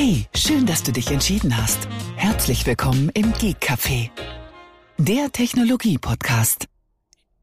[0.00, 1.88] Hey, schön, dass du dich entschieden hast.
[2.14, 4.10] Herzlich willkommen im Geek Café,
[4.96, 6.68] der Technologie-Podcast.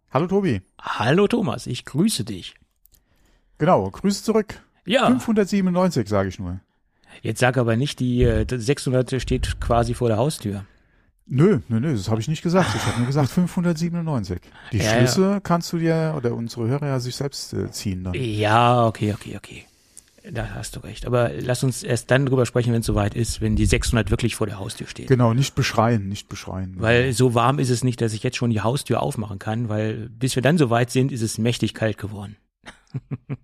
[0.09, 0.61] Hallo Tobi.
[0.79, 2.55] Hallo Thomas, ich grüße dich.
[3.57, 4.61] Genau, Grüße zurück.
[4.85, 5.07] Ja.
[5.07, 6.61] 597 sage ich nur.
[7.21, 10.63] Jetzt sag aber nicht, die äh, 600 steht quasi vor der Haustür.
[11.25, 12.73] Nö, nö, nö, das habe ich nicht gesagt.
[12.73, 14.39] Ich habe nur gesagt 597.
[14.71, 15.39] Die Ja, Schlüsse ja.
[15.41, 18.13] kannst du dir oder unsere Hörer ja sich selbst äh, ziehen dann.
[18.13, 19.65] Ja, okay, okay, okay.
[20.31, 21.05] Da hast du recht.
[21.05, 24.35] Aber lass uns erst dann drüber sprechen, wenn es soweit ist, wenn die 600 wirklich
[24.35, 25.07] vor der Haustür steht.
[25.07, 26.75] Genau, nicht beschreien, nicht beschreien.
[26.77, 30.09] Weil so warm ist es nicht, dass ich jetzt schon die Haustür aufmachen kann, weil
[30.09, 32.37] bis wir dann soweit sind, ist es mächtig kalt geworden.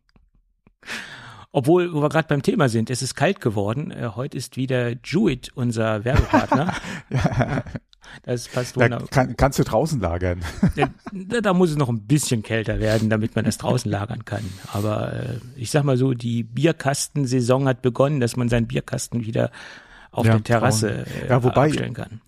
[1.51, 3.91] Obwohl, wo wir gerade beim Thema sind, es ist kalt geworden.
[3.91, 6.73] Äh, heute ist wieder Jewett unser Werbepartner.
[8.23, 9.07] Das passt da wunderbar.
[9.09, 10.41] kann, kannst du draußen lagern.
[11.13, 14.43] Da, da muss es noch ein bisschen kälter werden, damit man das draußen lagern kann.
[14.73, 19.51] Aber äh, ich sag mal so, die Bierkastensaison hat begonnen, dass man seinen Bierkasten wieder
[20.11, 22.21] auf Ja, der Terrasse äh, Ja, wobei- aufstellen kann.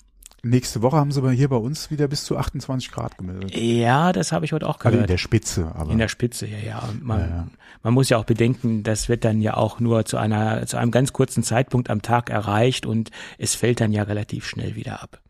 [0.46, 3.56] Nächste Woche haben sie aber hier bei uns wieder bis zu 28 Grad gemeldet.
[3.56, 5.10] Ja, das habe ich heute auch Also in gehört.
[5.10, 6.90] der Spitze, aber In der Spitze, ja, ja.
[7.02, 7.48] Man, Ja, ja.
[7.82, 10.92] man muss ja auch bedenken, das wird dann ja auch nur zu einer, zu einem
[10.92, 15.22] ganz kurzen Zeitpunkt am Tag erreicht und es fällt dann ja relativ schnell wieder ab.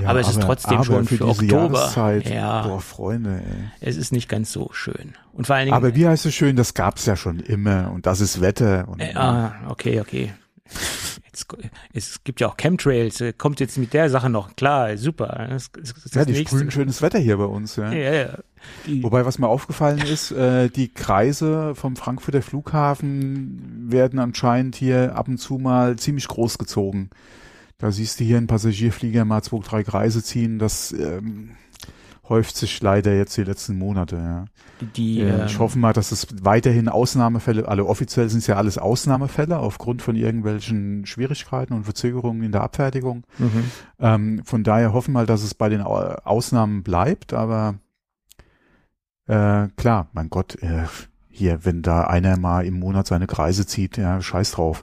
[0.00, 2.20] Ja, aber es ist trotzdem schon für, für Oktober.
[2.24, 2.66] Ja.
[2.66, 3.70] Boah, Freunde, ey.
[3.80, 5.14] Es ist nicht ganz so schön.
[5.32, 5.76] Und vor allen Dingen.
[5.76, 8.86] Aber wie heißt es schön, das gab's ja schon immer und das ist Wetter.
[8.88, 10.32] Und, Äh, ah, okay, okay.
[11.24, 11.46] Jetzt,
[11.92, 14.56] es gibt ja auch Chemtrails, äh, kommt jetzt mit der Sache noch.
[14.56, 15.46] Klar, super.
[15.48, 16.56] Das, das, das ja, die nächste.
[16.56, 17.76] sprühen schönes Wetter hier bei uns.
[17.76, 17.92] Ja.
[17.92, 18.38] Ja, ja.
[19.02, 25.28] Wobei, was mir aufgefallen ist, äh, die Kreise vom Frankfurter Flughafen werden anscheinend hier ab
[25.28, 27.10] und zu mal ziemlich groß gezogen.
[27.78, 30.58] Da siehst du hier einen Passagierflieger mal zwei, drei Kreise ziehen.
[30.58, 31.50] Das ähm,
[32.28, 34.16] häuft sich leider jetzt die letzten Monate.
[34.16, 34.44] Ja.
[34.96, 38.78] die, ähm, ich hoffe mal, dass es weiterhin Ausnahmefälle, alle offiziell sind es ja alles
[38.78, 43.22] Ausnahmefälle aufgrund von irgendwelchen Schwierigkeiten und Verzögerungen in der Abfertigung.
[43.38, 43.70] mhm.
[44.00, 47.76] Ähm, von daher hoffen wir mal, dass es bei den Au- Ausnahmen bleibt, aber
[49.26, 50.84] äh, klar, mein Gott, äh,
[51.30, 54.82] hier, wenn da einer mal im Monat seine Kreise zieht, ja, scheiß drauf.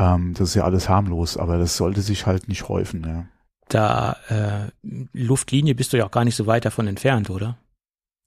[0.00, 3.26] Ähm, das ist ja alles harmlos, aber das sollte sich halt nicht häufen, ja.
[3.68, 4.70] da äh,
[5.12, 7.58] Luftlinie bist du ja auch gar nicht so weit davon entfernt, oder?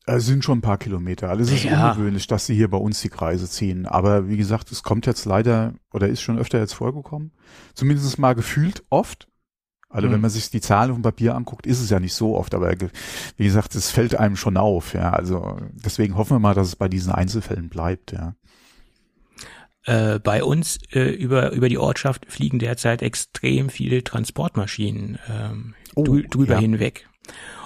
[0.06, 1.29] Es sind schon ein paar Kilometer.
[1.29, 1.91] Also es ist Ja.
[1.91, 3.85] ungewöhnlich, dass sie hier bei uns die Kreise ziehen.
[3.85, 7.31] Aber wie gesagt, es kommt jetzt leider oder ist schon öfter jetzt vorgekommen.
[7.73, 9.28] Zumindest mal gefühlt oft.
[9.90, 10.13] Also Mhm.
[10.13, 12.53] wenn man sich die Zahlen auf dem Papier anguckt, ist es ja nicht so oft.
[12.53, 12.73] Aber
[13.38, 14.94] wie gesagt, es fällt einem schon auf.
[14.94, 18.11] Ja, also deswegen hoffen wir mal, dass es bei diesen Einzelfällen bleibt.
[18.11, 18.35] Ja.
[19.86, 26.04] Äh, bei uns äh, über, über die Ortschaft fliegen derzeit extrem viele Transportmaschinen ähm, Oh,
[26.04, 26.60] drü drüber ja.
[26.60, 27.08] hinweg.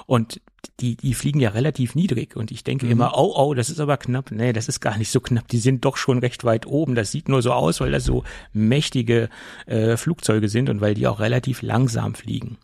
[0.06, 0.42] Und
[0.80, 2.36] die, die fliegen ja relativ niedrig.
[2.36, 2.92] Und ich denke Mhm.
[2.94, 4.32] immer, oh, oh, das ist aber knapp.
[4.32, 5.48] Nee, das ist gar nicht so knapp.
[5.48, 6.96] Die sind doch schon recht weit oben.
[6.96, 8.24] Das sieht nur so aus, weil das so
[8.54, 9.30] mächtige
[9.66, 12.58] äh, Flugzeuge sind und weil die auch relativ langsam fliegen.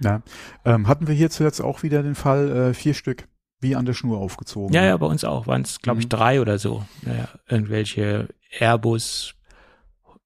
[0.00, 0.22] Ja.
[0.64, 3.26] Ähm, hatten wir hier zuletzt auch wieder den Fall äh, vier Stück
[3.66, 4.72] wie an der Schnur aufgezogen.
[4.74, 6.10] Ja, ja, bei uns auch waren es, glaube ich, Mhm.
[6.10, 6.84] drei oder so.
[7.02, 8.28] Naja, irgendwelche
[8.58, 9.34] Airbus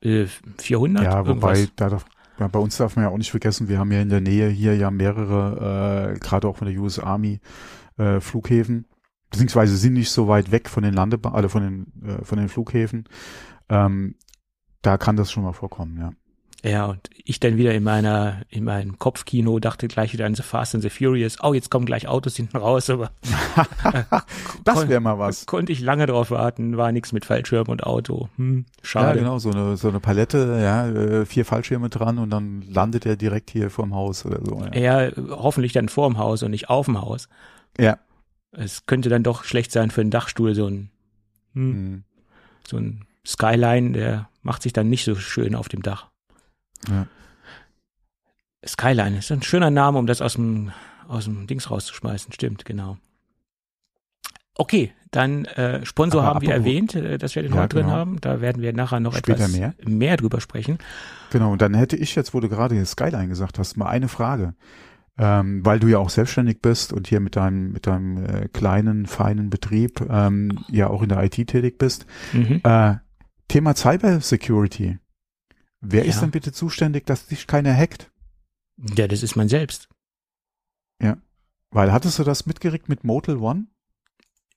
[0.02, 0.26] äh,
[0.58, 1.04] 400.
[1.04, 1.72] Ja, wobei irgendwas.
[1.76, 2.04] da darf,
[2.38, 4.48] ja, bei uns darf man ja auch nicht vergessen, wir haben ja in der Nähe
[4.48, 7.40] hier ja mehrere, äh, gerade auch von der US Army
[7.98, 8.86] äh, Flughäfen,
[9.30, 12.48] beziehungsweise sind nicht so weit weg von den Landebahnen, also von den äh, von den
[12.48, 13.04] Flughäfen.
[13.68, 14.14] Ähm,
[14.82, 16.12] da kann das schon mal vorkommen, ja.
[16.62, 20.42] Ja, und ich dann wieder in meiner, in meinem Kopfkino dachte gleich wieder an The
[20.42, 21.38] Fast and the Furious.
[21.42, 23.12] Oh, jetzt kommen gleich Autos hinten raus, aber
[24.64, 25.46] Das wäre mal was.
[25.46, 28.28] konnte ich lange drauf warten, war nichts mit Fallschirm und Auto.
[28.36, 29.18] Hm, Ja, schade.
[29.18, 33.16] genau, so eine, so eine Palette, ja, äh, vier Fallschirme dran und dann landet er
[33.16, 34.62] direkt hier vorm Haus oder so.
[34.74, 35.06] Ja.
[35.06, 37.28] Ja, hoffentlich dann vorm Haus und nicht auf dem Haus.
[37.78, 37.98] ja.
[38.52, 40.90] Es könnte dann doch schlecht sein für einen Dachstuhl, so ein,
[41.54, 42.04] hm, Mhm.
[42.66, 46.09] so ein Skyline, der macht sich dann nicht so schön auf dem Dach.
[46.88, 47.06] Ja.
[48.66, 50.72] Skyline ist ein schöner Name, um das aus dem,
[51.08, 52.32] aus dem Dings rauszuschmeißen.
[52.32, 52.98] Stimmt, genau.
[54.54, 57.86] Okay, dann äh, Sponsor Aber haben wir erwähnt, äh, dass wir den Ja, heute drin
[57.86, 57.96] genau.
[57.96, 58.20] haben.
[58.20, 59.74] Da werden wir nachher noch Später etwas mehr.
[59.84, 60.78] mehr drüber sprechen.
[61.30, 64.54] Genau, und dann hätte ich jetzt, wo du gerade Skyline gesagt hast, mal eine Frage.
[65.18, 69.06] Ähm, weil du ja auch selbstständig bist und hier mit deinem, mit deinem äh, kleinen,
[69.06, 72.06] feinen Betrieb ähm, ja auch in der IT tätig bist.
[72.32, 72.60] Mhm.
[72.62, 72.96] Äh,
[73.48, 74.98] Thema Cyber Security.
[75.80, 76.20] Wer ist Ja.
[76.22, 78.10] denn bitte zuständig, dass dich keiner hackt?
[78.96, 79.88] Ja, das ist man selbst.
[81.72, 83.66] Weil hattest du das mitgeregt mit Motel One?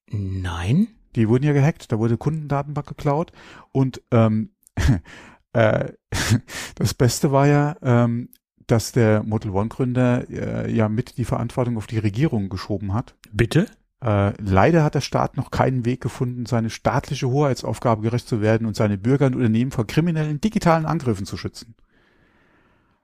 [0.09, 0.87] Nein?
[1.15, 3.31] Die wurden ja gehackt, da wurde Kundendatenbank geklaut
[3.71, 4.55] und ähm,
[5.53, 5.93] äh,
[6.75, 8.29] das Beste war ja, ähm,
[8.65, 13.15] dass der Motel One Gründer äh, ja mit die Verantwortung auf die Regierung geschoben hat.
[13.31, 13.67] Bitte?
[14.03, 18.67] Äh, leider hat der Staat noch keinen Weg gefunden, seine staatliche Hoheitsaufgabe gerecht zu werden
[18.67, 21.75] und seine Bürger und Unternehmen vor kriminellen digitalen Angriffen zu schützen.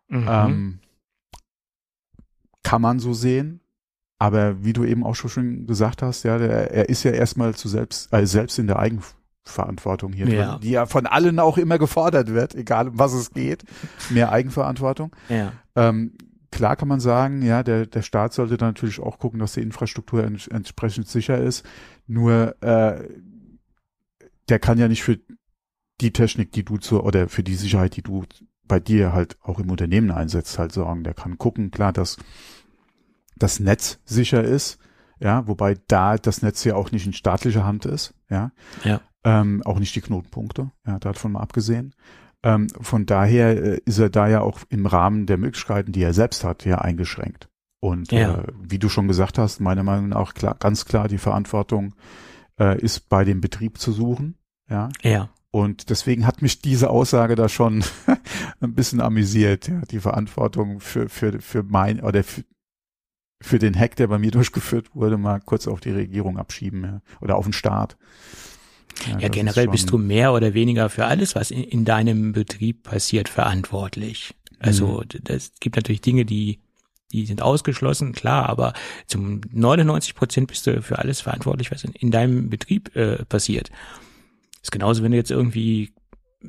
[0.10, 0.26] Mhm.
[0.28, 0.80] Ähm,
[2.64, 3.62] kann man so sehen.
[4.22, 7.70] Aber wie du eben auch schon gesagt hast, ja, der, er ist ja erstmal zu
[7.70, 10.52] selbst, äh, selbst in der Eigenverantwortung hier Ja.
[10.52, 13.64] drin, die ja von allen auch immer gefordert wird, egal um was es geht.
[14.10, 15.16] Mehr Eigenverantwortung.
[15.30, 15.54] ja.
[15.78, 16.18] Ähm,
[16.52, 19.62] klar kann man sagen, ja, der, der Staat sollte dann natürlich auch gucken, dass die
[19.62, 21.66] Infrastruktur ents entsprechend sicher ist.
[22.08, 23.08] Nur äh,
[24.50, 25.20] der kann ja nicht für
[26.02, 28.26] die Technik, die du zur oder für die Sicherheit, die du
[28.64, 31.04] bei dir halt auch im Unternehmen einsetzt, halt sorgen.
[31.04, 32.18] Der kann gucken, klar, dass
[33.36, 34.80] das Netz sicher ist,
[35.20, 38.52] ja, wobei da das Netz ja auch nicht in staatlicher Hand ist, ja.
[38.84, 39.02] Ja.
[39.26, 41.94] Ähm, auch nicht die Knotenpunkte, ja, davon mal abgesehen.
[42.44, 46.14] Ähm, von daher äh, ist er da ja auch im Rahmen der Möglichkeiten, die er
[46.14, 47.50] selbst hat, ja eingeschränkt.
[47.82, 48.40] Und Ja.
[48.40, 51.96] äh, wie du schon gesagt hast, meiner Meinung nach klar, ganz klar die Verantwortung
[52.60, 54.36] äh, ist bei dem Betrieb zu suchen,
[54.70, 54.90] ja.
[55.02, 55.30] Ja.
[55.52, 57.84] Und deswegen hat mich diese Aussage da schon
[58.62, 62.44] ein bisschen amüsiert, ja, die Verantwortung für, für, für mein oder für,
[63.42, 67.02] für den Hack, der bei mir durchgeführt wurde, mal kurz auf die Regierung abschieben, ja,
[67.22, 67.98] oder auf den Staat.
[69.08, 72.84] Ja, ist generell bist du mehr oder weniger für alles, was in, in deinem Betrieb
[72.84, 74.34] passiert, verantwortlich.
[74.60, 76.60] Also d- das gibt natürlich Dinge, die
[77.12, 78.74] die sind ausgeschlossen, klar, aber
[79.08, 83.72] zum 99 Prozent bist du für alles verantwortlich, was in, in deinem Betrieb äh, passiert.
[84.62, 85.92] ist genauso, wenn du jetzt irgendwie
[86.44, 86.48] äh,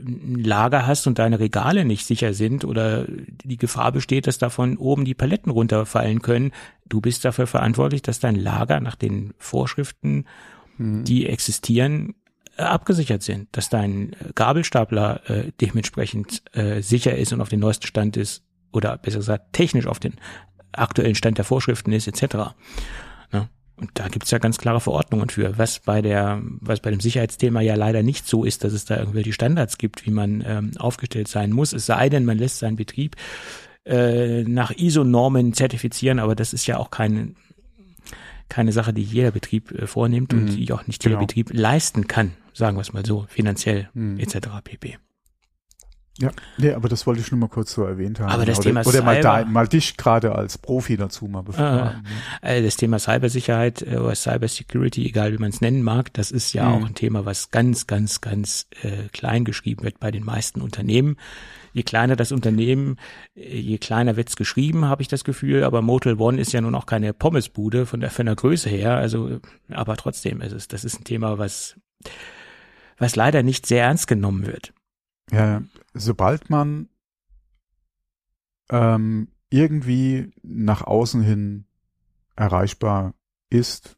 [0.00, 4.78] ein Lager hast und deine Regale nicht sicher sind oder die Gefahr besteht, dass davon
[4.78, 6.52] oben die Paletten runterfallen können.
[6.88, 10.24] Du bist dafür verantwortlich, dass dein Lager nach den Vorschriften
[10.78, 11.04] Mhm.
[11.04, 12.14] die existieren,
[12.56, 17.86] äh, abgesichert sind, dass dein Gabelstapler äh, dementsprechend äh, sicher ist und auf den neuesten
[17.86, 18.42] Stand ist
[18.72, 20.14] oder besser gesagt technisch auf den
[20.72, 22.54] aktuellen Stand der Vorschriften ist etc.
[23.32, 23.48] Ne?
[23.76, 27.60] Und da gibt's ja ganz klare Verordnungen für, was bei der, was bei dem Sicherheitsthema
[27.60, 31.28] ja leider nicht so ist, dass es da irgendwelche Standards gibt, wie man ähm, aufgestellt
[31.28, 31.72] sein muss.
[31.72, 33.16] Es sei denn, man lässt seinen Betrieb
[33.84, 37.36] äh, nach ISO-Normen zertifizieren, aber das ist ja auch kein,
[38.48, 41.26] keine Sache, die jeder Betrieb äh, vornimmt und Mhm, die auch nicht jeder genau.
[41.26, 44.18] Betrieb leisten kann, sagen wir es mal so, finanziell Mhm.
[44.18, 44.48] etc.
[44.64, 44.98] pp.
[46.20, 48.28] Ja, nee, aber das wollte ich nur mal kurz so erwähnt haben.
[48.30, 51.42] Aber das oder, Thema oder mal, Cyber- da, mal dich gerade als Profi dazu mal
[51.42, 52.02] befragen.
[52.42, 56.54] Äh, das Thema Cybersicherheit äh, oder Cybersecurity, egal wie man es nennen mag, das ist
[56.54, 56.74] ja Mhm.
[56.74, 61.18] auch ein Thema, was ganz, ganz, ganz äh, klein geschrieben wird bei den meisten Unternehmen.
[61.78, 62.96] Je kleiner das Unternehmen,
[63.36, 65.62] äh, je kleiner wird's geschrieben, habe ich das Gefühl.
[65.62, 68.96] Aber Motel One ist ja nun auch keine Pommesbude von der, von der Größe her.
[68.96, 69.38] Also,
[69.70, 71.78] aber trotzdem, es ist, das ist ein Thema, was,
[72.96, 74.74] was leider nicht sehr ernst genommen wird.
[75.30, 75.62] Ja,
[75.94, 76.88] sobald man
[78.70, 81.64] ähm, irgendwie nach außen hin
[82.34, 83.14] erreichbar
[83.50, 83.96] ist,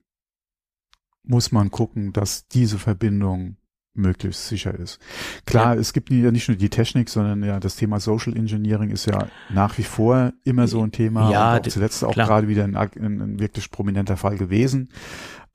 [1.22, 3.56] muss man gucken, dass diese Verbindung
[3.94, 4.98] möglichst sicher ist.
[5.46, 9.06] Klar, es gibt ja nicht nur die Technik, sondern ja das Thema Social Engineering ist
[9.06, 12.26] ja nach wie vor immer so ein Thema Ja, auch zuletzt auch klar.
[12.28, 14.90] gerade wieder ein, ein, ein wirklich prominenter Fall gewesen.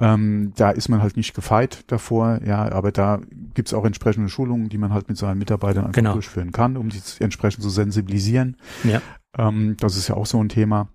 [0.01, 3.21] Ähm, da ist man halt nicht gefeit davor, ja, aber da
[3.53, 6.13] gibt's auch entsprechende Schulungen, die man halt mit seinen Mitarbeitern einfach Genau.
[6.13, 8.57] durchführen kann, um die entsprechend zu sensibilisieren.
[8.83, 9.01] Ja.
[9.37, 10.89] Ähm, das ist ja auch so ein Thema.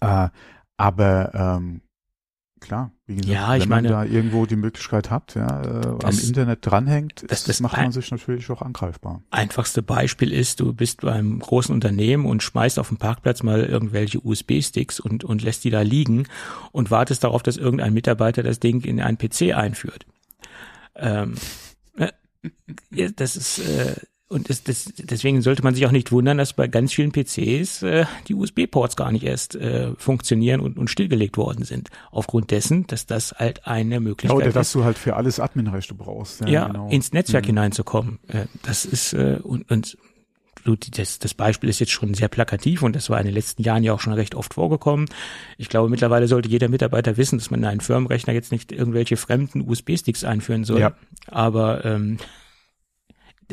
[0.00, 0.28] Äh,
[0.76, 1.82] aber ähm,
[2.62, 5.86] klar, wie gesagt, Ja, ich wenn man meine- da irgendwo die Möglichkeit hat, ja, äh,
[5.88, 9.22] am Das- Internet dranhängt, das- das, macht man sich natürlich auch angreifbar.
[9.30, 14.20] Einfachste Beispiel ist, du bist beim großen Unternehmen und schmeißt auf dem Parkplatz mal irgendwelche
[14.24, 16.26] USB-Sticks und, und lässt die da liegen
[16.72, 20.06] und wartest darauf, dass irgendein Mitarbeiter das Ding in einen PC einführt.
[20.94, 21.34] Ähm,
[21.96, 22.08] äh,
[22.90, 23.94] ja, das ist, äh,
[24.32, 27.82] und das, das, deswegen sollte man sich auch nicht wundern, dass bei ganz vielen PCs
[27.82, 31.88] äh, die USB-Ports gar nicht erst äh, funktionieren und, und stillgelegt worden sind.
[32.10, 34.56] Aufgrund dessen, dass das halt eine Ja, Möglichkeit oder ist.
[34.56, 36.40] dass du halt für alles Adminrechte brauchst.
[36.40, 36.88] Ja, ja, genau.
[36.88, 37.48] ins Netzwerk Mhm.
[37.48, 38.18] hineinzukommen.
[38.28, 39.96] Äh, Das ist äh, und, und
[40.96, 43.82] das, das Beispiel ist jetzt schon sehr plakativ und das war in den letzten Jahren
[43.82, 45.08] ja auch schon recht oft vorgekommen.
[45.58, 49.16] Ich glaube, mittlerweile sollte jeder Mitarbeiter wissen, dass man in einen Firmenrechner jetzt nicht irgendwelche
[49.16, 50.78] fremden USB-Sticks einführen soll.
[50.80, 50.92] Ja.
[51.26, 52.18] Aber ähm,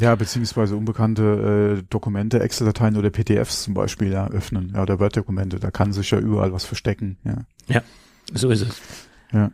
[0.02, 4.72] Ja, beziehungsweise unbekannte äh, Dokumente, Excel-Dateien oder PDFs zum Beispiel ja, öffnen.
[4.76, 7.18] Ja, oder Word-Dokumente, da kann sich ja überall was verstecken.
[7.68, 7.82] Ja.
[8.34, 8.82] so ist es.
[9.32, 9.52] Ja.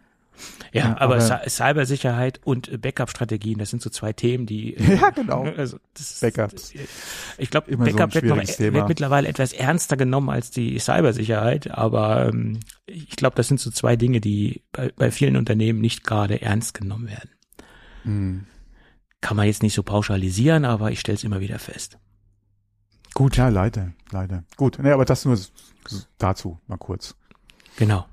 [0.73, 4.95] Ja, Ja, aber, aber- Cy- Cybersicherheit und Backup-Strategien, das sind so zwei Themen, die äh,
[5.01, 5.43] Ja, genau.
[5.55, 6.73] Also das, Backups.
[7.37, 8.73] Ich glaube, Immer so Backup wird, noch, Thema.
[8.73, 13.71] wird mittlerweile etwas ernster genommen als die Cybersicherheit, aber ähm, ich glaube, das sind so
[13.71, 17.29] zwei Dinge, die bei, bei vielen Unternehmen nicht gerade ernst genommen werden.
[18.03, 18.45] Hm.
[19.25, 21.97] Kann man jetzt nicht so pauschalisieren, aber ich stelle es immer wieder fest.
[23.15, 24.43] Gut, ja, leider, leider.
[24.55, 25.35] Gut, nee, aber das nur
[26.19, 27.15] dazu, mal kurz.
[27.77, 28.05] Genau.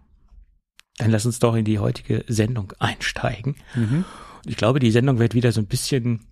[0.96, 3.56] Dann lass uns doch in die heutige Sendung einsteigen.
[3.74, 4.06] Mhm.
[4.46, 6.24] Ich glaube, die Sendung wird wieder so ein bisschen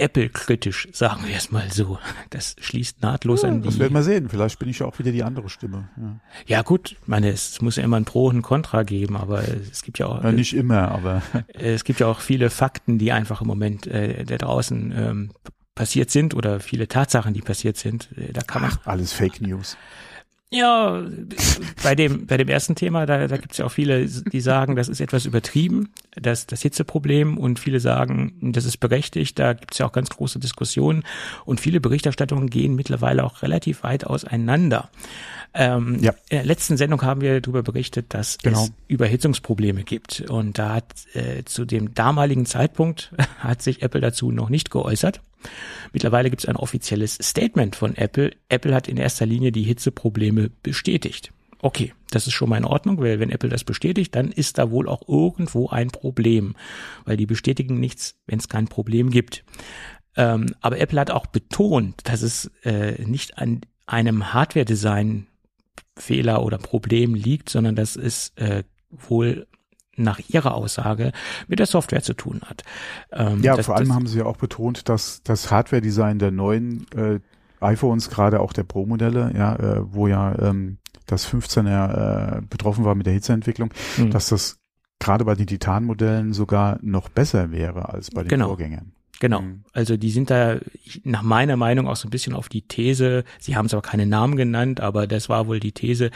[0.00, 1.98] Apple-kritisch, sagen wir es mal so.
[2.30, 3.68] Das schließt nahtlos ja, an die.
[3.68, 4.28] Das werden wir sehen.
[4.28, 5.88] Vielleicht bin ich ja auch wieder die andere Stimme.
[5.96, 9.42] Ja, ja gut, meine, es muss ja immer ein Pro und ein Contra geben, aber
[9.46, 10.22] es gibt ja auch.
[10.22, 11.22] Ja, nicht immer, aber.
[11.52, 15.30] Es gibt ja auch viele Fakten, die einfach im Moment äh, da draußen ähm,
[15.74, 18.08] passiert sind oder viele Tatsachen, die passiert sind.
[18.16, 18.72] Äh, da kann man.
[18.72, 19.76] Ach, alles Fake News.
[20.52, 21.04] Ja,
[21.84, 24.74] bei dem, bei dem ersten Thema, da, da gibt es ja auch viele, die sagen,
[24.74, 29.74] das ist etwas übertrieben, das, das Hitzeproblem und viele sagen, das ist berechtigt, da gibt
[29.74, 31.04] es ja auch ganz große Diskussionen
[31.44, 34.90] und viele Berichterstattungen gehen mittlerweile auch relativ weit auseinander.
[35.54, 36.10] Ähm, ja.
[36.28, 38.64] In der letzten Sendung haben wir darüber berichtet, dass genau.
[38.64, 44.32] es Überhitzungsprobleme gibt und da hat äh, zu dem damaligen Zeitpunkt hat sich Apple dazu
[44.32, 45.20] noch nicht geäußert.
[45.92, 48.32] Mittlerweile gibt es ein offizielles Statement von Apple.
[48.48, 51.32] Apple hat in erster Linie die Hitzeprobleme bestätigt.
[51.62, 54.70] Okay, das ist schon mal in Ordnung, weil wenn Apple das bestätigt, dann ist da
[54.70, 56.54] wohl auch irgendwo ein Problem,
[57.04, 59.44] weil die bestätigen nichts, wenn es kein Problem gibt.
[60.16, 67.14] Ähm, aber Apple hat auch betont, dass es äh, nicht an einem Hardware-Design-Fehler oder Problem
[67.14, 69.46] liegt, sondern dass es äh, wohl
[70.02, 71.12] nach ihrer Aussage
[71.48, 72.62] mit der Software zu tun hat.
[73.12, 76.30] Ähm, ja, das, vor allem das, haben sie ja auch betont, dass das Hardware-Design der
[76.30, 77.20] neuen äh,
[77.60, 82.94] iPhones, gerade auch der Pro-Modelle, ja, äh, wo ja ähm, das 15er äh, betroffen war
[82.94, 84.10] mit der Hitzeentwicklung, mhm.
[84.10, 84.58] dass das
[84.98, 88.48] gerade bei den Titan-Modellen sogar noch besser wäre als bei den genau.
[88.48, 88.92] Vorgängern.
[89.20, 89.42] Genau.
[89.42, 89.64] Mhm.
[89.72, 90.58] Also die sind da
[91.04, 94.06] nach meiner Meinung auch so ein bisschen auf die These, sie haben es aber keine
[94.06, 96.10] Namen genannt, aber das war wohl die These,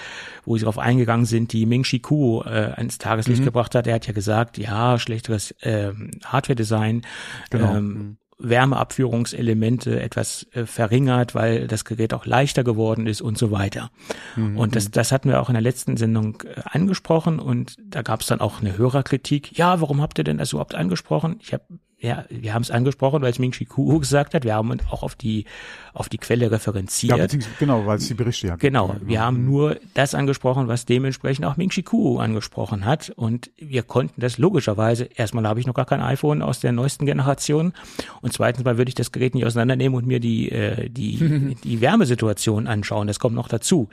[0.44, 3.44] wo sie darauf eingegangen sind, die Ming Chi Kuo äh, ans Tageslicht mhm.
[3.44, 3.87] gebracht hat.
[3.87, 5.92] Er hat ja gesagt, ja, schlechteres äh,
[6.25, 7.02] Hardware-Design,
[7.50, 7.76] genau.
[7.76, 8.16] ähm, mhm.
[8.38, 13.90] Wärmeabführungselemente etwas äh, verringert, weil das Gerät auch leichter geworden ist und so weiter.
[14.34, 14.56] Mhm.
[14.56, 18.23] Und das, das hatten wir auch in der letzten Sendung äh, angesprochen und da gab
[18.23, 19.56] es dann auch eine Hörerkritik.
[19.56, 21.37] Ja, warum habt ihr denn das überhaupt angesprochen?
[21.40, 21.64] Ich habe
[22.04, 24.44] ja, wir haben es angesprochen, weil es Ming Chi Kuo gesagt hat.
[24.44, 25.46] Wir haben auch auf die,
[25.94, 27.32] auf die Quelle referenziert.
[27.32, 31.46] Ja, genau, weil es die Berichte ja Genau, wir haben nur das angesprochen, was dementsprechend
[31.46, 33.11] auch Ming Chi Kuo angesprochen hat.
[33.16, 37.06] Und wir konnten das logischerweise, erstmal habe ich noch gar kein iPhone aus der neuesten
[37.06, 37.73] Generation.
[38.20, 41.80] Und zweitens mal würde ich das Gerät nicht auseinandernehmen und mir die, äh, die, die
[41.80, 43.06] Wärmesituation anschauen.
[43.06, 43.88] Das kommt noch dazu.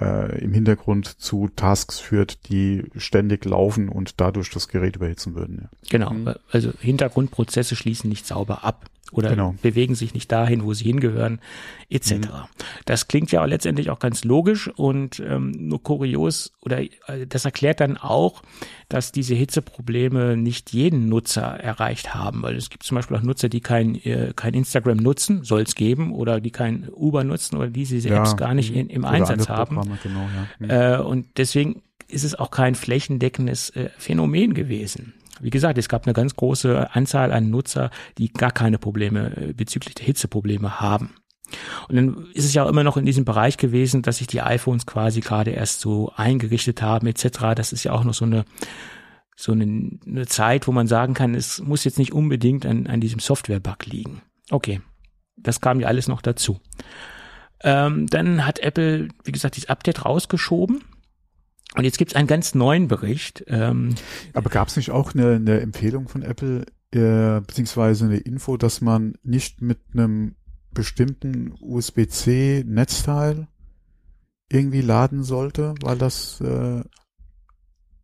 [0.00, 5.60] äh, im Hintergrund zu Tasks führt, die ständig laufen und dadurch das Gerät überhitzen würden.
[5.62, 5.68] Ja.
[5.90, 6.34] Genau, mhm.
[6.50, 9.54] also Hintergrundprozesse schließen nicht sauber ab oder genau.
[9.62, 11.40] bewegen sich nicht dahin, wo sie hingehören,
[11.90, 12.12] etc.
[12.12, 12.28] Mhm.
[12.84, 16.90] Das klingt ja letztendlich auch ganz logisch und ähm, nur kurios oder äh,
[17.28, 18.42] das erklärt dann auch,
[18.88, 23.48] dass diese Hitzeprobleme nicht jeden Nutzer erreicht haben, weil es gibt zum Beispiel auch Nutzer,
[23.48, 27.68] die kein, äh, kein Instagram nutzen, soll es geben, oder die kein Uber nutzen oder
[27.68, 29.76] die diese ja, Apps gar nicht in, im Einsatz haben.
[30.02, 30.48] Genau, ja.
[30.58, 30.70] mhm.
[30.70, 35.14] äh, und deswegen ist es auch kein flächendeckendes äh, Phänomen gewesen.
[35.40, 39.52] Wie gesagt, es gab eine ganz große Anzahl an Nutzer, die gar keine Probleme äh,
[39.52, 41.14] bezüglich der Hitzeprobleme haben.
[41.88, 44.84] Und dann ist es ja immer noch in diesem Bereich gewesen, dass sich die iPhones
[44.84, 47.54] quasi gerade erst so eingerichtet haben etc.
[47.56, 48.44] Das ist ja auch noch so eine
[49.34, 53.00] so eine, eine Zeit, wo man sagen kann, es muss jetzt nicht unbedingt an, an
[53.00, 54.20] diesem Software-Bug liegen.
[54.50, 54.80] Okay,
[55.36, 56.58] das kam ja alles noch dazu.
[57.62, 60.82] Ähm, dann hat Apple, wie gesagt, dieses Update rausgeschoben
[61.74, 63.44] und jetzt gibt es einen ganz neuen Bericht.
[63.46, 63.94] Ähm,
[64.32, 68.80] Aber gab es nicht auch eine, eine Empfehlung von Apple, äh, beziehungsweise eine Info, dass
[68.80, 70.34] man nicht mit einem
[70.72, 73.48] bestimmten USB-C-Netzteil
[74.50, 76.82] irgendwie laden sollte, weil das, äh,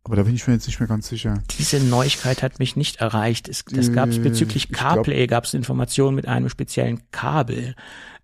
[0.03, 1.41] aber da bin ich mir jetzt nicht mehr ganz sicher.
[1.57, 3.49] Diese Neuigkeit hat mich nicht erreicht.
[3.49, 7.75] Es, das gab es Äh, bezüglich ich CarPlay, gab es Informationen mit einem speziellen Kabel.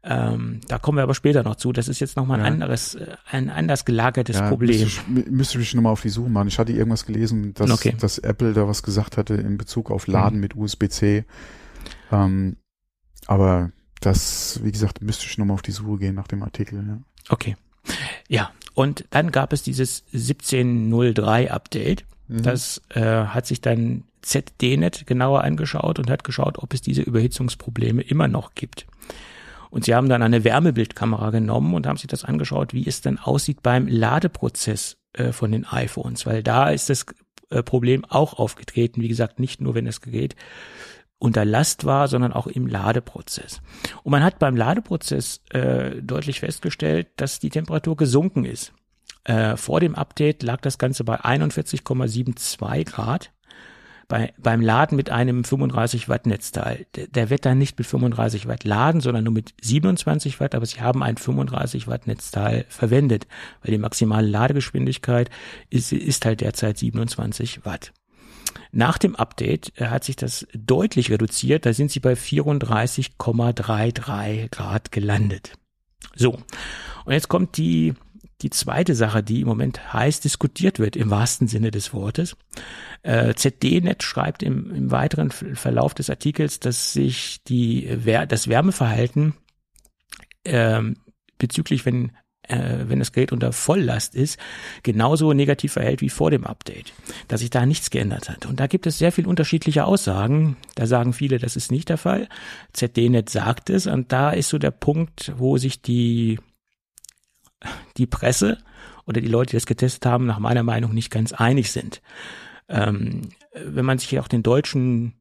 [0.03, 1.71] Ähm, da kommen wir aber später noch zu.
[1.73, 2.51] Das ist jetzt nochmal ein Ja.
[2.51, 4.69] anderes, äh, ein anders gelagertes Ja, Problem.
[4.81, 6.47] Müsste ich, mü- müsste ich nochmal auf die Suche machen.
[6.47, 7.95] Ich hatte irgendwas gelesen, dass, Okay.
[7.99, 10.41] dass Apple da was gesagt hatte in Bezug auf Laden Mhm.
[10.41, 11.23] mit USB-C.
[12.11, 12.57] Ähm,
[13.27, 16.83] aber das, wie gesagt, müsste ich nochmal auf die Suche gehen nach dem Artikel.
[16.85, 16.97] Ja.
[17.29, 17.55] Okay.
[18.27, 22.05] Ja, und dann gab es dieses 1703 Update.
[22.27, 22.41] Mhm.
[22.43, 28.01] Das äh, hat sich dann ZDNet genauer angeschaut und hat geschaut, ob es diese Überhitzungsprobleme
[28.01, 28.85] immer noch gibt.
[29.71, 33.17] Und sie haben dann eine Wärmebildkamera genommen und haben sich das angeschaut, wie es dann
[33.17, 37.05] aussieht beim Ladeprozess äh, von den iPhones, weil da ist das
[37.49, 39.01] äh, Problem auch aufgetreten.
[39.01, 40.35] Wie gesagt, nicht nur, wenn das Gerät
[41.17, 43.61] unter Last war, sondern auch im Ladeprozess.
[44.03, 48.73] Und man hat beim Ladeprozess äh, deutlich festgestellt, dass die Temperatur gesunken ist.
[49.23, 53.31] Äh, vor dem Update lag das Ganze bei 41,72 Grad.
[54.11, 56.85] Bei, beim Laden mit einem 35 Watt Netzteil.
[56.95, 60.65] Der, der wird dann nicht mit 35 Watt laden, sondern nur mit 27 Watt, aber
[60.65, 63.25] sie haben ein 35 Watt Netzteil verwendet,
[63.63, 65.29] weil die maximale Ladegeschwindigkeit
[65.69, 67.93] ist, ist halt derzeit 27 Watt.
[68.73, 71.65] Nach dem Update äh, hat sich das deutlich reduziert.
[71.65, 75.53] Da sind sie bei 34,33 Grad gelandet.
[76.17, 76.37] So.
[77.05, 77.93] Und jetzt kommt die,
[78.41, 82.35] die zweite Sache, die im Moment heiß diskutiert wird, im wahrsten Sinne des Wortes.
[83.03, 89.33] Äh, ZDNet schreibt im, im weiteren Verlauf des Artikels, dass sich die, das Wärmeverhalten
[90.45, 90.97] ähm,
[91.37, 92.11] bezüglich, wenn
[92.51, 94.39] äh, wenn das Gerät unter Volllast ist,
[94.83, 96.93] genauso negativ verhält wie vor dem Update,
[97.27, 98.45] dass sich da nichts geändert hat.
[98.45, 100.57] Und da gibt es sehr viel unterschiedliche Aussagen.
[100.75, 102.27] Da sagen viele, das ist nicht der Fall.
[102.73, 106.39] ZDNet sagt es und da ist so der Punkt, wo sich die
[107.97, 108.57] die Presse
[109.05, 112.01] oder die Leute, die das getestet haben, nach meiner Meinung nicht ganz einig sind.
[112.69, 115.13] Ähm, wenn man sich hier auch den deutschen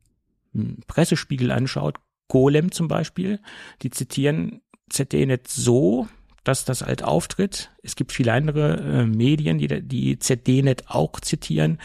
[0.52, 1.98] hm, Pressespiegel anschaut,
[2.28, 3.40] Golem zum Beispiel,
[3.82, 6.08] die zitieren ZDNet so,
[6.44, 7.70] dass das halt auftritt.
[7.82, 11.78] Es gibt viele andere äh, Medien, die die ZDNet auch zitieren,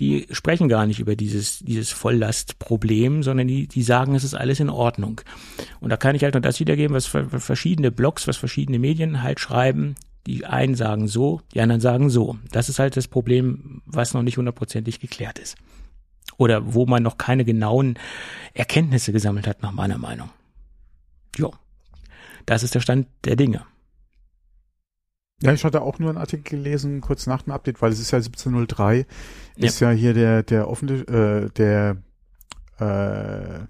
[0.00, 4.58] die sprechen gar nicht über dieses, dieses Volllastproblem, sondern die, die sagen, es ist alles
[4.60, 5.20] in Ordnung.
[5.80, 9.22] Und da kann ich halt noch das wiedergeben, was ver- verschiedene Blogs, was verschiedene Medien
[9.22, 9.94] halt schreiben.
[10.26, 12.36] Die einen sagen so, die anderen sagen so.
[12.50, 15.56] Das ist halt das Problem, was noch nicht hundertprozentig geklärt ist.
[16.36, 17.98] Oder wo man noch keine genauen
[18.54, 20.30] Erkenntnisse gesammelt hat, nach meiner Meinung.
[21.36, 21.52] Jo.
[22.46, 23.62] Das ist der Stand der Dinge.
[25.42, 28.10] Ja, ich hatte auch nur einen Artikel gelesen, kurz nach dem Update, weil es ist
[28.10, 29.06] ja 1703,
[29.56, 31.96] ist ja hier der, der offene, äh, der,
[32.78, 33.66] äh,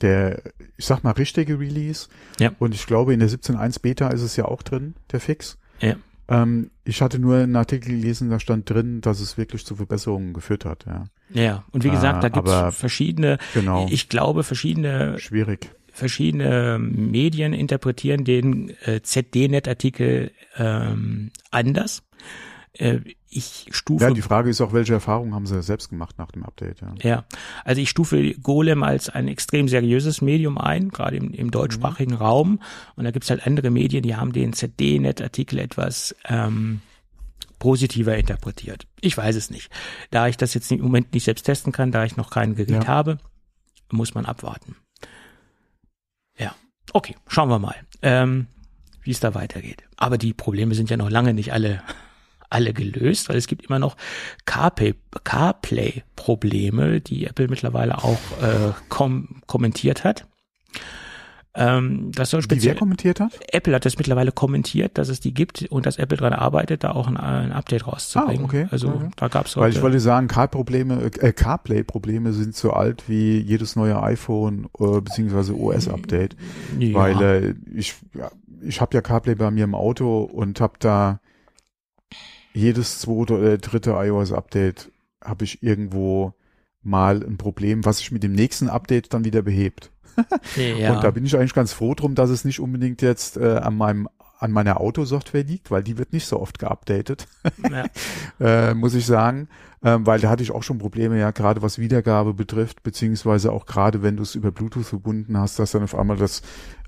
[0.00, 0.42] der,
[0.76, 2.08] ich sag mal, richtige Release.
[2.38, 2.52] Ja.
[2.58, 5.58] Und ich glaube, in der 17.1 Beta ist es ja auch drin, der Fix.
[5.80, 5.94] Ja.
[6.28, 10.34] Ähm, ich hatte nur einen Artikel gelesen, da stand drin, dass es wirklich zu Verbesserungen
[10.34, 11.04] geführt hat, ja.
[11.30, 13.86] Ja, und wie gesagt, da Äh, gibt aber- es verschiedene, Genau.
[13.90, 15.70] ich glaube, verschiedene, Schwierig.
[15.98, 22.02] Verschiedene Medien interpretieren den äh, ZDNet-Artikel ähm, anders.
[22.72, 26.30] Äh, ich stufe Ja, die Frage ist auch, welche Erfahrungen haben sie selbst gemacht nach
[26.30, 26.94] dem Update, ja.
[27.02, 27.24] Ja,
[27.64, 32.60] also ich stufe Golem als ein extrem seriöses Medium ein, gerade im, im deutschsprachigen Raum.
[32.96, 36.80] Und da gibt's halt andere Medien, die haben den ZD-Net-Artikel etwas ähm,
[37.58, 38.86] positiver interpretiert.
[39.00, 39.70] Ich weiß es nicht.
[40.10, 42.84] Da ich das jetzt im Moment nicht selbst testen kann, da ich noch kein Gerät
[42.84, 42.86] Ja.
[42.86, 43.18] habe,
[43.90, 44.76] muss man abwarten.
[46.92, 48.46] Okay, schauen wir mal, ähm,
[49.02, 49.82] wie es da weitergeht.
[49.96, 51.82] Aber die Probleme sind ja noch lange nicht alle
[52.50, 53.96] alle gelöst, weil es gibt immer noch
[54.46, 60.26] CarPlay- CarPlay-Probleme, die Apple mittlerweile auch äh, kom kommentiert hat.
[61.60, 63.32] Ähm, das soll Die wer speziell kommentiert hat?
[63.52, 66.92] Apple hat das mittlerweile kommentiert, dass es die gibt und dass Apple daran arbeitet, da
[66.92, 68.42] auch ein, ein Update rauszubringen.
[68.42, 68.66] Ah, okay.
[68.70, 69.08] Also Okay.
[69.16, 69.82] da gab's Weil ich heute.
[69.84, 76.36] wollte sagen, Car-Probleme, äh, CarPlay-Probleme sind so alt wie jedes neue iPhone äh, beziehungsweise OS-Update.
[76.78, 78.30] ja, Weil äh, ich, ja,
[78.62, 81.20] ich habe ja CarPlay bei mir im Auto und habe da
[82.54, 84.90] jedes zweite oder dritte iOS-Update
[85.24, 86.34] habe ich irgendwo
[86.82, 89.90] mal ein Problem, was sich mit dem nächsten Update dann wieder behebt.
[90.56, 90.94] Ja.
[90.94, 93.76] Und da bin ich eigentlich ganz froh drum, dass es nicht unbedingt jetzt äh, an
[93.76, 94.08] meinem
[94.40, 97.26] an meiner Autosoftware liegt, weil die wird nicht so oft geupdatet
[97.68, 97.86] ja.
[98.70, 99.48] äh, muss ich sagen,
[99.82, 103.66] ähm, weil da hatte ich auch schon Probleme, ja, gerade was Wiedergabe betrifft, beziehungsweise auch
[103.66, 106.42] gerade wenn du es über Bluetooth verbunden hast, dass dann auf einmal das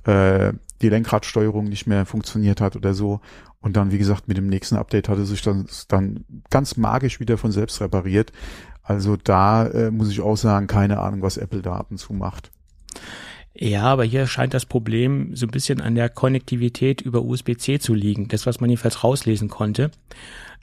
[0.04, 3.20] äh, die Lenkradsteuerung nicht mehr funktioniert hat oder so.
[3.60, 7.36] Und dann, wie gesagt, mit dem nächsten Update hatte sich dann, dann ganz magisch wieder
[7.36, 8.32] von selbst repariert.
[8.82, 12.14] Also da äh, muss ich auch sagen, keine Ahnung, was Apple da ab und zu
[12.14, 12.50] macht.
[13.54, 17.94] Ja, aber hier scheint das Problem so ein bisschen an der Konnektivität über USB-C zu
[17.94, 18.28] liegen.
[18.28, 19.90] Das, was man jedenfalls rauslesen konnte.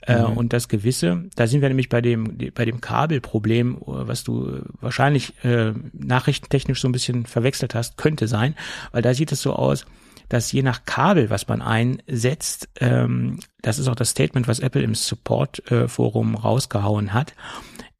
[0.02, 0.36] Äh, mhm.
[0.36, 5.32] und das Gewisse, da sind wir nämlich bei dem, bei dem Kabelproblem, was du wahrscheinlich
[5.44, 8.54] äh, nachrichtentechnisch so ein bisschen verwechselt hast, könnte sein,
[8.92, 9.86] weil da sieht es so aus,
[10.28, 14.82] dass je nach Kabel, was man einsetzt, ähm, das ist auch das Statement, was Apple
[14.82, 17.34] im Support-Forum äh, rausgehauen hat,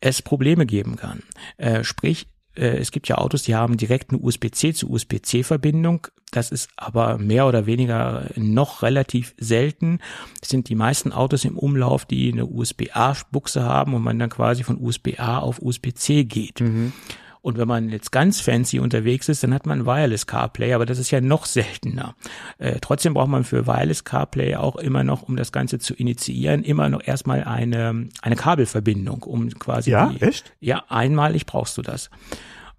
[0.01, 1.23] es Probleme geben kann.
[1.57, 2.29] Äh, sprich,
[2.59, 6.09] äh, es gibt ja Autos, die haben direkt eine USB-C zu USB-C-Verbindung.
[6.31, 10.01] Das ist aber mehr oder weniger noch relativ selten.
[10.41, 14.63] Das sind die meisten Autos im Umlauf, die eine USB-A-Buchse haben und man dann quasi
[14.63, 16.61] von USB-A auf USB-C geht.
[16.61, 16.93] Mhm.
[17.41, 20.99] Und wenn man jetzt ganz fancy unterwegs ist, dann hat man Wireless CarPlay, aber das
[20.99, 22.15] ist ja noch seltener.
[22.59, 26.63] Äh, trotzdem braucht man für Wireless CarPlay auch immer noch, um das Ganze zu initiieren,
[26.63, 29.91] immer noch erstmal eine, eine Kabelverbindung, um quasi.
[29.91, 30.55] Ja, die, echt?
[30.61, 32.11] Ja, einmalig brauchst du das.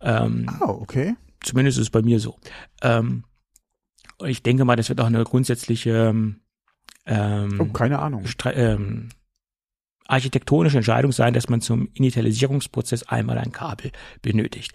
[0.02, 1.16] Ähm, ah, okay.
[1.42, 2.38] Zumindest ist es bei mir so.
[2.82, 3.24] Ähm,
[4.26, 6.14] ich denke mal, das wird auch eine grundsätzliche
[7.10, 8.24] ähm, oh, keine Ahnung.
[8.54, 9.10] Ähm,
[10.10, 13.92] architektonische Entscheidung sein, dass man zum Initialisierungsprozess einmal ein Kabel
[14.22, 14.74] benötigt.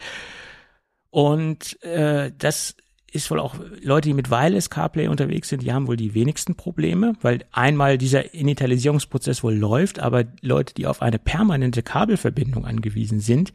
[1.11, 2.77] Und äh, das
[3.15, 6.57] ist wohl auch Leute, die mit Wireless CarPlay unterwegs sind, die haben wohl die wenigsten
[6.57, 13.21] Probleme, weil einmal dieser Initialisierungsprozess wohl läuft, aber Leute, die auf eine permanente Kabelverbindung angewiesen
[13.21, 13.53] sind,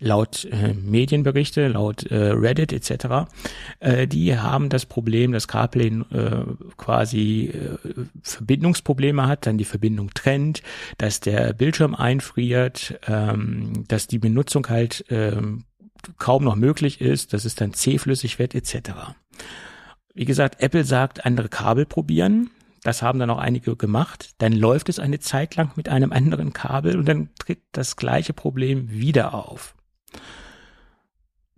[0.00, 3.28] laut äh, Medienberichte, laut äh, Reddit etc.,
[3.80, 6.44] äh, die haben das Problem, dass CarPlay äh,
[6.76, 10.62] quasi äh, Verbindungsprobleme hat, dann die Verbindung trennt,
[10.98, 15.64] dass der Bildschirm einfriert, ähm, dass die Benutzung halt ähm,
[16.18, 18.90] kaum noch möglich ist, dass es dann zähflüssig wird etc.
[20.14, 22.50] Wie gesagt, Apple sagt, andere Kabel probieren.
[22.82, 24.34] Das haben dann auch einige gemacht.
[24.38, 28.32] Dann läuft es eine Zeit lang mit einem anderen Kabel und dann tritt das gleiche
[28.32, 29.74] Problem wieder auf.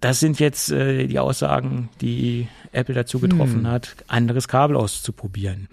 [0.00, 3.66] Das sind jetzt äh, die Aussagen, die Apple dazu getroffen hm.
[3.66, 5.68] hat, anderes Kabel auszuprobieren.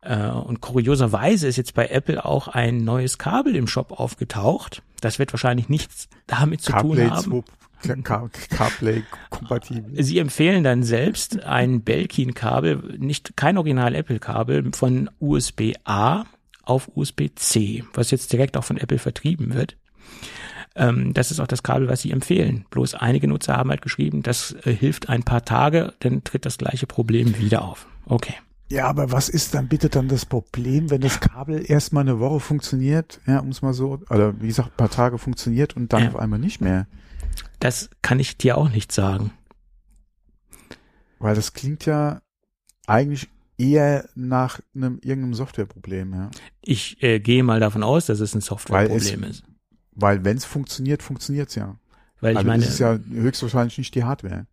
[0.00, 4.82] Äh, und kurioserweise ist jetzt bei Apple auch ein neues Kabel im Shop aufgetaucht.
[5.00, 7.44] Das wird wahrscheinlich nichts damit zu Carplay tun haben.
[8.50, 10.02] CarPlay kompatibel.
[10.02, 16.24] Sie empfehlen dann selbst ein Belkin-Kabel, nicht kein Original Apple-Kabel von USB-A
[16.62, 19.76] auf USB-C, was jetzt direkt auch von Apple vertrieben wird.
[20.78, 22.64] Ähm, das ist auch das Kabel, was sie empfehlen.
[22.70, 26.56] Bloß einige Nutzer haben halt geschrieben, das äh, hilft ein paar Tage, dann tritt das
[26.56, 27.86] gleiche Problem wieder auf.
[28.06, 28.34] Okay.
[28.70, 32.38] Ja, aber was ist dann bitte dann das Problem, wenn das Kabel erstmal eine Woche
[32.38, 36.02] funktioniert, ja, um es mal so, oder wie gesagt, ein paar Tage funktioniert und dann
[36.02, 36.08] ja.
[36.10, 36.86] auf einmal nicht mehr?
[37.60, 39.32] Das kann ich dir auch nicht sagen.
[41.18, 42.20] Weil das klingt ja
[42.86, 46.30] eigentlich eher nach einem irgendeinem Softwareproblem, ja.
[46.62, 49.44] Ich äh, gehe mal davon aus, dass es ein Softwareproblem ist.
[49.98, 51.76] Weil wenn es funktioniert, funktioniert's ja.
[52.20, 54.46] Weil ich also meine, das ist ja höchstwahrscheinlich nicht die Hardware.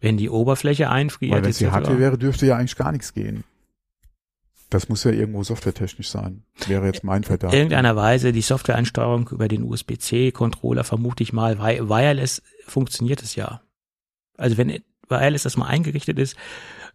[0.00, 1.32] Wenn die Oberfläche einfriert.
[1.32, 3.44] Weil wenn es die Hardware wäre, dürfte ja eigentlich gar nichts gehen.
[4.68, 6.44] Das muss ja irgendwo softwaretechnisch sein.
[6.66, 7.52] Wäre jetzt mein Verdacht.
[7.52, 11.58] In irgendeiner Weise die Softwareeinsteuerung über den USB-C-Controller vermute ich mal.
[11.58, 13.62] Wireless funktioniert es ja.
[14.36, 16.36] Also wenn Wireless das mal eingerichtet ist,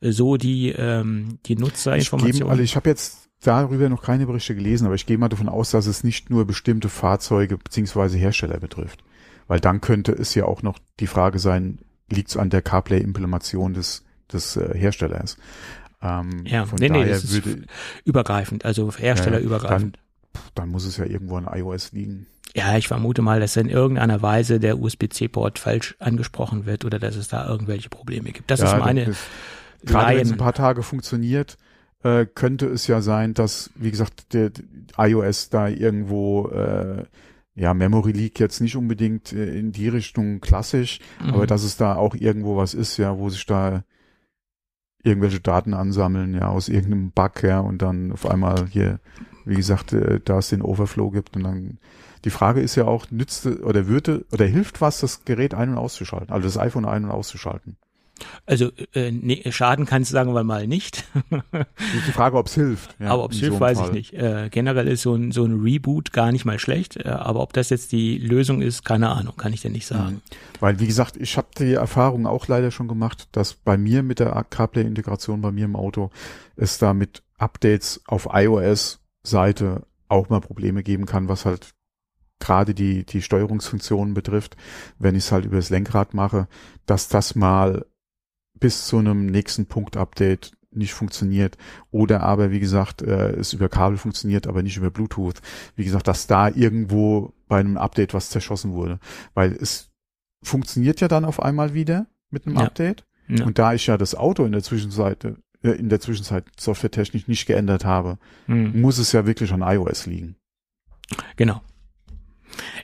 [0.02, 2.48] so die ähm, die Nutzerinformationen.
[2.48, 5.50] Ich, also ich habe jetzt darüber noch keine Berichte gelesen, aber ich gehe mal davon
[5.50, 9.04] aus, dass es nicht nur bestimmte Fahrzeuge beziehungsweise Hersteller betrifft.
[9.48, 13.74] Weil dann könnte es ja auch noch die Frage sein, liegt es an der CarPlay-Implementation
[13.74, 15.38] des, des äh, Herstellers?
[16.02, 17.68] Ähm, ja, von nee, daher nee, das würde, ist
[18.06, 19.98] übergreifend, also herstellerübergreifend.
[20.34, 22.28] Dann, dann muss es ja irgendwo an iOS liegen.
[22.56, 27.16] Ja, ich vermute mal, dass in irgendeiner Weise der USB-C-Port falsch angesprochen wird oder dass
[27.16, 28.50] es da irgendwelche Probleme gibt.
[28.50, 29.06] Das ja, ist meine.
[29.06, 29.18] Das,
[29.84, 31.58] gerade wenn es ein paar Tage funktioniert,
[32.04, 34.64] äh, könnte es ja sein, dass, wie gesagt, der, der
[34.98, 37.06] iOS da irgendwo äh,
[37.56, 41.34] ja, Memory Leak jetzt nicht unbedingt äh, in die Richtung klassisch, mhm.
[41.34, 43.84] aber dass es da auch irgendwo was ist, ja, wo sich da
[45.04, 49.00] irgendwelche Daten ansammeln, ja, aus irgendeinem Bug, ja, und dann auf einmal hier,
[49.46, 51.80] wie gesagt, äh, da es den Overflow gibt und dann
[52.26, 55.78] die Frage ist ja auch, nützt oder würde oder hilft was, das Gerät ein- und
[55.78, 57.78] auszuschalten, also das iPhone ein- und auszuschalten?
[58.46, 61.06] Also äh, nee, schaden kann es sagen wir mal nicht.
[62.08, 62.96] die Frage, ob es hilft.
[63.00, 63.88] Ja, aber ob es hilft, so weiß Fall.
[63.88, 64.14] ich nicht.
[64.14, 67.54] Äh, generell ist so ein, so ein Reboot gar nicht mal schlecht, äh, aber ob
[67.54, 70.16] das jetzt die Lösung ist, keine Ahnung, kann ich dir nicht sagen.
[70.16, 70.22] Mhm.
[70.60, 74.20] Weil, wie gesagt, ich habe die Erfahrung auch leider schon gemacht, dass bei mir mit
[74.20, 76.10] der CarPlay-Integration bei mir im Auto
[76.56, 81.74] es da mit Updates auf iOS-Seite auch mal Probleme geben kann, was halt
[82.40, 84.56] gerade die, die Steuerungsfunktionen betrifft,
[85.00, 86.48] wenn ich es halt über das Lenkrad mache,
[86.86, 87.86] dass das mal
[88.60, 91.58] bis zu einem nächsten Punkt-Update nicht funktioniert
[91.92, 95.42] oder aber wie gesagt äh, es über Kabel funktioniert, aber nicht über Bluetooth.
[95.76, 99.00] Wie gesagt, dass da irgendwo bei einem Update was zerschossen wurde,
[99.34, 99.90] weil es
[100.44, 102.66] funktioniert ja dann auf einmal wieder mit einem ja.
[102.66, 103.46] Update Ja.
[103.46, 107.46] Und da ich ja das Auto in der Zwischenzeit, äh, in der Zwischenzeit softwaretechnisch nicht
[107.46, 108.18] geändert habe,
[108.48, 108.80] mhm.
[108.80, 110.36] muss es ja wirklich an iOS liegen.
[111.36, 111.62] Genau.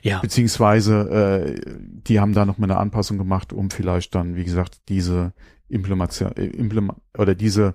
[0.02, 0.20] Ja.
[0.20, 4.82] Beziehungsweise äh, die haben da noch mal eine Anpassung gemacht, um vielleicht dann, wie gesagt,
[4.88, 5.32] diese
[5.68, 7.74] Implementation äh, Implement oder diese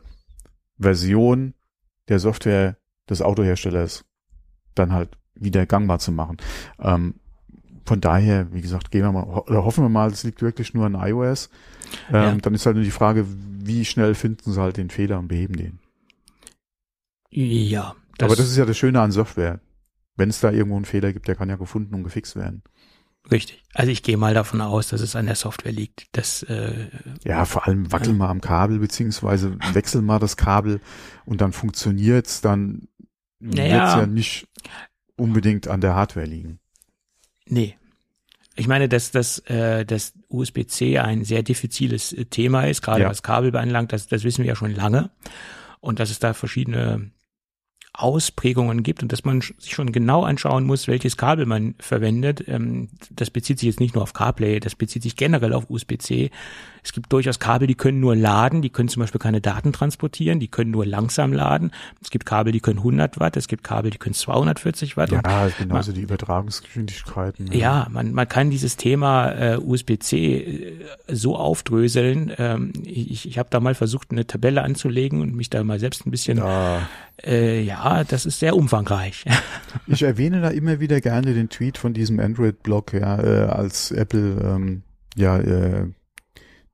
[0.78, 1.54] Version
[2.08, 2.78] der Software
[3.10, 4.06] des Autoherstellers
[4.76, 6.38] dann halt wieder gangbar zu machen.
[6.80, 7.16] Ähm,
[7.86, 10.86] von daher, wie gesagt, gehen wir mal oder hoffen wir mal, es liegt wirklich nur
[10.86, 11.50] an iOS.
[12.10, 12.36] Ähm, ja.
[12.36, 15.56] Dann ist halt nur die Frage, wie schnell finden sie halt den Fehler und beheben
[15.56, 15.80] den.
[17.32, 17.96] Ja.
[18.18, 19.60] Das Aber das ist ja das Schöne an Software.
[20.16, 22.62] Wenn es da irgendwo einen Fehler gibt, der kann ja gefunden und gefixt werden.
[23.32, 23.64] Richtig.
[23.74, 26.08] Also ich gehe mal davon aus, dass es an der Software liegt.
[26.18, 26.90] Dass, äh,
[27.24, 30.82] ja, vor allem wackel mal am Kabel, beziehungsweise wechsel mal das Kabel
[31.26, 32.88] und dann funktioniert's, dann
[33.40, 34.48] naja, wird's ja nicht
[35.16, 36.60] unbedingt an der Hardware liegen.
[37.46, 37.78] Nee.
[38.56, 43.10] Ich meine, dass, dass, äh, dass USB-C ein sehr diffiziles äh, Thema ist, gerade ja.
[43.10, 45.12] was Kabel beanlangt, das, das wissen wir ja schon lange.
[45.80, 47.12] Und dass es da verschiedene
[47.94, 52.44] Ausprägungen gibt und dass man sich schon genau anschauen muss, welches Kabel man verwendet.
[52.48, 56.30] Ähm, das bezieht sich jetzt nicht nur auf CarPlay, das bezieht sich generell auf USB-C.
[56.82, 60.40] Es gibt durchaus Kabel, die können nur laden, die können zum Beispiel keine Daten transportieren,
[60.40, 61.72] die können nur langsam laden.
[62.02, 65.12] Es gibt Kabel, die können 100 Watt, es gibt Kabel, die können 240 Watt.
[65.12, 67.48] Ja, genauso man, die Übertragungsgeschwindigkeiten.
[67.52, 72.32] Ja, ja man, man kann dieses Thema äh, USB-C äh, so aufdröseln.
[72.38, 76.06] Ähm, ich ich habe da mal versucht, eine Tabelle anzulegen und mich da mal selbst
[76.06, 76.88] ein bisschen ja.
[77.24, 79.26] Äh, ja, das ist sehr umfangreich.
[79.88, 84.42] ich erwähne da immer wieder gerne den Tweet von diesem Android-Blog, ja, äh, als Apple
[84.42, 84.84] ähm,
[85.16, 85.88] ja äh,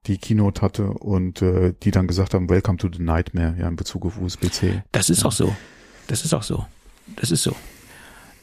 [0.08, 3.76] die Keynote hatte und äh, die dann gesagt haben, Welcome to the Nightmare, ja, in
[3.76, 4.84] Bezug auf USB-C.
[4.92, 5.28] Das ist ja.
[5.28, 5.56] auch so.
[6.08, 6.66] Das ist auch so.
[7.16, 7.56] Das ist so.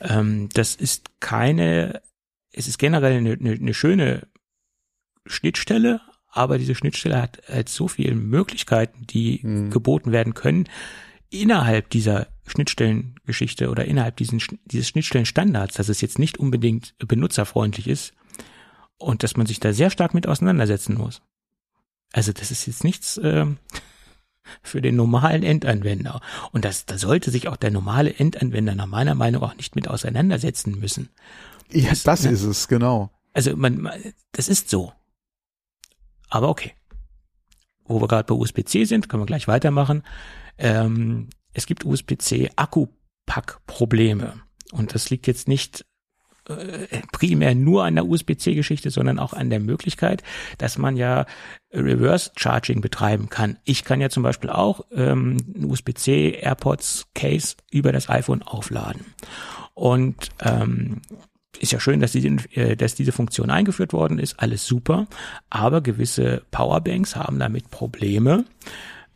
[0.00, 2.02] Ähm, das ist keine,
[2.52, 4.26] es ist generell eine, eine, eine schöne
[5.26, 9.70] Schnittstelle, aber diese Schnittstelle hat halt so viele Möglichkeiten, die hm.
[9.70, 10.68] geboten werden können,
[11.32, 18.12] innerhalb dieser Schnittstellengeschichte oder innerhalb diesen, dieses Schnittstellenstandards, dass es jetzt nicht unbedingt benutzerfreundlich ist
[18.98, 21.22] und dass man sich da sehr stark mit auseinandersetzen muss.
[22.12, 23.46] Also das ist jetzt nichts äh,
[24.62, 26.20] für den normalen Endanwender.
[26.52, 29.88] Und das, da sollte sich auch der normale Endanwender nach meiner Meinung auch nicht mit
[29.88, 31.08] auseinandersetzen müssen.
[31.70, 33.10] Ja, das, das ist es, genau.
[33.32, 33.90] Also man,
[34.32, 34.92] das ist so.
[36.28, 36.74] Aber okay.
[37.84, 40.02] Wo wir gerade bei USB-C sind, können wir gleich weitermachen.
[40.58, 44.34] Ähm, es gibt USB-C Akkupack-Probleme.
[44.72, 45.84] Und das liegt jetzt nicht
[46.48, 50.22] äh, primär nur an der USB-C-Geschichte, sondern auch an der Möglichkeit,
[50.58, 51.26] dass man ja
[51.72, 53.58] Reverse Charging betreiben kann.
[53.64, 59.06] Ich kann ja zum Beispiel auch ähm, USB-C AirPods Case über das iPhone aufladen.
[59.74, 61.02] Und ähm,
[61.60, 65.06] ist ja schön, dass, die, äh, dass diese Funktion eingeführt worden ist, alles super,
[65.48, 68.44] aber gewisse Powerbanks haben damit Probleme.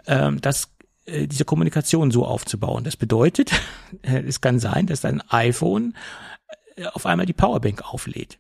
[0.07, 0.76] Ähm, das
[1.07, 2.85] diese Kommunikation so aufzubauen.
[2.85, 3.53] Das bedeutet,
[4.03, 5.95] es kann sein, dass dein iPhone
[6.77, 8.39] äh, auf einmal die Powerbank auflädt.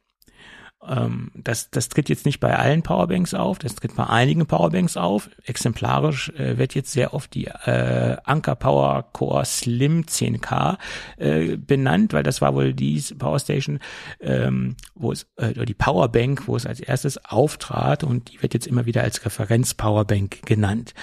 [0.88, 4.96] Ähm, das, das tritt jetzt nicht bei allen Powerbanks auf, das tritt bei einigen Powerbanks
[4.96, 5.31] auf.
[5.44, 10.79] Exemplarisch äh, wird jetzt sehr oft die äh, Anker Power Core Slim 10K
[11.16, 13.81] äh, benannt, weil das war wohl die Powerstation,
[14.20, 18.66] ähm, wo es, äh, die Powerbank, wo es als erstes auftrat und die wird jetzt
[18.66, 20.94] immer wieder als Referenz Powerbank genannt.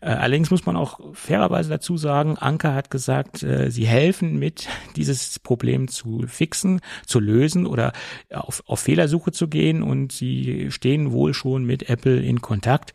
[0.00, 4.68] Äh, allerdings muss man auch fairerweise dazu sagen, Anker hat gesagt, äh, sie helfen mit,
[4.96, 7.92] dieses Problem zu fixen, zu lösen oder
[8.30, 12.92] auf, auf Fehlersuche zu gehen und sie stehen wohl schon mit Apple in Kontakt.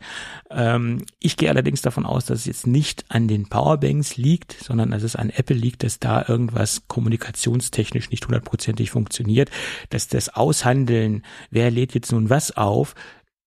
[0.50, 4.90] Ähm, ich gehe allerdings davon aus, dass es jetzt nicht an den Powerbanks liegt, sondern
[4.90, 9.50] dass es an Apple liegt, dass da irgendwas kommunikationstechnisch nicht hundertprozentig funktioniert,
[9.90, 12.94] dass das Aushandeln, wer lädt jetzt nun was auf,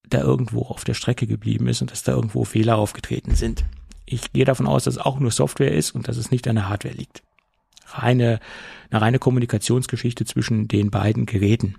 [0.09, 3.65] da irgendwo auf der Strecke geblieben ist und dass da irgendwo Fehler aufgetreten sind.
[4.05, 6.55] Ich gehe davon aus, dass es auch nur Software ist und dass es nicht an
[6.55, 7.23] der Hardware liegt.
[7.87, 8.39] Reine,
[8.89, 11.75] eine reine Kommunikationsgeschichte zwischen den beiden Geräten.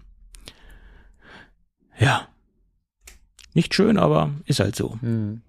[2.03, 2.29] Ja.
[3.55, 4.99] Nicht schön, aber ist halt so.
[5.01, 5.43] Mhm.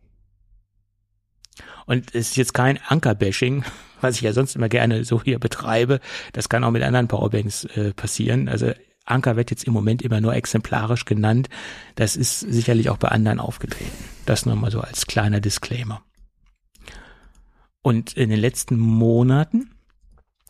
[1.86, 3.64] Und es ist jetzt kein Anker-Bashing,
[4.02, 6.00] was ich ja sonst immer gerne so hier betreibe.
[6.34, 8.50] Das kann auch mit anderen Powerbanks äh, passieren.
[8.50, 8.72] Also
[9.06, 11.50] Anker wird jetzt im Moment immer nur exemplarisch genannt.
[11.96, 13.92] Das ist sicherlich auch bei anderen aufgetreten.
[14.26, 16.02] Das nochmal so als kleiner Disclaimer.
[17.82, 19.72] Und in den letzten Monaten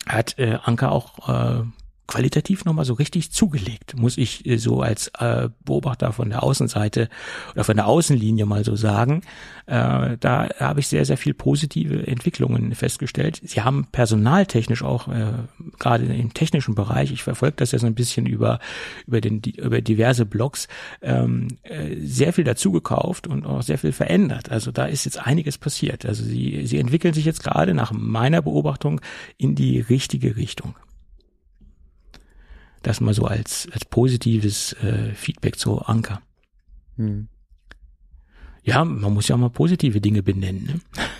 [0.06, 1.64] hat äh, Anker auch äh,
[2.06, 7.08] qualitativ nochmal so richtig zugelegt, muss ich äh, so als äh, Beobachter von der Außenseite
[7.52, 9.22] oder von der Außenlinie mal so sagen.
[9.66, 13.40] Äh, da habe ich sehr, sehr viel positive Entwicklungen festgestellt.
[13.42, 15.32] Sie haben personaltechnisch auch, äh,
[15.78, 18.58] gerade im technischen Bereich, ich verfolge das ja so ein bisschen über,
[19.06, 20.68] über, den, über diverse Blogs,
[21.00, 24.50] ähm, äh, sehr viel dazu gekauft und auch sehr viel verändert.
[24.50, 26.04] Also da ist jetzt einiges passiert.
[26.04, 29.00] Also sie, sie entwickeln sich jetzt gerade nach meiner Beobachtung
[29.38, 30.74] in die richtige Richtung.
[32.84, 36.20] Das mal so als, als positives äh, Feedback zu Anker.
[36.96, 37.28] Hm.
[38.62, 40.64] Ja, man muss ja auch mal positive Dinge benennen.
[40.66, 40.80] Ne?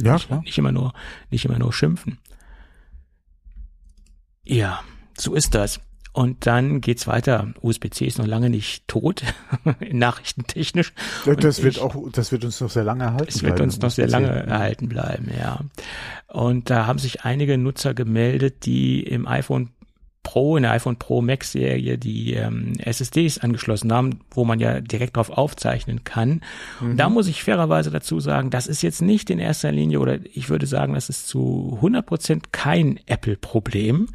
[0.00, 0.42] Ja, klar.
[0.42, 0.92] Nicht immer nur,
[1.28, 2.18] nicht immer nur schimpfen.
[4.44, 4.84] Ja,
[5.18, 5.80] so ist das.
[6.12, 7.52] Und dann geht's weiter.
[7.62, 9.24] USB-C ist noch lange nicht tot,
[9.92, 10.92] nachrichtentechnisch.
[11.24, 14.06] das wird auch, das wird uns noch sehr lange erhalten Es wird uns noch sehr
[14.06, 15.60] lange erhalten bleiben, ja.
[16.28, 19.70] Und da haben sich einige Nutzer gemeldet, die im iPhone
[20.22, 24.80] Pro, in der iPhone Pro Max Serie die ähm, SSDs angeschlossen haben, wo man ja
[24.80, 26.42] direkt drauf aufzeichnen kann.
[26.80, 26.90] Mhm.
[26.90, 30.18] Und da muss ich fairerweise dazu sagen, das ist jetzt nicht in erster Linie oder
[30.34, 34.08] ich würde sagen, das ist zu 100 Prozent kein Apple-Problem.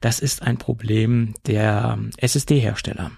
[0.00, 3.12] Das ist ein Problem der SSD-Hersteller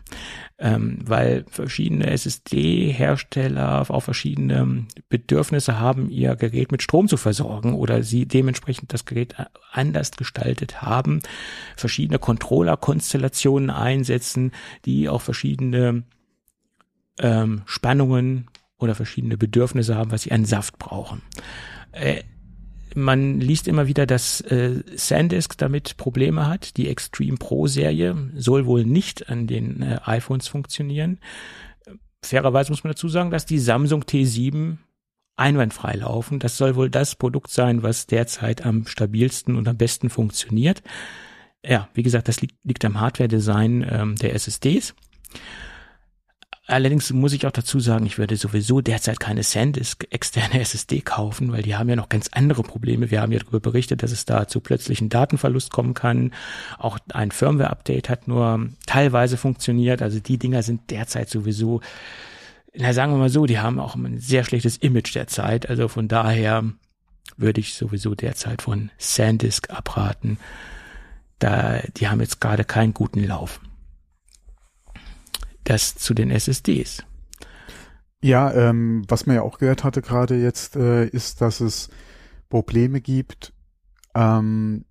[0.65, 8.03] ähm, weil verschiedene SSD-Hersteller auch verschiedene Bedürfnisse haben, ihr Gerät mit Strom zu versorgen oder
[8.03, 9.35] sie dementsprechend das Gerät
[9.73, 11.21] anders gestaltet haben,
[11.77, 14.53] verschiedene Controller-Konstellationen einsetzen,
[14.87, 16.05] die auch verschiedene
[17.19, 18.49] ähm, Spannungen
[18.79, 21.21] oder verschiedene Bedürfnisse haben, was sie an Saft brauchen.
[21.93, 22.23] Äh,
[22.95, 26.77] man liest immer wieder, dass äh, SanDisk damit Probleme hat.
[26.77, 31.19] Die Extreme Pro Serie soll wohl nicht an den äh, iPhones funktionieren.
[32.25, 34.79] Fairerweise muss man dazu sagen, dass die Samsung T7
[35.37, 36.39] einwandfrei laufen.
[36.39, 40.83] Das soll wohl das Produkt sein, was derzeit am stabilsten und am besten funktioniert.
[41.65, 44.95] Ja, wie gesagt, das liegt, liegt am Hardware-Design ähm, der SSDs.
[46.67, 51.53] Allerdings muss ich auch dazu sagen, ich würde sowieso derzeit keine SanDisk externe SSD kaufen,
[51.53, 53.11] weil die haben ja noch ganz andere Probleme.
[53.11, 56.33] Wir haben ja darüber berichtet, dass es da zu plötzlichen Datenverlust kommen kann.
[56.79, 60.01] Auch ein Firmware-Update hat nur teilweise funktioniert.
[60.01, 61.83] Also die Dinger sind derzeit sowieso,
[62.75, 65.69] na sagen wir mal so, die haben auch ein sehr schlechtes Image derzeit.
[65.69, 66.65] Also von daher
[67.37, 70.39] würde ich sowieso derzeit von SanDisk abraten.
[71.41, 73.61] Da, die haben jetzt gerade keinen guten Lauf
[75.65, 77.05] das zu den SSDs.
[78.23, 81.91] Ja, ähm, was man ja auch gehört hatte gerade jetzt, äh, ist, dass es
[82.49, 83.53] Probleme gibt
[84.15, 84.85] ähm,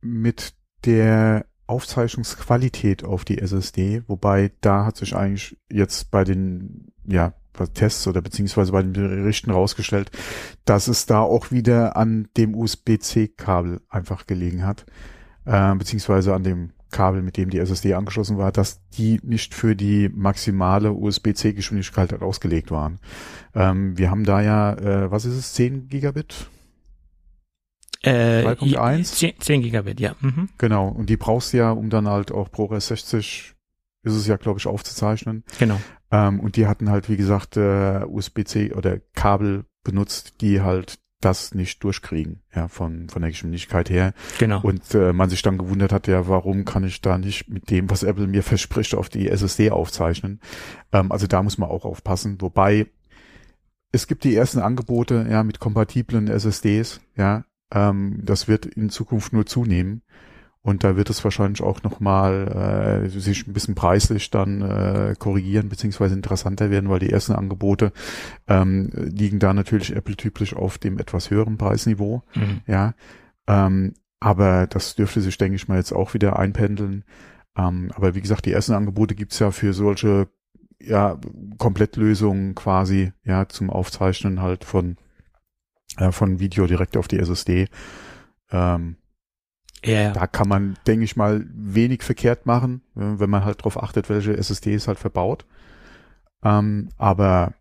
[0.00, 7.34] mit der Aufzeichnungsqualität auf die SSD, wobei da hat sich eigentlich jetzt bei den ja,
[7.74, 10.10] Tests oder beziehungsweise bei den Berichten rausgestellt,
[10.64, 14.86] dass es da auch wieder an dem USB-C-Kabel einfach gelegen hat,
[15.44, 19.74] äh, beziehungsweise an dem Kabel, mit dem die SSD angeschlossen war, dass die nicht für
[19.74, 22.98] die maximale USB-C-Geschwindigkeit halt ausgelegt waren.
[23.54, 26.48] Ähm, wir haben da ja, äh, was ist es, 10 Gigabit?
[28.02, 29.04] Äh, 3.1?
[29.04, 30.14] 10, 10 Gigabit, ja.
[30.20, 30.48] Mhm.
[30.58, 33.54] Genau, und die brauchst du ja, um dann halt auch ProRes 60
[34.06, 35.42] ist es ja, glaube ich, aufzuzeichnen.
[35.58, 35.80] Genau.
[36.12, 41.54] Ähm, und die hatten halt, wie gesagt, äh, USB-C oder Kabel benutzt, die halt das
[41.54, 44.12] nicht durchkriegen, ja, von, von der Geschwindigkeit her.
[44.38, 44.60] Genau.
[44.60, 47.90] Und äh, man sich dann gewundert hat, ja, warum kann ich da nicht mit dem,
[47.90, 50.40] was Apple mir verspricht, auf die SSD aufzeichnen?
[50.92, 52.40] Ähm, also da muss man auch aufpassen.
[52.40, 52.86] Wobei
[53.92, 59.32] es gibt die ersten Angebote, ja, mit kompatiblen SSDs, ja, ähm, das wird in Zukunft
[59.32, 60.02] nur zunehmen.
[60.66, 65.68] Und da wird es wahrscheinlich auch nochmal äh, sich ein bisschen preislich dann äh, korrigieren
[65.68, 67.92] beziehungsweise interessanter werden, weil die ersten Angebote
[68.48, 72.24] ähm, liegen da natürlich Apple-typisch auf dem etwas höheren Preisniveau.
[72.34, 72.62] Mhm.
[72.66, 72.94] Ja,
[73.46, 77.04] ähm, aber das dürfte sich, denke ich mal, jetzt auch wieder einpendeln.
[77.56, 80.26] Ähm, aber wie gesagt, die ersten Angebote gibt's ja für solche
[80.80, 81.16] ja
[81.58, 84.96] Komplettlösungen quasi ja zum Aufzeichnen halt von
[85.96, 87.68] äh, von Video direkt auf die SSD.
[88.50, 88.96] Ähm,
[89.86, 90.12] ja.
[90.12, 94.36] Da kann man, denke ich mal, wenig verkehrt machen, wenn man halt darauf achtet, welche
[94.36, 95.46] SSDs halt verbaut.
[96.42, 97.54] Ähm, aber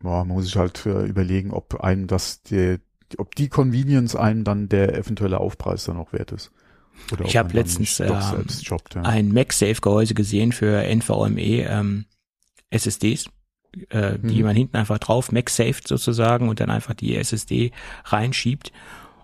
[0.00, 2.78] boah, man muss sich halt äh, überlegen, ob einem das, die,
[3.18, 6.50] ob die Convenience einem dann der eventuelle Aufpreis dann auch wert ist.
[7.12, 9.02] Oder ich habe letztens ähm, jobbt, ja.
[9.02, 12.04] ein MagSafe-Gehäuse gesehen für NVMe ähm,
[12.70, 13.26] SSDs,
[13.88, 14.44] äh, die mhm.
[14.44, 17.72] man hinten einfach drauf MagSafe sozusagen und dann einfach die SSD
[18.04, 18.72] reinschiebt.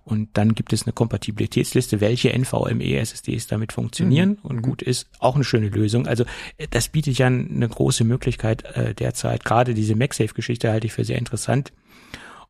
[0.05, 4.31] Und dann gibt es eine Kompatibilitätsliste, welche NVMe-SSDs damit funktionieren.
[4.31, 4.39] Mhm.
[4.43, 4.63] Und mhm.
[4.63, 6.07] gut ist auch eine schöne Lösung.
[6.07, 6.25] Also
[6.57, 9.45] äh, das bietet ja eine große Möglichkeit äh, derzeit.
[9.45, 11.73] Gerade diese MagSafe-Geschichte halte ich für sehr interessant.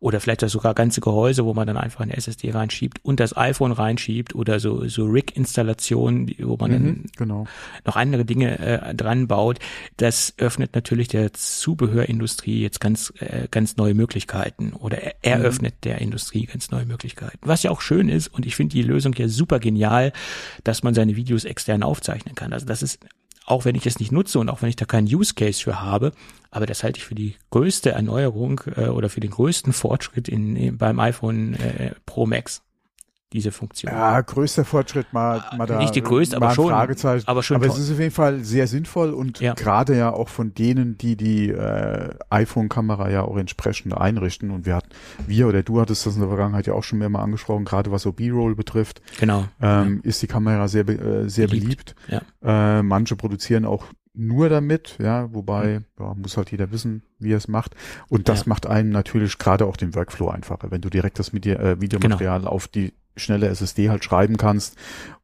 [0.00, 3.72] Oder vielleicht sogar ganze Gehäuse, wo man dann einfach eine SSD reinschiebt und das iPhone
[3.72, 7.46] reinschiebt oder so so Rig-Installationen, wo man mhm, dann genau.
[7.84, 9.58] noch andere Dinge äh, dran baut.
[9.98, 15.80] Das öffnet natürlich der Zubehörindustrie jetzt ganz äh, ganz neue Möglichkeiten oder eröffnet mhm.
[15.82, 17.38] der Industrie ganz neue Möglichkeiten.
[17.42, 20.14] Was ja auch schön ist und ich finde die Lösung ja super genial,
[20.64, 22.54] dass man seine Videos extern aufzeichnen kann.
[22.54, 23.00] Also das ist
[23.44, 25.80] auch wenn ich es nicht nutze und auch wenn ich da keinen Use Case für
[25.80, 26.12] habe,
[26.50, 30.56] aber das halte ich für die größte Erneuerung äh, oder für den größten Fortschritt in,
[30.56, 32.62] in beim iPhone äh, Pro Max
[33.32, 33.92] diese Funktion.
[33.92, 35.78] Ja, größter Fortschritt mal, mal da.
[35.78, 36.68] Nicht die größte, aber schon.
[36.68, 37.28] Fragezeichen.
[37.28, 37.56] Aber schon.
[37.56, 39.54] Aber es ist auf jeden Fall sehr sinnvoll und ja.
[39.54, 44.50] gerade ja auch von denen, die die äh, iPhone-Kamera ja auch entsprechend einrichten.
[44.50, 44.90] Und wir hatten,
[45.28, 48.02] wir oder du hattest das in der Vergangenheit ja auch schon mehrmal angesprochen, gerade was
[48.02, 49.00] so B-Roll betrifft.
[49.20, 49.46] Genau.
[49.62, 50.08] Ähm, ja.
[50.08, 51.94] Ist die Kamera sehr äh, sehr beliebt.
[52.08, 52.24] beliebt.
[52.42, 52.78] Ja.
[52.78, 55.84] Äh, manche produzieren auch nur damit, ja, wobei mhm.
[55.98, 57.74] ja, muss halt jeder wissen, wie er es macht.
[58.08, 58.44] Und das ja.
[58.48, 62.40] macht einen natürlich gerade auch den Workflow einfacher, wenn du direkt das Media, äh, Videomaterial
[62.40, 62.50] genau.
[62.50, 64.76] auf die schnelle SSD halt schreiben kannst.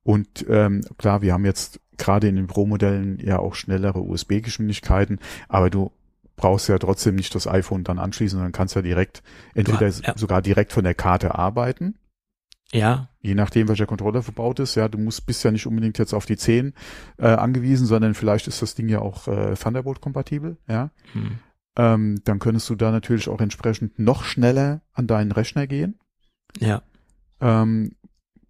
[0.03, 5.19] Und ähm, klar, wir haben jetzt gerade in den Pro-Modellen ja auch schnellere USB-Geschwindigkeiten,
[5.49, 5.91] aber du
[6.37, 9.23] brauchst ja trotzdem nicht das iPhone dann anschließen, sondern kannst ja direkt,
[9.55, 10.17] entweder ja.
[10.17, 11.97] sogar direkt von der Karte arbeiten.
[12.73, 13.09] Ja.
[13.21, 16.27] Je nachdem, welcher Controller verbaut ist, ja, du musst, bist ja nicht unbedingt jetzt auf
[16.27, 16.75] die 10
[17.19, 20.91] äh, angewiesen, sondern vielleicht ist das Ding ja auch äh, Thunderbolt-kompatibel, ja.
[21.13, 21.39] Hm.
[21.79, 25.99] Ähm, dann könntest du da natürlich auch entsprechend noch schneller an deinen Rechner gehen.
[26.59, 26.83] Ja.
[27.41, 27.93] Ähm,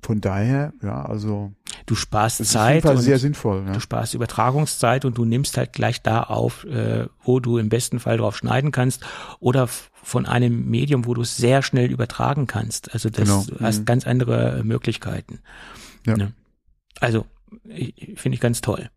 [0.02, 1.52] von daher, ja, also.
[1.86, 2.84] Du sparst Zeit.
[2.84, 3.64] Ist sehr sinnvoll.
[3.66, 3.72] Ja.
[3.72, 7.98] Du sparst Übertragungszeit und du nimmst halt gleich da auf, äh, wo du im besten
[7.98, 9.04] Fall drauf schneiden kannst
[9.40, 9.68] oder
[10.02, 12.92] von einem Medium, wo du es sehr schnell übertragen kannst.
[12.92, 13.44] Also das genau.
[13.48, 13.84] du hast mhm.
[13.84, 15.40] ganz andere Möglichkeiten.
[16.06, 16.16] Ja.
[16.16, 16.32] Ne?
[17.00, 17.26] Also
[18.14, 18.90] finde ich ganz toll.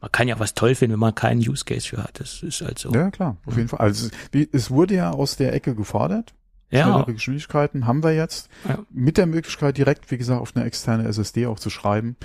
[0.00, 2.20] Man kann ja auch was toll finden, wenn man keinen Use Case für hat.
[2.20, 2.92] Das ist halt so.
[2.92, 3.80] Ja, klar, auf jeden Fall.
[3.80, 6.34] Also es wurde ja aus der Ecke gefordert.
[6.70, 6.84] Ja.
[6.84, 8.48] Schnellere Geschwindigkeiten haben wir jetzt.
[8.68, 8.78] Ja.
[8.90, 12.16] Mit der Möglichkeit direkt, wie gesagt, auf eine externe SSD auch zu schreiben.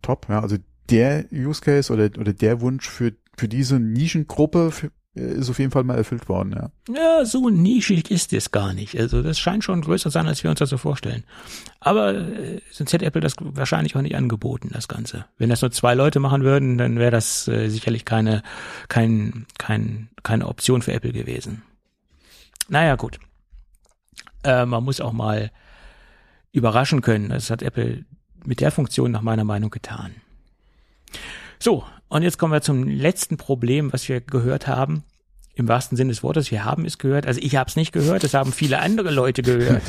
[0.00, 0.40] Top, ja.
[0.40, 0.56] Also
[0.90, 5.70] der Use Case oder, oder der Wunsch für, für diese Nischengruppe für, ist auf jeden
[5.70, 6.70] Fall mal erfüllt worden, ja.
[6.94, 8.98] Ja, so nischig ist es gar nicht.
[8.98, 11.24] Also das scheint schon größer sein, als wir uns das so vorstellen.
[11.80, 15.26] Aber äh, sonst hätte Apple das wahrscheinlich auch nicht angeboten, das Ganze.
[15.36, 18.42] Wenn das nur zwei Leute machen würden, dann wäre das äh, sicherlich keine,
[18.88, 21.62] kein, kein, keine Option für Apple gewesen.
[22.68, 23.18] Naja, gut.
[24.44, 25.50] Äh, man muss auch mal
[26.52, 27.30] überraschen können.
[27.30, 28.04] Das hat Apple
[28.44, 30.14] mit der Funktion nach meiner Meinung getan.
[31.58, 35.04] So, und jetzt kommen wir zum letzten Problem, was wir gehört haben.
[35.54, 37.26] Im wahrsten Sinne des Wortes, wir haben es gehört.
[37.26, 39.82] Also ich habe es nicht gehört, das haben viele andere Leute gehört.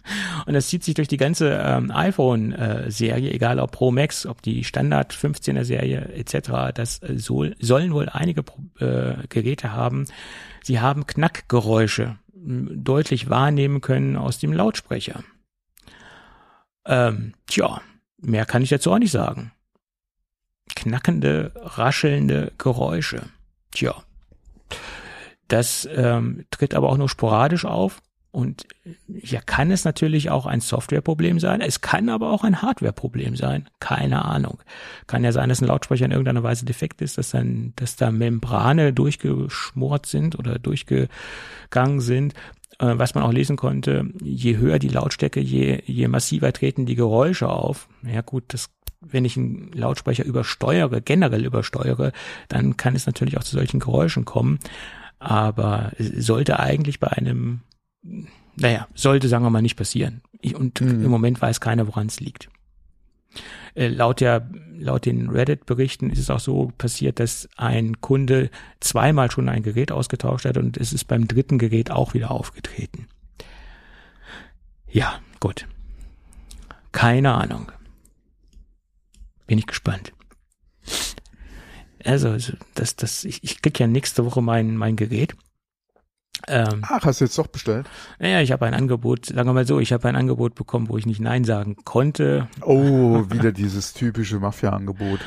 [0.46, 4.62] und das zieht sich durch die ganze ähm, iPhone-Serie, egal ob Pro Max, ob die
[4.62, 6.74] Standard 15er Serie etc.
[6.74, 8.44] Das äh, soll, sollen wohl einige
[8.78, 10.04] äh, Geräte haben.
[10.62, 15.24] Sie haben Knackgeräusche deutlich wahrnehmen können aus dem Lautsprecher.
[16.84, 17.80] Ähm, tja,
[18.18, 19.52] mehr kann ich dazu auch nicht sagen.
[20.74, 23.22] Knackende, raschelnde Geräusche.
[23.72, 23.94] Tja,
[25.48, 28.00] das ähm, tritt aber auch nur sporadisch auf.
[28.36, 28.66] Und
[29.08, 31.62] ja, kann es natürlich auch ein Softwareproblem sein.
[31.62, 33.70] Es kann aber auch ein Hardwareproblem sein.
[33.80, 34.58] Keine Ahnung.
[35.06, 38.10] Kann ja sein, dass ein Lautsprecher in irgendeiner Weise defekt ist, dass dann, dass da
[38.10, 42.34] Membrane durchgeschmort sind oder durchgegangen sind.
[42.78, 46.94] Äh, was man auch lesen konnte, je höher die Lautstärke, je, je massiver treten die
[46.94, 47.88] Geräusche auf.
[48.06, 48.68] Ja gut, das
[49.00, 52.12] wenn ich einen Lautsprecher übersteuere, generell übersteuere,
[52.48, 54.58] dann kann es natürlich auch zu solchen Geräuschen kommen.
[55.18, 57.60] Aber sollte eigentlich bei einem
[58.56, 60.22] naja, sollte, sagen wir mal, nicht passieren.
[60.54, 61.04] Und mhm.
[61.04, 62.48] im Moment weiß keiner, woran es liegt.
[63.74, 64.48] Äh, laut der,
[64.78, 68.50] laut den Reddit-Berichten ist es auch so passiert, dass ein Kunde
[68.80, 73.06] zweimal schon ein Gerät ausgetauscht hat und es ist beim dritten Gerät auch wieder aufgetreten.
[74.88, 75.66] Ja, gut.
[76.92, 77.70] Keine Ahnung.
[79.46, 80.12] Bin ich gespannt.
[82.02, 82.36] Also,
[82.74, 85.36] das, das, ich, ich krieg ja nächste Woche mein, mein Gerät
[86.48, 87.86] ähm, Ach, hast du jetzt doch bestellt?
[88.18, 90.96] Naja, ich habe ein Angebot, sagen wir mal so, ich habe ein Angebot bekommen, wo
[90.98, 92.48] ich nicht Nein sagen konnte.
[92.62, 95.20] Oh, wieder dieses typische Mafia-Angebot.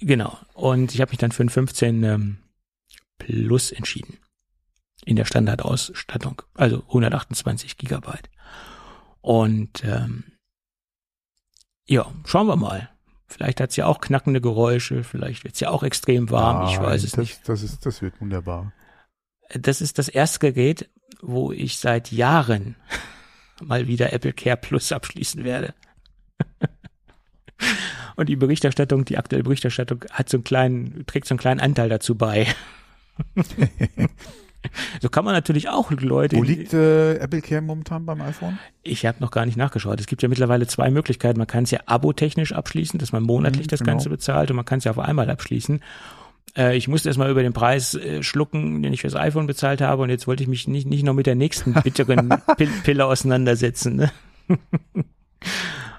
[0.00, 0.38] Genau.
[0.54, 2.38] Und ich habe mich dann für ein 15 ähm,
[3.18, 4.18] Plus entschieden.
[5.04, 6.42] In der Standardausstattung.
[6.54, 8.28] Also 128 Gigabyte.
[9.20, 10.24] Und ähm,
[11.86, 12.90] ja, schauen wir mal.
[13.28, 17.02] Vielleicht hat's ja auch knackende Geräusche, vielleicht wird's ja auch extrem warm, ah, ich weiß
[17.02, 17.48] es das, nicht.
[17.48, 18.72] Das, ist, das wird wunderbar
[19.50, 20.88] das ist das erste Gerät,
[21.20, 22.76] wo ich seit Jahren
[23.62, 25.74] mal wieder Apple Care Plus abschließen werde.
[28.16, 31.88] Und die Berichterstattung, die aktuelle Berichterstattung hat so einen kleinen, trägt so einen kleinen Anteil
[31.88, 32.46] dazu bei.
[35.00, 36.36] So kann man natürlich auch Leute.
[36.36, 38.58] Wo liegt äh, Apple Care momentan beim iPhone?
[38.82, 40.00] Ich habe noch gar nicht nachgeschaut.
[40.00, 41.38] Es gibt ja mittlerweile zwei Möglichkeiten.
[41.38, 43.92] Man kann es ja abotechnisch abschließen, dass man monatlich Mhm, das genau.
[43.92, 45.80] Ganze bezahlt und man kann es ja auf einmal abschließen.
[46.56, 49.80] Äh, ich musste erst mal über den Preis äh, schlucken, den ich fürs iPhone bezahlt
[49.80, 53.04] habe und jetzt wollte ich mich nicht, nicht noch mit der nächsten bitteren Pil Pille
[53.06, 53.96] auseinandersetzen.
[53.96, 54.12] Ne?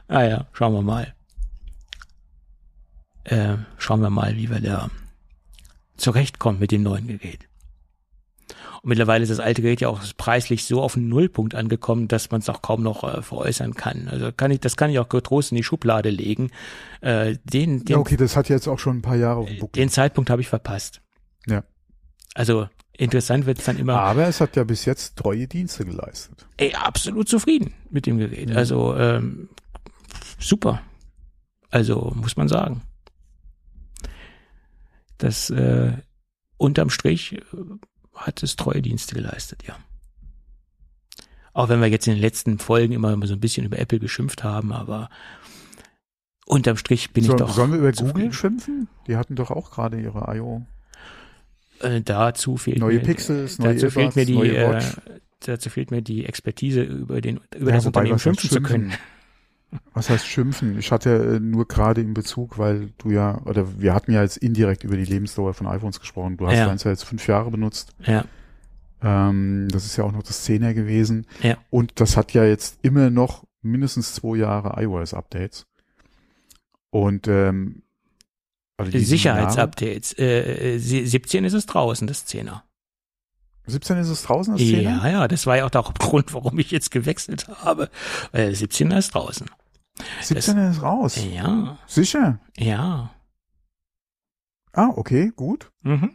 [0.07, 1.13] ah ja, schauen wir mal.
[3.23, 4.89] Äh, schauen wir mal, wie wir da
[5.97, 7.47] zurechtkommen mit dem neuen Gerät.
[8.87, 12.39] Mittlerweile ist das alte Gerät ja auch preislich so auf den Nullpunkt angekommen, dass man
[12.39, 14.07] es auch kaum noch äh, veräußern kann.
[14.07, 16.51] Also kann ich, das kann ich auch getrost in die Schublade legen.
[17.01, 19.59] Äh, den, den, Ja, okay, das hat jetzt auch schon ein paar Jahre auf dem
[19.59, 19.81] Buckel.
[19.81, 21.01] den Zeitpunkt habe ich verpasst.
[21.47, 21.65] Ja.
[22.33, 23.99] Also interessant wird es dann immer.
[23.99, 26.47] Aber es hat ja bis jetzt treue Dienste geleistet.
[26.55, 28.55] Ey, absolut zufrieden mit dem Gerät.
[28.55, 29.49] Also ähm,
[30.39, 30.81] super.
[31.71, 32.83] Also muss man sagen.
[35.17, 35.91] Das äh,
[36.55, 37.41] unterm Strich äh,
[38.17, 39.75] hat es treue Dienste geleistet, ja.
[41.53, 44.43] Auch wenn wir jetzt in den letzten Folgen immer so ein bisschen über Apple geschimpft
[44.43, 45.09] haben, aber
[46.45, 47.51] unterm Strich bin So, ich doch.
[47.51, 47.91] sollen wir über.
[47.91, 48.87] Google schimpfen?
[49.07, 50.65] Die hatten doch auch gerade ihre I.O.
[51.79, 54.81] Äh, dazu fehlt Neue mir, Pixels, neue dazu fehlt mir die, neue äh,
[55.41, 58.93] dazu fehlt mir die Expertise über den über Ja, das Unternehmen schimpfen zu können.
[59.93, 60.77] Was heißt schimpfen?
[60.79, 64.37] Ich hatte äh, nur gerade in Bezug, weil du ja, oder wir hatten ja jetzt
[64.37, 66.37] indirekt über die Lebensdauer von iPhones gesprochen.
[66.37, 66.69] Du hast Ja.
[66.69, 67.93] eins ja jetzt fünf Jahre benutzt.
[68.05, 68.23] Ja,
[69.01, 71.27] Ähm, das ist ja auch noch das 10er gewesen.
[71.43, 71.57] Ja.
[71.69, 75.67] Und das hat ja jetzt immer noch mindestens zwei Jahre iOS-Updates.
[76.89, 77.83] Und ähm,
[78.77, 80.13] also Sicherheitsupdates.
[80.17, 82.61] Äh, äh, sie- 17 ist es draußen, das 10er.
[83.67, 84.81] 17 ist es draußen, das 10er?
[84.81, 87.89] Ja, ja, das war ja auch der Hauptgrund, warum ich jetzt gewechselt habe.
[88.31, 89.47] Äh, 17er ist draußen.
[90.21, 91.17] 17 ist raus.
[91.33, 92.39] Ja, Sicher?
[92.57, 93.11] ja.
[94.73, 95.71] Ah, okay, gut.
[95.81, 96.11] Mhm.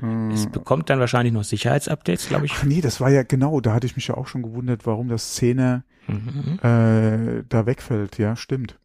[0.00, 2.52] Äh, Es bekommt dann wahrscheinlich noch Sicherheitsupdates, glaube ich.
[2.54, 5.08] Ach nee, das war ja genau, da hatte ich mich ja auch schon gewundert, warum
[5.08, 6.58] das 10er Mhm.
[6.62, 8.18] äh, da wegfällt.
[8.18, 8.78] Ja, stimmt.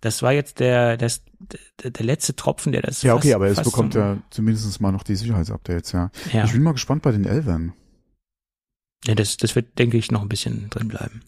[0.00, 1.22] Das war jetzt der, das,
[1.82, 4.92] der, der letzte Tropfen, der das Ja, okay, fast- aber es bekommt ja zumindest mal
[4.92, 6.10] noch die Sicherheitsupdates, ja.
[6.32, 6.44] ja.
[6.44, 7.72] Ich bin mal gespannt bei den Elvern,
[9.06, 11.20] ja, das, das wird, denke ich, noch ein bisschen drin bleiben.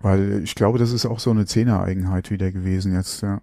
[0.00, 3.42] weil ich glaube, das ist auch so eine Zehner-Eigenheit wieder gewesen jetzt, ja.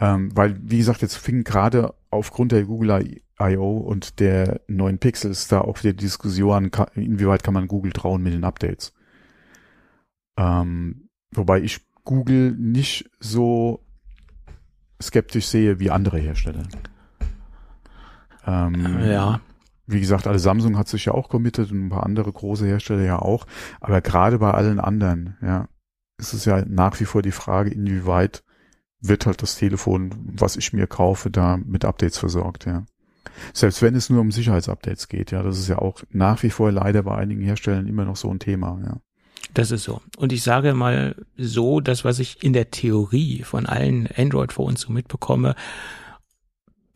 [0.00, 3.78] Ähm, weil, wie gesagt, jetzt fing gerade aufgrund der Google I.O.
[3.78, 8.32] und der neuen Pixels da auch wieder die Diskussion inwieweit kann man Google trauen mit
[8.32, 8.92] den Updates.
[10.36, 13.84] Ähm, wobei ich Google nicht so
[15.00, 16.62] skeptisch sehe wie andere Hersteller.
[18.46, 19.42] Ähm, Ja,
[19.86, 23.02] Wie gesagt, alle Samsung hat sich ja auch committed und ein paar andere große Hersteller
[23.02, 23.46] ja auch.
[23.80, 25.68] Aber gerade bei allen anderen, ja,
[26.18, 28.42] ist es ja nach wie vor die Frage, inwieweit
[29.00, 32.86] wird halt das Telefon, was ich mir kaufe, da mit Updates versorgt, ja.
[33.52, 36.72] Selbst wenn es nur um Sicherheitsupdates geht, ja, das ist ja auch nach wie vor
[36.72, 38.96] leider bei einigen Herstellern immer noch so ein Thema, ja.
[39.54, 40.00] Das ist so.
[40.16, 44.92] Und ich sage mal so, das, was ich in der Theorie von allen Android-Phones so
[44.92, 45.54] mitbekomme,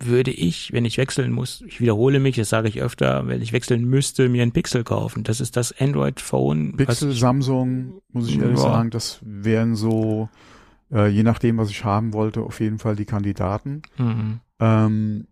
[0.05, 3.53] würde ich, wenn ich wechseln muss, ich wiederhole mich, das sage ich öfter, wenn ich
[3.53, 5.23] wechseln müsste, mir ein Pixel kaufen.
[5.23, 6.77] Das ist das Android-Phone.
[6.77, 8.63] Pixel, ich- Samsung, muss ich ehrlich Ja.
[8.65, 10.29] sagen, das wären so,
[10.93, 13.83] äh, je nachdem, was ich haben wollte, auf jeden Fall die Kandidaten.
[13.97, 14.41] Mhm.
[14.59, 15.27] Ähm,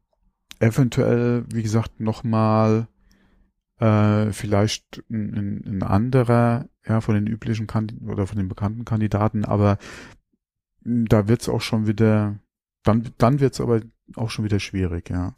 [0.61, 2.87] eventuell, wie gesagt, nochmal
[3.81, 9.45] äh, vielleicht ein, ein, anderer, ja, von den üblichen Kandid oder von den bekannten Kandidaten,
[9.45, 9.79] aber
[10.83, 12.39] da wird's auch schon wieder,
[12.85, 13.81] dann, dann wird's aber
[14.17, 15.35] auch schon wieder schwierig, ja.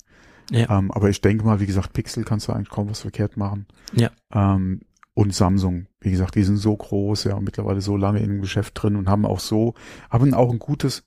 [0.50, 0.78] Ja.
[0.78, 3.66] Ähm, aber ich denke mal, wie gesagt, Pixel kannst du eigentlich kaum was verkehrt machen.
[3.94, 4.10] Ja.
[4.34, 4.80] Ähm,
[5.14, 8.40] und Samsung, wie gesagt, die sind so groß, ja, und mittlerweile so lange in dem
[8.40, 9.74] Geschäft drin und haben auch so,
[10.10, 11.04] haben auch ein gutes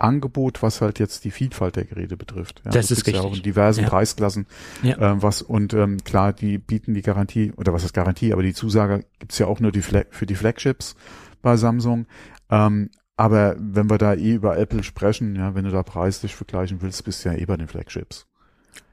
[0.00, 2.62] Angebot, was halt jetzt die Vielfalt der Geräte betrifft.
[2.64, 3.40] Ja, Das ist kriegst Ja auch richtig.
[3.40, 3.88] in diversen Ja.
[3.88, 4.46] Preisklassen.
[4.82, 4.98] Ja.
[5.12, 8.54] Ähm, was und ähm, klar, die bieten die Garantie oder was ist Garantie, aber die
[8.54, 10.94] Zusage gibt's ja auch nur die Fla für die Flagships
[11.42, 12.06] bei Samsung.
[12.50, 16.80] Ähm, aber wenn wir da eh über Apple sprechen, ja, wenn du da preislich vergleichen
[16.80, 18.26] willst, bist du ja eh bei den Flagships.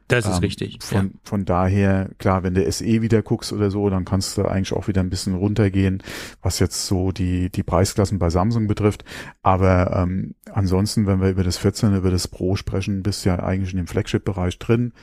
[0.07, 0.77] Das ist Ähm, richtig.
[0.81, 4.71] Von, von daher, klar, wenn du SE wieder guckst oder so, dann kannst du eigentlich
[4.73, 6.01] auch wieder ein bisschen runtergehen,
[6.41, 9.03] was jetzt so die, die Preisklassen bei Samsung betrifft.
[9.43, 13.39] Aber ähm, ansonsten, wenn wir über das 14, über das Pro sprechen, bist du ja
[13.43, 14.93] eigentlich in dem Flagship-Bereich drin.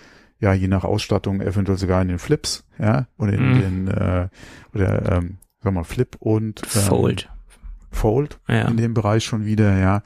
[0.41, 3.61] Ja, je nach Ausstattung eventuell sogar in den Flips, ja, oder in Mhm.
[3.61, 4.29] den, äh,
[4.75, 6.81] oder, ähm, sag mal, Flip und ja.
[6.81, 7.31] ähm, Fold.
[7.91, 8.69] Fold Ja.
[8.69, 10.03] in dem Bereich schon wieder, ja.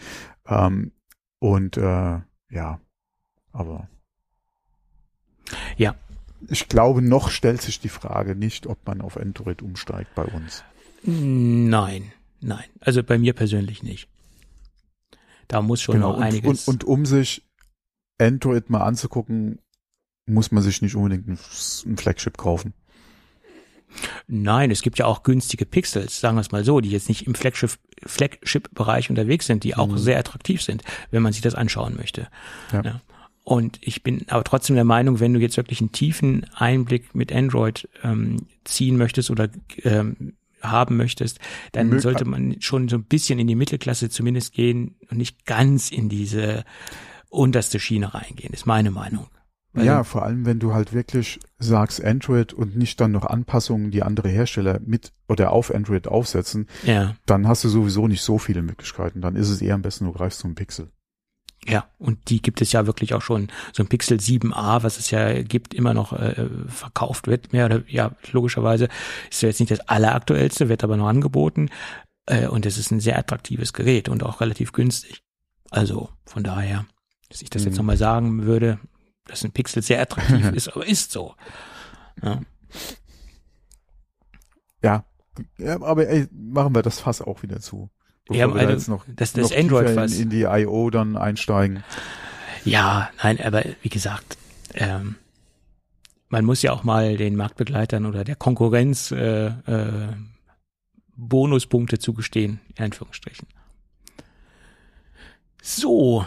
[0.46, 0.92] Ähm,
[1.38, 2.18] und äh,
[2.50, 2.80] ja,
[3.52, 3.88] aber
[5.76, 5.94] Ja.
[6.48, 10.62] ich glaube, noch stellt sich die Frage nicht, ob man auf Android umsteigt bei uns.
[11.02, 12.64] Nein, nein.
[12.80, 14.08] Also bei mir persönlich nicht.
[15.46, 16.68] Da muss schon noch Genau, und, einiges.
[16.68, 17.42] und, und um sich
[18.18, 19.60] Android mal anzugucken,
[20.26, 21.38] muss man sich nicht unbedingt ein,
[21.86, 22.74] ein Flagship kaufen.
[24.26, 27.26] Nein, es gibt ja auch günstige Pixels, sagen wir es mal so, die jetzt nicht
[27.26, 29.98] im Flagship-Bereich Flagship unterwegs sind, die auch mhm.
[29.98, 32.28] sehr attraktiv sind, wenn man sich das anschauen möchte.
[32.72, 32.82] Ja.
[32.82, 33.00] ja.
[33.48, 37.32] Und ich bin aber trotzdem der Meinung, wenn du jetzt wirklich einen tiefen Einblick mit
[37.32, 39.48] Android ähm, ziehen möchtest oder
[39.84, 41.38] ähm, haben möchtest,
[41.72, 45.46] dann Mö sollte man schon so ein bisschen in die Mittelklasse zumindest gehen und nicht
[45.46, 46.66] ganz in diese
[47.30, 49.28] unterste Schiene reingehen, ist meine Meinung.
[49.74, 54.02] Ja, vor allem, wenn du halt wirklich sagst Android und nicht dann noch Anpassungen, die
[54.02, 57.14] andere Hersteller mit oder auf Android aufsetzen, ja.
[57.24, 59.22] dann hast du sowieso nicht so viele Möglichkeiten.
[59.22, 60.90] Dann ist es eher am besten, du greifst zum Pixel.
[61.66, 63.48] Ja, und die gibt es ja wirklich auch schon.
[63.72, 67.82] So ein Pixel 7a, was es ja gibt, immer noch äh, verkauft wird, mehr oder
[67.88, 68.88] ja, logischerweise
[69.30, 71.68] ist ja jetzt nicht das alleraktuellste, wird aber noch angeboten.
[72.26, 75.22] Äh, und es ist ein sehr attraktives Gerät und auch relativ günstig.
[75.70, 76.86] Also von daher,
[77.28, 77.68] dass ich das mhm.
[77.68, 78.78] jetzt nochmal sagen würde,
[79.26, 81.34] dass ein Pixel sehr attraktiv ist, aber ist so.
[82.22, 82.40] Ja.
[84.82, 85.04] ja.
[85.58, 87.90] ja, aber ey, machen wir das Fass auch wieder zu.
[88.30, 90.90] Ja, wir also, jetzt noch, das, das noch Android in, in die I.O.
[90.90, 91.82] dann einsteigen.
[92.64, 94.36] Ja, nein, aber wie gesagt,
[94.74, 95.16] ähm,
[96.28, 100.12] man muss ja auch mal den Marktbegleitern oder der Konkurrenz äh, äh,
[101.16, 103.48] Bonuspunkte zugestehen, in Anführungsstrichen.
[105.62, 106.26] So,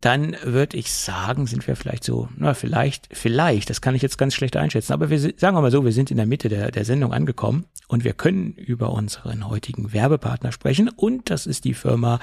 [0.00, 4.16] dann würde ich sagen, sind wir vielleicht so, na vielleicht, vielleicht, das kann ich jetzt
[4.16, 6.70] ganz schlecht einschätzen, aber wir sagen wir mal so, wir sind in der Mitte der,
[6.70, 11.74] der Sendung angekommen und wir können über unseren heutigen Werbepartner sprechen und das ist die
[11.74, 12.18] Firma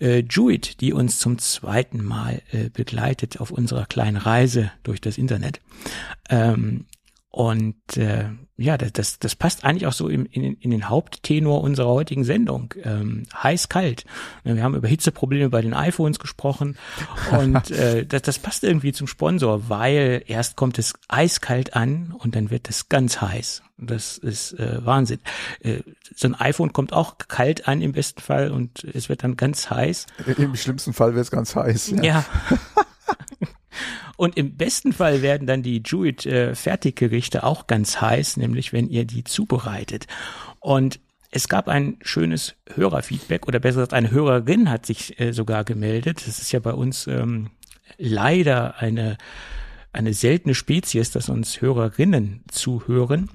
[0.00, 5.18] äh, Juit, die uns zum zweiten Mal äh, begleitet auf unserer kleinen Reise durch das
[5.18, 5.60] Internet.
[6.30, 6.86] Ähm,
[7.38, 11.62] und äh, ja, das, das, das passt eigentlich auch so in, in, in den Haupttenor
[11.62, 12.74] unserer heutigen Sendung.
[12.82, 14.06] Ähm, heiß, kalt.
[14.42, 16.76] Wir haben über Hitzeprobleme bei den iPhones gesprochen
[17.30, 22.34] und äh, das, das passt irgendwie zum Sponsor, weil erst kommt es eiskalt an und
[22.34, 23.62] dann wird es ganz heiß.
[23.76, 25.20] Das ist äh, Wahnsinn.
[25.60, 25.82] Äh,
[26.16, 29.70] so ein iPhone kommt auch kalt an im besten Fall und es wird dann ganz
[29.70, 30.06] heiß.
[30.36, 31.90] Im schlimmsten Fall wird es ganz heiß.
[31.90, 32.02] Ja.
[32.02, 32.24] ja.
[34.18, 36.52] Und im besten Fall werden dann die Jewett äh,
[37.44, 40.08] auch ganz heiß, nämlich wenn ihr die zubereitet.
[40.58, 40.98] Und
[41.30, 46.26] es gab ein schönes Hörerfeedback oder besser gesagt, eine Hörerin hat sich äh, sogar gemeldet.
[46.26, 47.50] Das ist ja bei uns ähm,
[47.96, 49.18] leider eine
[49.92, 53.30] eine seltene Spezies, dass uns Hörerinnen zuhören.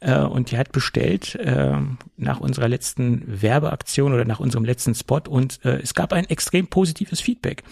[0.00, 1.76] Äh, und die hat bestellt äh,
[2.16, 6.66] nach unserer letzten Werbeaktion oder nach unserem letzten Spot und äh, es gab ein extrem
[6.66, 7.62] positives Feedback.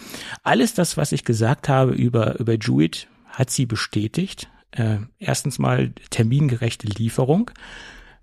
[0.43, 4.49] Alles das, was ich gesagt habe über, über Jewett, hat sie bestätigt.
[4.71, 7.51] Äh, erstens mal termingerechte Lieferung.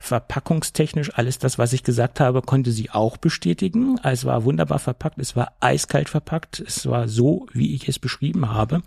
[0.02, 3.98] Verpackungstechnisch alles das, was ich gesagt habe, konnte sie auch bestätigen.
[4.02, 8.48] Es war wunderbar verpackt, es war eiskalt verpackt, es war so, wie ich es beschrieben
[8.48, 8.82] habe.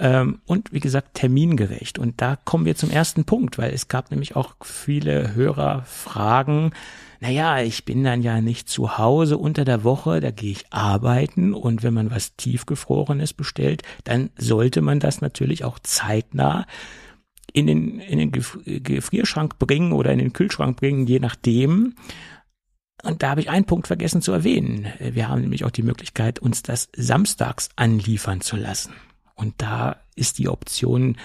[0.00, 1.98] Ähm, und wie gesagt, termingerecht.
[1.98, 6.72] Und da kommen wir zum ersten Punkt, weil es gab nämlich auch viele Hörerfragen.
[7.20, 11.52] Naja, ich bin dann ja nicht zu Hause unter der Woche, da gehe ich arbeiten
[11.52, 16.64] und wenn man was tiefgefrorenes bestellt, dann sollte man das natürlich auch zeitnah
[17.52, 21.94] in den, in den Gefrierschrank bringen oder in den Kühlschrank bringen, je nachdem.
[23.02, 24.86] Und da habe ich einen Punkt vergessen zu erwähnen.
[24.98, 28.92] Wir haben nämlich auch die Möglichkeit, uns das samstags anliefern zu lassen.
[29.40, 31.16] Und da ist die Option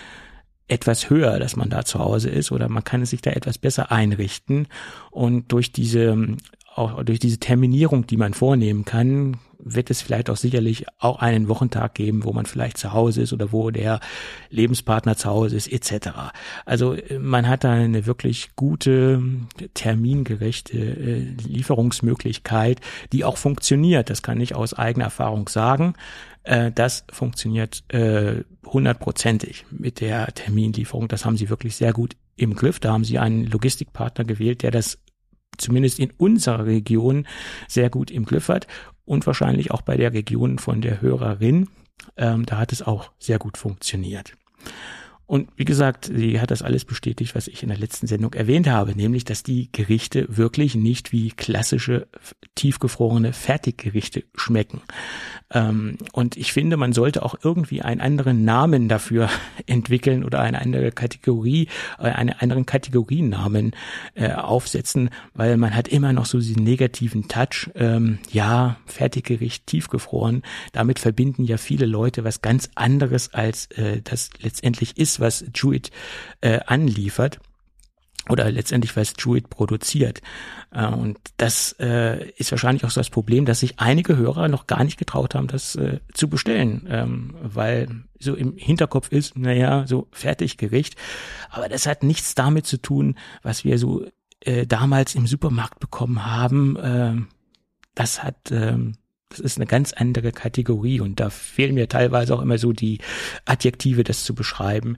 [0.68, 3.57] etwas höher, dass man da zu Hause ist oder man kann es sich da etwas
[3.57, 4.68] besser einrichten.
[5.11, 6.18] Und durch diese,
[6.74, 11.47] auch durch diese Terminierung, die man vornehmen kann, wird es vielleicht auch sicherlich auch einen
[11.49, 13.99] Wochentag geben, wo man vielleicht zu Hause ist oder wo der
[14.49, 16.09] Lebenspartner zu Hause ist, etc.
[16.66, 19.22] Also man hat da eine wirklich gute,
[19.74, 22.80] termingerechte äh, Lieferungsmöglichkeit,
[23.11, 24.09] die auch funktioniert.
[24.09, 25.93] Das kann ich aus eigener Erfahrung sagen.
[26.46, 31.08] Äh, das funktioniert äh, hundertprozentig mit der Terminlieferung.
[31.08, 32.80] Das haben sie wirklich sehr gut im Griff.
[32.80, 35.00] Da haben sie einen Logistikpartner gewählt, der das
[35.58, 37.28] zumindest in unserer Region
[37.68, 38.68] sehr gut im Griff hat
[39.06, 41.70] und wahrscheinlich auch bei der Region von der Hörerin.
[42.18, 44.34] Ähm, da hat es auch sehr gut funktioniert.
[45.28, 48.68] Und wie gesagt, sie hat das alles bestätigt, was ich in der letzten Sendung erwähnt
[48.68, 52.08] habe, nämlich, dass die Gerichte wirklich nicht wie klassische
[52.54, 54.82] tiefgefrorene Fertiggerichte schmecken.
[55.52, 59.30] Ähm, und ich finde, man sollte auch irgendwie einen anderen Namen dafür
[59.66, 63.72] entwickeln oder eine andere Kategorie, äh, einen anderen Kategorienamen
[64.14, 67.72] äh, aufsetzen, weil man hat immer noch so diesen negativen Touch.
[67.76, 70.44] Ähm, ja, Fertiggericht tiefgefroren.
[70.72, 75.91] Damit verbinden ja viele Leute was ganz anderes, als äh, das letztendlich ist was Jewett
[76.41, 77.39] äh, anliefert.
[78.30, 80.22] oder letztendlich was Druid produziert.
[80.72, 84.68] Äh, und das äh, ist wahrscheinlich auch so das Problem, dass sich einige Hörer noch
[84.68, 87.88] gar nicht getraut haben, das äh, zu bestellen, ähm, weil
[88.20, 90.95] so im Hinterkopf ist, naja, so Fertiggericht.
[91.49, 94.05] Aber das hat nichts damit zu tun, was wir so
[94.39, 96.78] äh, damals im Supermarkt bekommen haben.
[96.78, 97.16] Äh,
[97.93, 98.93] das hat ähm,
[99.30, 103.00] das ist eine ganz andere Kategorie und da fehlen mir teilweise auch immer so die
[103.46, 104.98] Adjektive, das zu beschreiben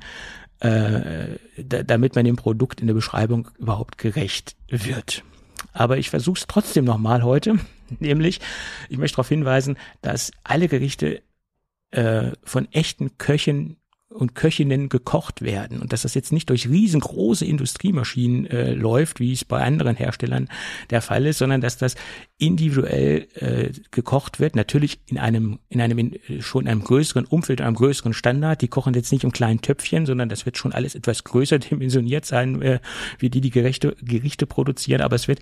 [0.59, 5.23] äh, da, damit man dem Produkt in der Beschreibung überhaupt gerecht wird.
[5.73, 7.59] Aber ich versuche es trotzdem nochmal heute,
[7.99, 8.39] nämlich
[8.89, 11.21] ich möchte darauf hinweisen, dass alle Gerichte
[11.91, 13.77] äh, von echten Köchen
[14.09, 15.81] und Köchinnen gekocht werden.
[15.81, 20.47] Und dass das jetzt nicht durch riesengroße Industriemaschinen äh, läuft, wie es bei anderen Herstellern
[20.89, 21.95] der Fall ist, sondern dass das
[22.37, 27.59] individuell äh, gekocht wird, natürlich in einem in einem in, schon in einem größeren Umfeld,
[27.61, 28.61] einem größeren Standard.
[28.61, 32.25] Die kochen jetzt nicht im kleinen Töpfchen, sondern das wird schon alles etwas größer dimensioniert
[32.25, 32.79] sein, äh,
[33.19, 35.39] wie die die Gerichte Gerichte produzieren, aber es wird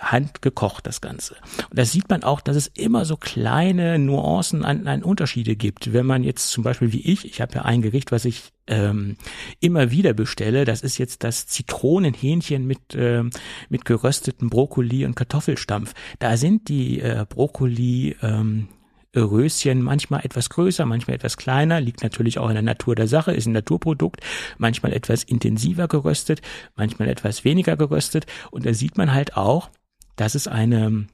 [0.00, 1.36] handgekocht, das Ganze.
[1.70, 5.92] Und da sieht man auch, dass es immer so kleine Nuancen an, an Unterschiede gibt.
[5.92, 9.16] Wenn man jetzt zum Beispiel wie ich, ich habe ja ein Gericht, was ich ähm,
[9.60, 13.30] immer wieder bestelle, das ist jetzt das Zitronenhähnchen mit, ähm,
[13.68, 15.94] mit gerösteten Brokkoli und Kartoffelstampf.
[16.18, 18.68] Da sind die äh, Brokkoli ähm,
[19.16, 23.32] Röschen manchmal etwas größer, manchmal etwas kleiner, liegt natürlich auch in der Natur der Sache,
[23.32, 24.20] ist ein Naturprodukt,
[24.58, 26.42] manchmal etwas intensiver geröstet,
[26.76, 29.70] manchmal etwas weniger geröstet und da sieht man halt auch,
[30.18, 31.06] dass es eine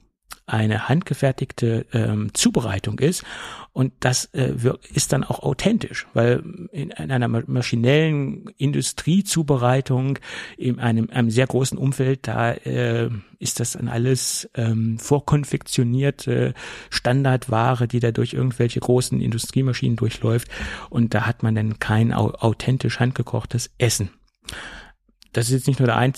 [0.47, 3.23] eine handgefertigte ähm, Zubereitung ist.
[3.73, 4.53] Und das äh,
[4.93, 10.19] ist dann auch authentisch, weil in, in einer maschinellen Industriezubereitung
[10.57, 16.53] in einem, einem sehr großen Umfeld, da äh, ist das dann alles ähm, vorkonfektionierte
[16.89, 20.47] Standardware, die da durch irgendwelche großen Industriemaschinen durchläuft.
[20.89, 24.11] Und da hat man dann kein authentisch handgekochtes Essen
[25.35, 26.13] das ist jetzt nicht nur der, ein,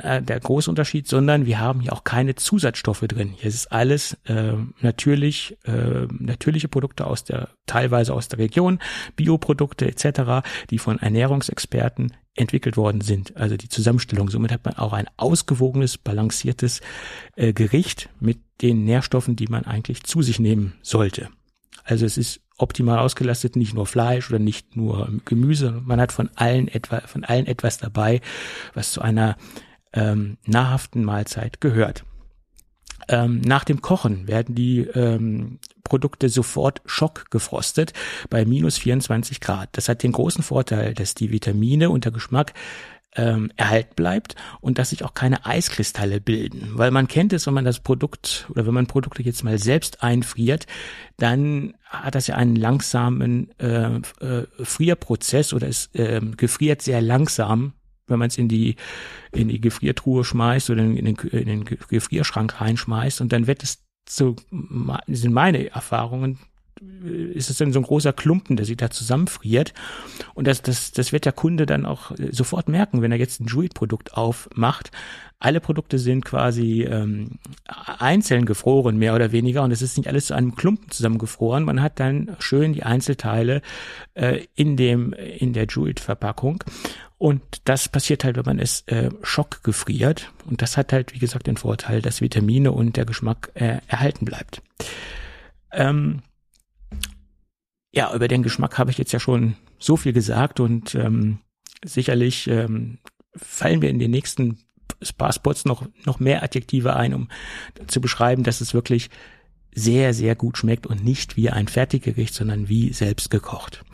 [0.00, 3.34] äh, der große Unterschied, sondern wir haben hier auch keine Zusatzstoffe drin.
[3.36, 8.78] Hier ist alles äh, natürlich, äh, natürliche Produkte aus der, teilweise aus der Region,
[9.14, 13.36] Bioprodukte etc., die von Ernährungsexperten entwickelt worden sind.
[13.36, 14.30] Also die Zusammenstellung.
[14.30, 16.80] Somit hat man auch ein ausgewogenes, balanciertes
[17.36, 21.28] äh, Gericht mit den Nährstoffen, die man eigentlich zu sich nehmen sollte.
[21.84, 25.82] Also es ist optimal ausgelastet, nicht nur Fleisch oder nicht nur Gemüse.
[25.84, 28.20] Man hat von allen etwa, von allen etwas dabei,
[28.74, 29.36] was zu einer
[29.92, 32.04] ähm, nahrhaften Mahlzeit gehört.
[33.08, 37.92] Ähm, nach dem Kochen werden die ähm, Produkte sofort schockgefrostet
[38.30, 39.70] bei minus 24 Grad.
[39.72, 42.54] Das hat den großen Vorteil, dass die Vitamine und der Geschmack
[43.16, 46.70] ähm, erhalten bleibt und dass sich auch keine Eiskristalle bilden.
[46.74, 50.02] Weil man kennt es, wenn man das Produkt oder wenn man Produkte jetzt mal selbst
[50.02, 50.66] einfriert,
[51.18, 57.74] dann hat das ja einen langsamen äh, äh, Frierprozess oder es äh, gefriert sehr langsam,
[58.06, 58.76] wenn man es in die
[59.32, 63.84] in die Gefriertruhe schmeißt oder in den, in den Gefrierschrank reinschmeißt und dann wird es
[64.08, 64.36] so
[65.06, 66.38] sind meine Erfahrungen
[67.34, 69.74] ist es dann so ein großer Klumpen, der sich da zusammenfriert.
[70.34, 73.40] Und das, das, das wird der Kunde dann auch äh, sofort merken, wenn er jetzt
[73.40, 74.90] ein Druid-Produkt aufmacht.
[75.38, 80.26] Alle Produkte sind quasi ähm, einzeln gefroren, mehr oder weniger, und es ist nicht alles
[80.26, 81.64] zu einem Klumpen zusammengefroren.
[81.64, 83.60] Man hat dann schön die Einzelteile
[84.14, 86.62] äh, in dem in der Druid-Verpackung.
[87.18, 90.32] Und das passiert halt, wenn man es äh, schockgefriert.
[90.44, 94.24] Und das hat halt, wie gesagt, den Vorteil, dass Vitamine und der Geschmack äh, erhalten
[94.24, 94.62] bleibt.
[95.72, 96.22] Ähm,
[97.92, 101.38] ja, über den Geschmack habe ich jetzt ja schon so viel gesagt und ähm,
[101.84, 102.98] sicherlich ähm,
[103.36, 104.58] fallen wir in den nächsten
[105.02, 107.28] Sparspots noch, noch mehr Adjektive ein, um
[107.86, 109.10] zu beschreiben, dass es wirklich
[109.74, 113.84] sehr, sehr gut schmeckt und nicht wie ein Fertiggericht, sondern wie selbst gekocht.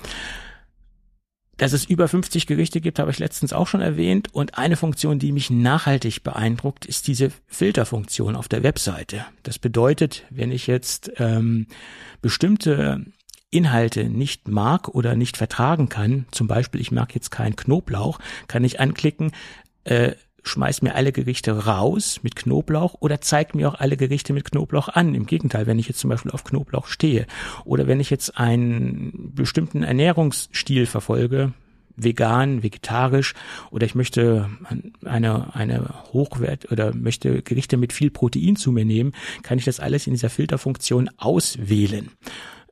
[1.57, 4.29] Dass es über 50 Gerichte gibt, habe ich letztens auch schon erwähnt.
[4.33, 9.27] Und eine Funktion, die mich nachhaltig beeindruckt, ist diese Filterfunktion auf der Webseite.
[9.43, 11.67] Das bedeutet, wenn ich jetzt ähm,
[12.23, 13.07] bestimmte
[13.51, 18.65] Inhalte nicht mag oder nicht vertragen kann, zum Beispiel ich mag jetzt keinen Knoblauch, kann
[18.65, 19.33] ich anklicken,
[19.85, 24.51] äh, schmeiß mir alle Gerichte raus mit Knoblauch oder zeig mir auch alle Gerichte mit
[24.51, 25.15] Knoblauch an.
[25.15, 27.27] Im Gegenteil, wenn ich jetzt zum Beispiel auf Knoblauch stehe
[27.65, 31.53] oder wenn ich jetzt einen bestimmten Ernährungsstil verfolge,
[31.97, 33.35] vegan, vegetarisch
[33.71, 34.49] oder ich möchte
[35.05, 39.81] eine, eine Hochwert oder möchte Gerichte mit viel Protein zu mir nehmen, kann ich das
[39.81, 42.11] alles in dieser Filterfunktion auswählen.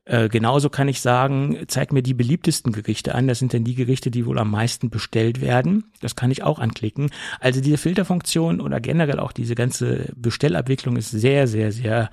[0.07, 3.27] Äh, genauso kann ich sagen, zeig mir die beliebtesten Gerichte an.
[3.27, 5.91] Das sind dann die Gerichte, die wohl am meisten bestellt werden.
[5.99, 7.09] Das kann ich auch anklicken.
[7.41, 12.09] Also diese Filterfunktion oder generell auch diese ganze Bestellabwicklung ist sehr, sehr, sehr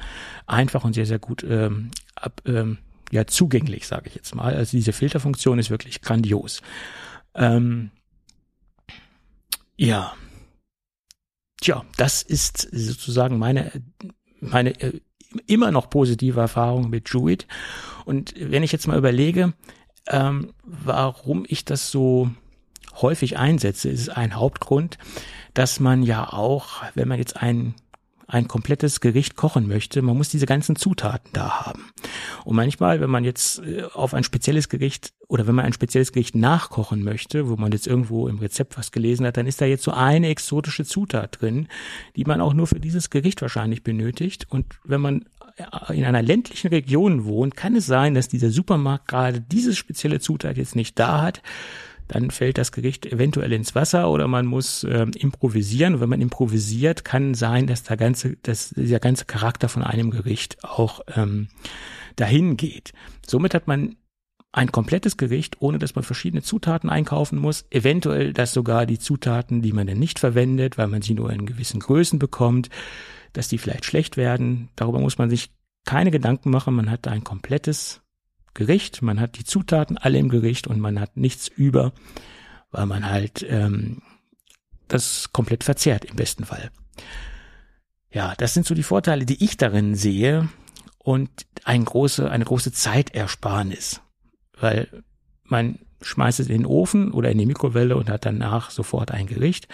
[0.47, 2.79] einfach und sehr, sehr gut ähm, ab, ähm,
[3.13, 4.55] ja, zugänglich, sage ich jetzt mal.
[4.57, 6.63] Also diese Filterfunktion ist wirklich grandios.
[7.37, 7.93] Ähm,
[9.77, 10.15] ja,
[11.61, 13.71] tja, das ist sozusagen meine,
[14.41, 15.01] meine äh,
[15.47, 17.47] immer noch positive Erfahrung mit Druid.
[18.05, 19.55] Und wenn ich jetzt mal überlege,
[20.09, 22.31] ähm, warum ich das so
[23.01, 24.99] häufig einsetze, ist ein Hauptgrund,
[25.55, 27.75] dass man ja auch, wenn man jetzt ein
[28.27, 31.91] ein komplettes Gericht kochen möchte, man muss diese ganzen Zutaten da haben.
[32.45, 36.13] Und manchmal, wenn man jetzt äh, auf ein spezielles Gericht oder wenn man ein spezielles
[36.13, 39.67] Gericht nachkochen möchte, wo man jetzt irgendwo im Rezept was gelesen hat, dann ist da
[39.67, 41.69] jetzt so eine exotische Zutat drin,
[42.17, 44.47] die man auch nur für dieses Gericht wahrscheinlich benötigt.
[44.51, 45.25] Und wenn man
[45.93, 50.57] in einer ländlichen Region wohnt, kann es sein, dass dieser Supermarkt gerade diese spezielle Zutat
[50.57, 51.43] jetzt nicht da hat
[52.09, 55.95] dann fällt das Gericht eventuell ins Wasser oder man muss ähm, improvisieren.
[55.95, 60.11] Und wenn man improvisiert, kann sein, dass der ganze, dass dieser ganze Charakter von einem
[60.11, 61.49] Gericht auch ähm,
[62.17, 62.93] dahin geht.
[63.27, 63.97] Somit hat man
[64.53, 67.65] ein komplettes Gericht, ohne dass man verschiedene Zutaten einkaufen muss.
[67.71, 71.45] Eventuell, dass sogar die Zutaten, die man dann nicht verwendet, weil man sie nur in
[71.45, 72.71] gewissen Größen bekommt,
[73.33, 74.69] dass die vielleicht schlecht werden.
[74.77, 75.51] Darüber muss man sich
[75.85, 76.75] keine Gedanken machen.
[76.75, 78.04] Man hat ein komplettes
[78.55, 81.93] Gericht, man hat die Zutaten alle im Gericht und man hat nichts über,
[82.71, 84.03] weil man halt ähm,
[84.89, 86.71] das komplett verzehrt im besten Fall.
[88.11, 90.49] Ja, das sind so die Vorteile, die ich darin sehe
[90.99, 91.31] und
[91.65, 94.01] ein große, eine große Zeitersparnis,
[94.59, 94.89] weil
[95.43, 99.27] man schmeißt es in den Ofen oder in die Mikrowelle und hat danach sofort ein
[99.27, 99.67] Gericht.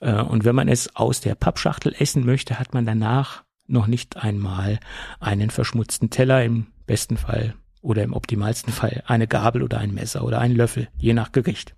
[0.00, 4.16] Äh, und wenn man es aus der Pappschachtel essen möchte, hat man danach noch nicht
[4.16, 4.78] einmal
[5.20, 7.54] einen verschmutzten Teller, im besten Fall
[7.84, 11.74] oder im optimalsten Fall eine Gabel oder ein Messer oder ein Löffel, je nach Gericht.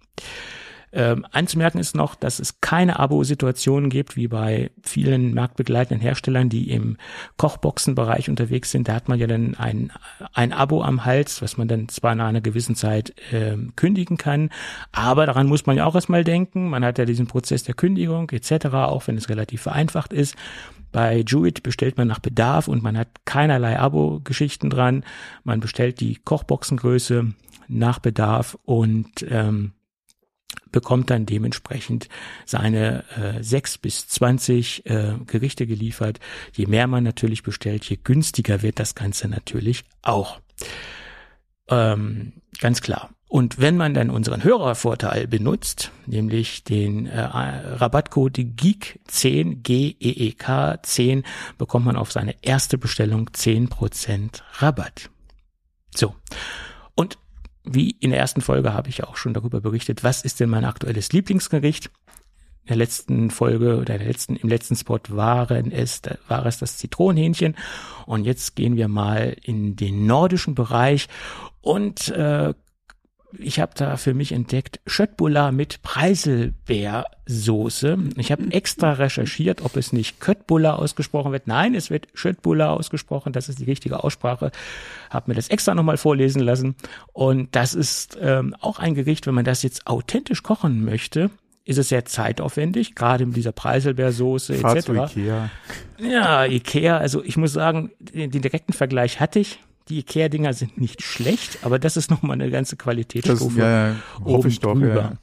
[0.93, 6.71] Ähm, anzumerken ist noch, dass es keine Abo-Situationen gibt, wie bei vielen marktbegleitenden Herstellern, die
[6.71, 6.97] im
[7.37, 8.89] Kochboxenbereich unterwegs sind.
[8.89, 9.93] Da hat man ja dann ein,
[10.33, 14.49] ein Abo am Hals, was man dann zwar nach einer gewissen Zeit äh, kündigen kann,
[14.93, 16.71] aber daran muss man ja auch erstmal denken.
[16.71, 20.35] Man hat ja diesen Prozess der Kündigung etc., auch wenn es relativ vereinfacht ist.
[20.97, 25.05] Bei Jewett bestellt man nach Bedarf und man hat keinerlei Abo-Geschichten dran.
[25.45, 27.35] Man bestellt die Kochboxengröße
[27.69, 29.73] nach Bedarf und ähm,
[30.73, 32.09] bekommt dann dementsprechend
[32.47, 36.19] seine äh, 6 bis 20 äh, Gerichte geliefert.
[36.55, 40.41] Je mehr man natürlich bestellt, je günstiger wird das Ganze natürlich auch.
[41.69, 43.11] Ähm, ganz klar.
[43.29, 51.25] Und wenn man dann unseren Hörervorteil benutzt, nämlich den äh, Rabattcode GEEK10, G-E-E-K 10,
[51.59, 55.11] bekommt man auf seine erste Bestellung 10% Rabatt.
[55.95, 56.14] So.
[56.95, 57.19] Und
[57.64, 60.64] wie in der ersten Folge habe ich auch schon darüber berichtet, was ist denn mein
[60.64, 61.91] aktuelles Lieblingsgericht?
[62.62, 66.79] In der letzten Folge oder der letzten, im letzten Spot waren es, war es das
[66.79, 67.57] Zitronenhähnchen.
[68.07, 71.09] Und jetzt gehen wir mal in den nordischen Bereich
[71.67, 72.55] und äh,
[73.37, 77.99] ich habe da für mich entdeckt Schöttbullar mit Preiselbeersoße.
[78.19, 81.49] Ich habe extra recherchiert, ob es nicht Köttbullar ausgesprochen wird.
[81.49, 83.33] Nein, es wird Schöttbullar ausgesprochen.
[83.33, 84.53] Das ist die richtige Aussprache.
[85.11, 86.77] Habe mir das extra nochmal vorlesen lassen.
[87.12, 91.31] Und das ist ähm, auch ein Gericht, wenn man das jetzt authentisch kochen möchte,
[91.64, 94.89] ist es sehr zeitaufwendig, gerade mit dieser Preiselbeersoße etc.
[94.89, 95.51] Ikea.
[95.99, 96.99] Ja, Ikea.
[96.99, 99.59] Also ich muss sagen, den, den direkten Vergleich hatte ich
[99.89, 103.59] die Ikea-Dinger sind nicht schlecht, aber das ist nochmal eine ganze Qualitätsstufe.
[103.59, 105.18] Ja, ja, hoffe ich doch, ja.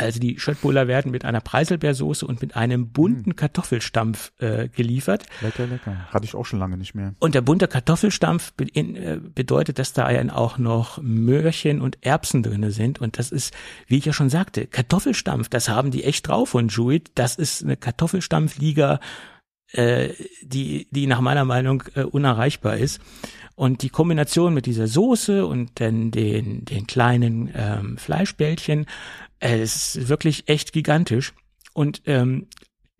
[0.00, 3.36] Also die Schöttbuller werden mit einer Preiselbeersoße und mit einem bunten hm.
[3.36, 5.26] Kartoffelstampf äh, geliefert.
[5.42, 6.06] Lecker, lecker.
[6.08, 7.14] Hatte ich auch schon lange nicht mehr.
[7.18, 12.42] Und der bunte Kartoffelstampf be in, äh, bedeutet, dass da auch noch Möhrchen und Erbsen
[12.42, 13.00] drinne sind.
[13.00, 13.52] Und das ist,
[13.88, 17.10] wie ich ja schon sagte, Kartoffelstampf, das haben die echt drauf von Jewett.
[17.14, 19.00] Das ist eine Kartoffelstampfliga,
[19.72, 23.00] äh, die, die nach meiner Meinung äh, unerreichbar ist.
[23.60, 28.86] Und die Kombination mit dieser Soße und dann den, den kleinen ähm, Fleischbällchen,
[29.38, 31.34] äh, ist wirklich echt gigantisch.
[31.74, 32.46] Und ähm,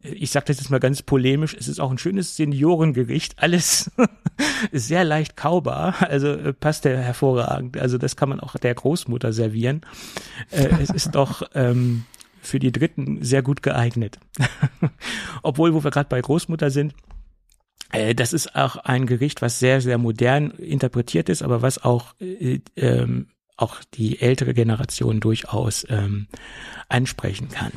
[0.02, 3.90] ich sage das jetzt mal ganz polemisch, es ist auch ein schönes Seniorengericht, alles
[4.70, 7.78] sehr leicht kaubar, also äh, passt der hervorragend.
[7.78, 9.80] Also das kann man auch der Großmutter servieren.
[10.50, 12.04] Äh, es ist doch ähm,
[12.42, 14.18] für die Dritten sehr gut geeignet.
[15.42, 16.92] Obwohl, wo wir gerade bei Großmutter sind,
[18.14, 22.60] das ist auch ein Gericht, was sehr, sehr modern interpretiert ist, aber was auch, äh,
[22.76, 26.26] ähm, auch die ältere Generation durchaus ähm,
[26.88, 27.72] ansprechen kann.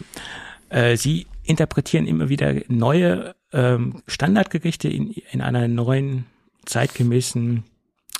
[0.69, 6.25] Äh, sie interpretieren immer wieder neue ähm, Standardgerichte in, in einer neuen,
[6.65, 7.63] zeitgemäßen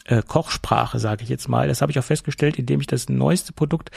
[0.06, 1.68] äh, Kochsprache, sage ich jetzt mal.
[1.68, 3.92] Das habe ich auch festgestellt, indem ich das neueste Produkt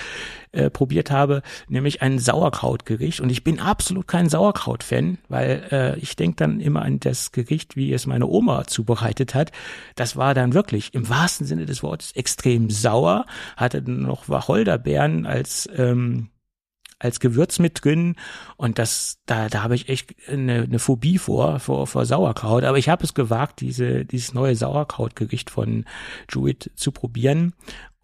[0.52, 3.20] äh, probiert habe, nämlich ein Sauerkrautgericht.
[3.20, 7.76] Und ich bin absolut kein Sauerkraut-Fan, weil äh, ich denke dann immer an das Gericht,
[7.76, 9.52] wie es meine Oma zubereitet hat.
[9.94, 13.26] Das war dann wirklich im wahrsten Sinne des Wortes extrem sauer,
[13.56, 16.28] hatte dann noch Wacholderbeeren als ähm,
[16.98, 18.16] als Gewürz mit drin
[18.56, 22.78] und das da da habe ich echt eine, eine Phobie vor vor vor Sauerkraut, aber
[22.78, 25.84] ich habe es gewagt, diese dieses neue Sauerkrautgericht von
[26.30, 27.54] Jewett zu probieren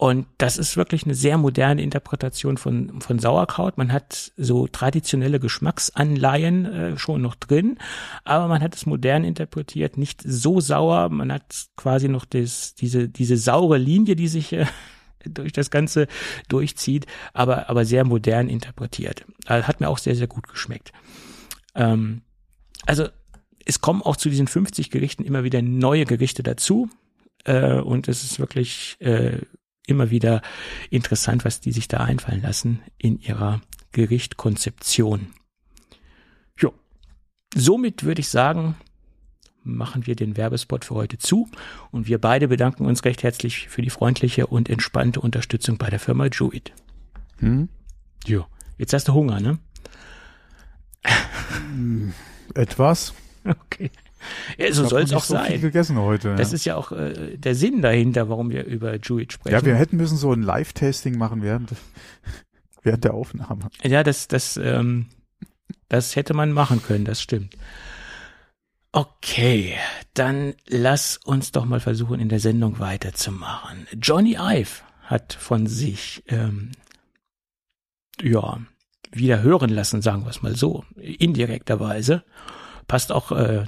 [0.03, 3.79] und das ist wirklich eine sehr moderne Interpretation von, von Sauerkraut.
[3.79, 7.79] Man hat so traditionelle Geschmacksanleihen äh, schon noch drin,
[8.25, 11.09] aber man hat es modern interpretiert, nicht so sauer.
[11.09, 14.67] Man hat quasi noch das, diese, diese saure Linie, die sich äh,
[15.29, 16.07] durch das Ganze
[16.49, 19.25] durchzieht, aber, aber sehr modern interpretiert.
[19.47, 20.93] Also hat mir auch sehr, sehr gut geschmeckt.
[21.75, 22.23] Ähm,
[22.87, 23.09] also
[23.65, 26.89] es kommen auch zu diesen 50 Gerichten immer wieder neue Gerichte dazu.
[27.45, 29.39] Äh, und es ist wirklich äh,
[29.87, 30.43] immer wieder
[30.91, 33.61] interessant, was die sich da einfallen lassen in ihrer
[33.93, 35.33] Gerichtkonzeption.
[36.59, 36.73] Jo.
[37.55, 38.77] Somit würde ich sagen,
[39.65, 41.49] machen wir den Werbespot für heute zu
[41.91, 46.01] und wir beide bedanken uns recht herzlich für die freundliche und entspannte Unterstützung bei der
[46.01, 46.73] Firma Jewett.
[47.39, 47.69] Hm?
[48.27, 48.47] Jo.
[48.79, 49.59] Jetzt hast du Hunger, ne?
[52.55, 53.15] Etwas.
[53.45, 53.91] Okay.
[54.57, 55.53] Ja, so soll es auch so sein.
[55.53, 56.37] Viel gegessen heute.
[56.37, 56.55] Das ja.
[56.55, 59.55] ist ja auch äh, der Sinn dahinter, warum wir über Jewett sprechen.
[59.55, 61.73] Ja, wir hätten müssen so ein Live-Tasting machen während,
[62.83, 63.69] während der Aufnahme.
[63.83, 65.07] Ja, das, das, ähm,
[65.89, 67.57] das hätte man machen können, das stimmt.
[68.95, 69.75] Okay,
[70.13, 73.87] dann lass uns doch mal versuchen, in der Sendung weiterzumachen.
[73.95, 76.73] Johnny Ive hat von sich, ähm,
[78.21, 78.61] ja,
[79.11, 82.23] wieder hören lassen, sagen wir es mal so, indirekterweise.
[82.87, 83.65] Passt auch äh,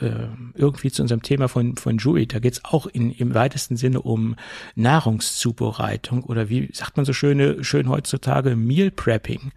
[0.00, 2.26] äh, irgendwie zu unserem Thema von, von Julie.
[2.26, 4.36] Da geht's auch in, im weitesten Sinne um
[4.74, 9.52] Nahrungszubereitung oder wie sagt man so schöne, schön heutzutage Meal Prepping.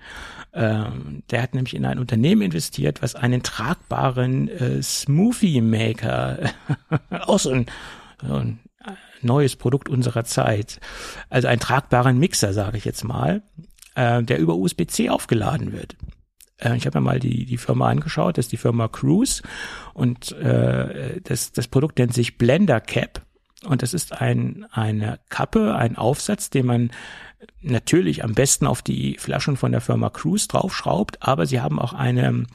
[0.55, 6.49] Ähm, der hat nämlich in ein Unternehmen investiert, was einen tragbaren äh, Smoothie Maker,
[7.09, 7.65] auch so ein,
[8.25, 8.59] so ein
[9.21, 10.79] neues Produkt unserer Zeit,
[11.29, 13.43] also einen tragbaren Mixer, sage ich jetzt mal,
[13.95, 15.97] äh, der über USB-C aufgeladen wird.
[16.57, 19.43] Äh, ich habe mir mal die, die Firma angeschaut, das ist die Firma Cruise.
[19.93, 23.25] Und äh, das, das Produkt nennt sich Blender Cap.
[23.65, 26.91] Und das ist ein, eine Kappe, ein Aufsatz, den man
[27.61, 31.93] natürlich am besten auf die Flaschen von der Firma Cruise draufschraubt, aber sie haben auch
[31.93, 32.45] eine,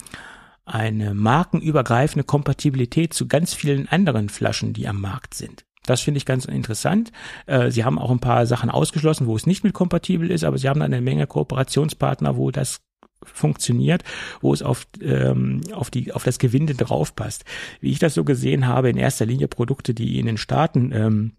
[0.65, 5.65] eine markenübergreifende Kompatibilität zu ganz vielen anderen Flaschen, die am Markt sind.
[5.87, 7.11] Das finde ich ganz interessant.
[7.47, 10.59] Äh, sie haben auch ein paar Sachen ausgeschlossen, wo es nicht mit kompatibel ist, aber
[10.59, 12.81] sie haben eine Menge Kooperationspartner, wo das
[13.23, 14.03] funktioniert,
[14.41, 17.45] wo es auf, ähm, auf, die, auf das Gewinde draufpasst.
[17.81, 21.33] Wie ich das so gesehen habe, in erster Linie Produkte, die in den Staaten ähm,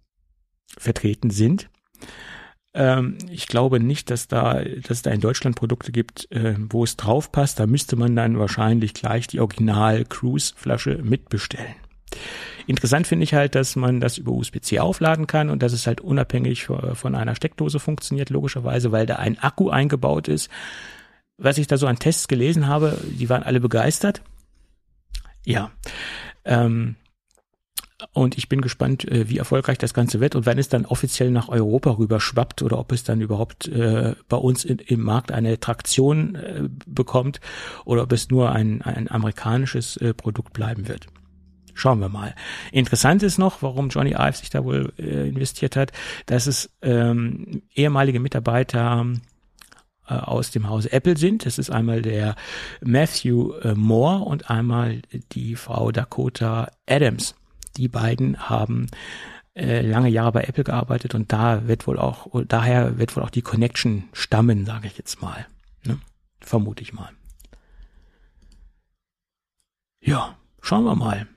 [0.77, 1.69] vertreten sind.
[2.73, 6.83] Ähm, ich glaube nicht, dass da, dass es da in Deutschland Produkte gibt, äh, wo
[6.83, 7.59] es draufpasst.
[7.59, 11.75] Da müsste man dann wahrscheinlich gleich die Original Cruise Flasche mitbestellen.
[12.67, 16.01] Interessant finde ich halt, dass man das über USB-C aufladen kann und dass es halt
[16.01, 20.49] unabhängig von einer Steckdose funktioniert, logischerweise, weil da ein Akku eingebaut ist.
[21.37, 24.21] Was ich da so an Tests gelesen habe, die waren alle begeistert.
[25.45, 25.71] Ja.
[26.45, 26.95] Ähm,
[28.13, 31.31] und ich bin gespannt, äh, wie erfolgreich das Ganze wird und wenn es dann offiziell
[31.31, 35.31] nach Europa rüber schwappt oder ob es dann überhaupt äh, bei uns in, im Markt
[35.31, 37.39] eine Traktion äh, bekommt
[37.85, 41.07] oder ob es nur ein, ein amerikanisches äh, Produkt bleiben wird.
[41.73, 42.35] Schauen wir mal.
[42.71, 45.91] Interessant ist noch, warum Johnny Ive sich da wohl äh, investiert hat,
[46.25, 49.05] dass es ähm, ehemalige Mitarbeiter
[50.07, 51.45] äh, aus dem Hause Apple sind.
[51.45, 52.35] Das ist einmal der
[52.81, 57.35] Matthew Moore und einmal die Frau Dakota Adams.
[57.77, 58.87] Die beiden haben
[59.53, 63.29] äh, lange Jahre bei Apple gearbeitet und da wird wohl auch, daher wird wohl auch
[63.29, 65.45] die Connection stammen, sage ich jetzt mal.
[65.83, 65.99] Ne?
[66.39, 67.09] Vermute ich mal.
[69.99, 71.27] Ja, schauen wir mal.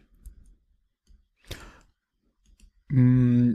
[2.88, 3.54] Mm,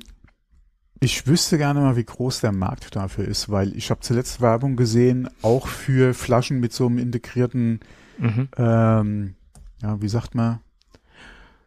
[1.00, 4.76] ich wüsste gerne mal, wie groß der Markt dafür ist, weil ich habe zuletzt Werbung
[4.76, 7.80] gesehen, auch für Flaschen mit so einem integrierten,
[8.18, 8.50] mhm.
[8.58, 9.36] ähm,
[9.82, 10.60] ja, wie sagt man?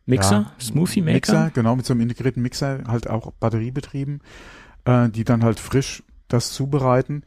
[0.07, 1.15] Mixer, ja, Smoothie Maker.
[1.15, 4.21] Mixer, genau, mit so einem integrierten Mixer, halt auch batteriebetrieben,
[4.85, 7.23] äh, die dann halt frisch das zubereiten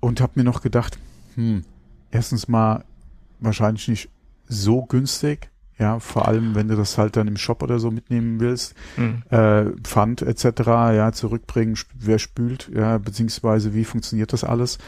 [0.00, 0.98] und habe mir noch gedacht,
[1.34, 1.64] hm,
[2.10, 2.84] erstens mal
[3.40, 4.08] wahrscheinlich nicht
[4.46, 5.52] so günstig
[5.82, 9.24] ja, vor allem, wenn du das halt dann im Shop oder so mitnehmen willst, mhm.
[9.30, 14.78] äh, Pfand etc., ja, zurückbringen, wer spült, ja, beziehungsweise wie funktioniert das alles.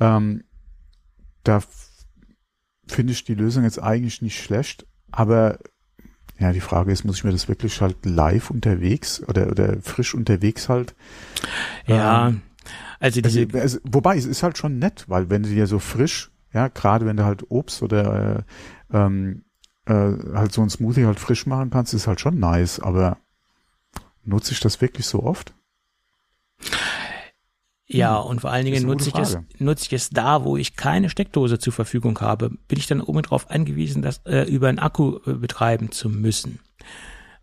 [0.00, 0.44] Ähm,
[1.44, 1.62] da
[2.86, 5.58] finde ich die Lösung jetzt eigentlich nicht schlecht, aber
[6.38, 10.14] ja, die Frage ist, muss ich mir das wirklich halt live unterwegs oder, oder frisch
[10.14, 10.94] unterwegs halt?
[11.86, 12.42] Ja, ähm,
[12.98, 13.42] also diese.
[13.42, 16.68] Also, also, wobei, es ist halt schon nett, weil wenn du dir so frisch, ja,
[16.68, 18.44] gerade wenn du halt Obst oder
[18.92, 19.44] äh, ähm,
[19.86, 23.18] äh, halt so ein Smoothie halt frisch machen kannst, ist halt schon nice, aber
[24.24, 25.54] nutze ich das wirklich so oft?
[27.86, 31.10] Ja, und vor allen Dingen nutze ich, es, nutze ich es da, wo ich keine
[31.10, 32.50] Steckdose zur Verfügung habe.
[32.66, 36.60] Bin ich dann oben drauf angewiesen, das äh, über einen Akku äh, betreiben zu müssen.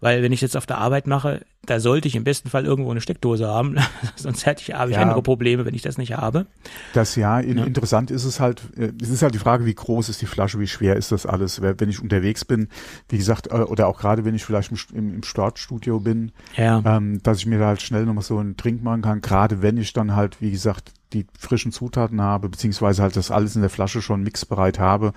[0.01, 2.89] Weil wenn ich jetzt auf der Arbeit mache, da sollte ich im besten Fall irgendwo
[2.89, 3.77] eine Steckdose haben,
[4.15, 6.47] sonst hätte ich, habe ich ja, andere Probleme, wenn ich das nicht habe.
[6.93, 9.75] Das ja, in, ja, interessant ist es halt, äh, es ist halt die Frage, wie
[9.75, 12.67] groß ist die Flasche, wie schwer ist das alles, wenn ich unterwegs bin,
[13.09, 16.81] wie gesagt, äh, oder auch gerade wenn ich vielleicht im, im Startstudio bin, ja.
[16.83, 19.77] ähm, dass ich mir da halt schnell nochmal so einen Trink machen kann, gerade wenn
[19.77, 23.69] ich dann halt, wie gesagt, die frischen Zutaten habe, beziehungsweise halt das alles in der
[23.69, 25.13] Flasche schon mixbereit habe,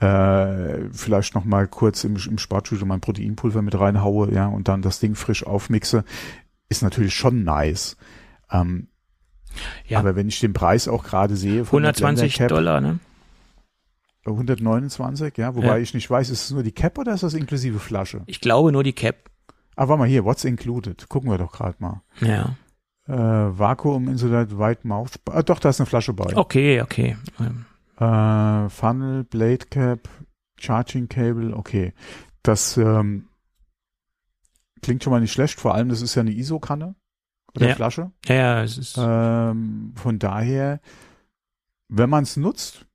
[0.00, 4.82] äh, vielleicht noch mal kurz im, im Sportstudio mein Proteinpulver mit reinhaue, ja, und dann
[4.82, 6.04] das Ding frisch aufmixe,
[6.68, 7.96] ist natürlich schon nice.
[8.50, 8.88] Ähm,
[9.86, 9.98] ja.
[9.98, 12.98] Aber wenn ich den Preis auch gerade sehe, 120 Dollar, ne?
[14.24, 15.78] 129, ja, wobei ja.
[15.78, 18.22] ich nicht weiß, ist es nur die Cap oder ist das inklusive Flasche?
[18.26, 19.30] Ich glaube nur die Cap.
[19.76, 21.08] Ah, warte mal hier, what's included?
[21.08, 22.02] Gucken wir doch gerade mal.
[22.20, 22.56] Ja
[23.08, 25.20] äh, Vakuum Insulated White Mouth.
[25.30, 26.36] Ah, doch, da ist eine Flasche bei.
[26.36, 27.16] Okay, okay.
[27.98, 30.08] Äh, Funnel, Blade Cap,
[30.58, 31.92] Charging Cable, okay.
[32.42, 33.28] Das ähm,
[34.82, 36.94] klingt schon mal nicht schlecht, vor allem das ist ja eine ISO-Kanne
[37.54, 37.74] oder ja.
[37.74, 38.10] Flasche.
[38.26, 38.96] Ja, ja, es ist.
[38.98, 40.80] Ähm, von daher,
[41.88, 42.86] wenn man es nutzt,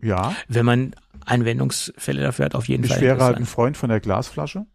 [0.00, 0.34] ja.
[0.46, 2.98] Wenn man Anwendungsfälle dafür hat, auf jeden ich Fall.
[2.98, 4.66] Ich wäre halt ein Freund von der Glasflasche.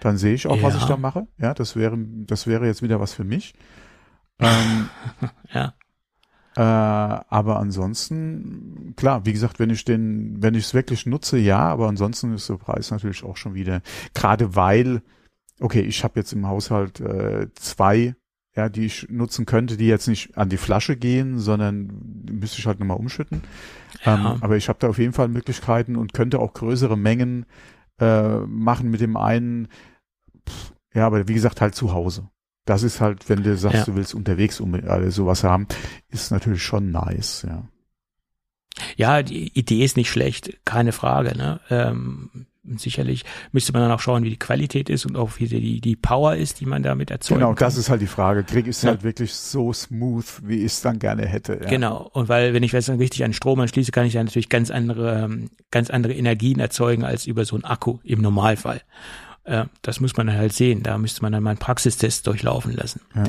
[0.00, 0.62] Dann sehe ich auch, ja.
[0.62, 1.26] was ich da mache.
[1.38, 3.54] Ja, das wäre, das wäre jetzt wieder was für mich.
[4.38, 4.88] Ähm,
[5.52, 5.74] ja.
[6.56, 11.60] Äh, aber ansonsten, klar, wie gesagt, wenn ich den, wenn ich es wirklich nutze, ja,
[11.60, 13.82] aber ansonsten ist der Preis natürlich auch schon wieder,
[14.14, 15.02] gerade weil,
[15.60, 18.16] okay, ich habe jetzt im Haushalt äh, zwei,
[18.56, 22.66] ja, die ich nutzen könnte, die jetzt nicht an die Flasche gehen, sondern müsste ich
[22.66, 23.42] halt nochmal umschütten.
[24.04, 24.14] Ja.
[24.14, 27.46] Ähm, aber ich habe da auf jeden Fall Möglichkeiten und könnte auch größere Mengen
[28.00, 29.68] äh, machen mit dem einen,
[30.94, 32.28] ja, aber wie gesagt, halt zu Hause.
[32.64, 33.84] Das ist halt, wenn du sagst, ja.
[33.84, 35.66] du willst unterwegs äh, sowas haben,
[36.08, 37.64] ist natürlich schon nice, ja.
[38.96, 41.36] Ja, die Idee ist nicht schlecht, keine Frage.
[41.36, 41.60] Ne?
[41.70, 45.80] Ähm, sicherlich müsste man dann auch schauen, wie die Qualität ist und auch wie die,
[45.80, 47.40] die Power ist, die man damit erzeugt.
[47.40, 48.44] Genau, das ist halt die Frage.
[48.44, 48.90] Krieg es ja.
[48.90, 51.58] halt wirklich so smooth, wie ich es dann gerne hätte.
[51.62, 51.68] Ja.
[51.68, 52.08] Genau.
[52.12, 55.24] Und weil, wenn ich jetzt richtig an Strom anschließe, kann ich dann natürlich ganz andere,
[55.24, 58.82] ähm, ganz andere Energien erzeugen als über so einen Akku im Normalfall.
[59.44, 60.82] Äh, das muss man halt sehen.
[60.82, 63.00] Da müsste man dann mal einen Praxistest durchlaufen lassen.
[63.14, 63.24] Ja.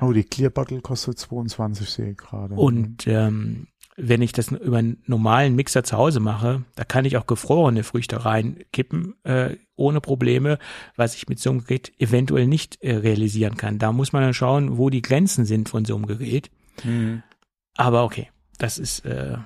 [0.00, 2.54] Oh, die Clear Bottle kostet 22, sehe ich gerade.
[2.54, 7.16] Und ähm, wenn ich das über einen normalen Mixer zu Hause mache, da kann ich
[7.16, 10.58] auch gefrorene Früchte reinkippen, äh, ohne Probleme,
[10.96, 13.78] was ich mit so einem Gerät eventuell nicht äh, realisieren kann.
[13.78, 16.50] Da muss man dann schauen, wo die Grenzen sind von so einem Gerät.
[16.84, 17.22] Mhm.
[17.74, 18.28] Aber okay,
[18.58, 19.38] das ist äh,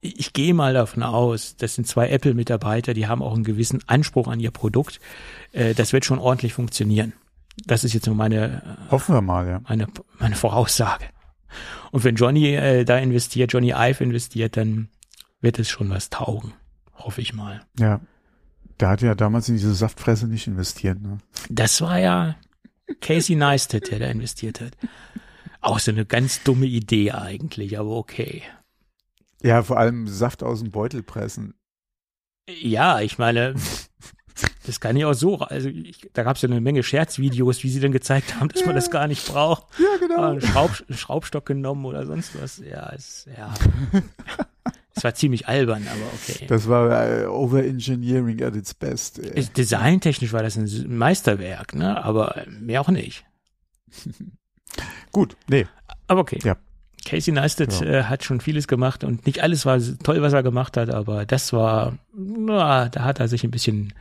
[0.00, 4.28] ich gehe mal davon aus, das sind zwei Apple-Mitarbeiter, die haben auch einen gewissen Anspruch
[4.28, 5.00] an ihr Produkt.
[5.52, 7.12] Äh, das wird schon ordentlich funktionieren.
[7.64, 9.60] Das ist jetzt nur meine, äh, Hoffen wir mal, ja.
[9.68, 9.86] meine,
[10.18, 11.06] meine Voraussage.
[11.90, 14.88] Und wenn Johnny äh, da investiert, Johnny Ive investiert, dann
[15.40, 16.52] wird es schon was taugen.
[16.94, 17.62] Hoffe ich mal.
[17.78, 18.00] Ja.
[18.80, 21.16] Der hat ja damals in diese Saftfresse nicht investiert, ne?
[21.48, 22.36] Das war ja
[23.00, 24.76] Casey Neistat, der da investiert hat.
[25.62, 28.42] Auch so eine ganz dumme Idee eigentlich, aber okay.
[29.42, 31.54] Ja, vor allem Saft aus dem Beutel pressen.
[32.48, 33.54] Ja, ich meine,
[34.66, 35.38] das kann ich auch so.
[35.38, 38.64] Also ich, da gab es ja eine Menge Scherzvideos, wie sie dann gezeigt haben, dass
[38.64, 39.66] man das gar nicht braucht.
[39.78, 40.30] Ja, genau.
[40.30, 42.58] Einen, Schraub, einen Schraubstock genommen oder sonst was.
[42.58, 43.52] Ja, es, ja.
[44.94, 46.46] Es war ziemlich albern, aber okay.
[46.46, 49.18] Das war äh, Overengineering at its best.
[49.18, 49.44] Ey.
[49.44, 52.02] Designtechnisch war das ein Meisterwerk, ne?
[52.02, 53.26] Aber mehr auch nicht.
[55.12, 55.66] Gut, nee.
[56.06, 56.38] Aber okay.
[56.44, 56.56] Ja.
[57.06, 57.86] Casey Neistat ja.
[57.86, 61.24] äh, hat schon vieles gemacht und nicht alles war toll, was er gemacht hat, aber
[61.24, 63.94] das war, na, da hat er sich ein bisschen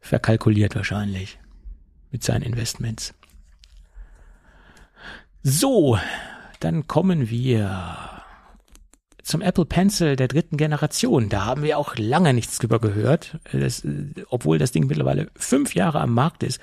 [0.00, 1.38] verkalkuliert wahrscheinlich
[2.10, 3.14] mit seinen Investments.
[5.42, 5.98] So,
[6.60, 8.18] dann kommen wir
[9.22, 11.28] zum Apple Pencil der dritten Generation.
[11.28, 13.86] Da haben wir auch lange nichts drüber gehört, das,
[14.30, 16.60] obwohl das Ding mittlerweile fünf Jahre am Markt ist.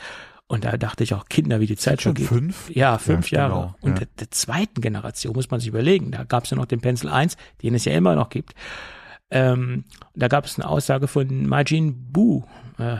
[0.47, 2.27] Und da dachte ich auch, Kinder, wie die Zeit schon geht.
[2.27, 2.69] Fünf?
[2.69, 3.53] Ja, fünf ja, Jahre.
[3.53, 3.99] Genau, und ja.
[3.99, 6.11] der, der, zweiten Generation muss man sich überlegen.
[6.11, 8.53] Da gab es ja noch den Pencil 1, den es ja immer noch gibt.
[9.31, 12.43] Ähm, da gab es eine Aussage von Majin Bu,
[12.77, 12.97] äh,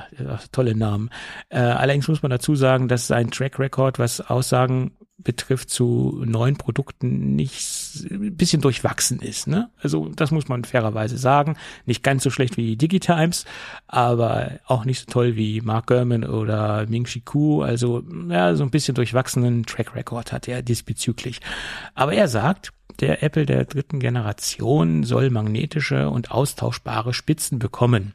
[0.51, 1.11] tolle Namen.
[1.49, 6.57] Äh, allerdings muss man dazu sagen, dass sein Track Record, was Aussagen betrifft, zu neuen
[6.57, 7.61] Produkten nicht
[8.03, 9.47] ein bisschen durchwachsen ist.
[9.47, 9.69] Ne?
[9.81, 11.55] Also das muss man fairerweise sagen.
[11.85, 13.45] Nicht ganz so schlecht wie Digitimes,
[13.87, 17.61] aber auch nicht so toll wie Mark Gurman oder Ming Chi Ku.
[17.61, 21.39] Also ja, so ein bisschen durchwachsenen Track Record hat er diesbezüglich.
[21.93, 28.13] Aber er sagt, der Apple der dritten Generation soll magnetische und austauschbare Spitzen bekommen,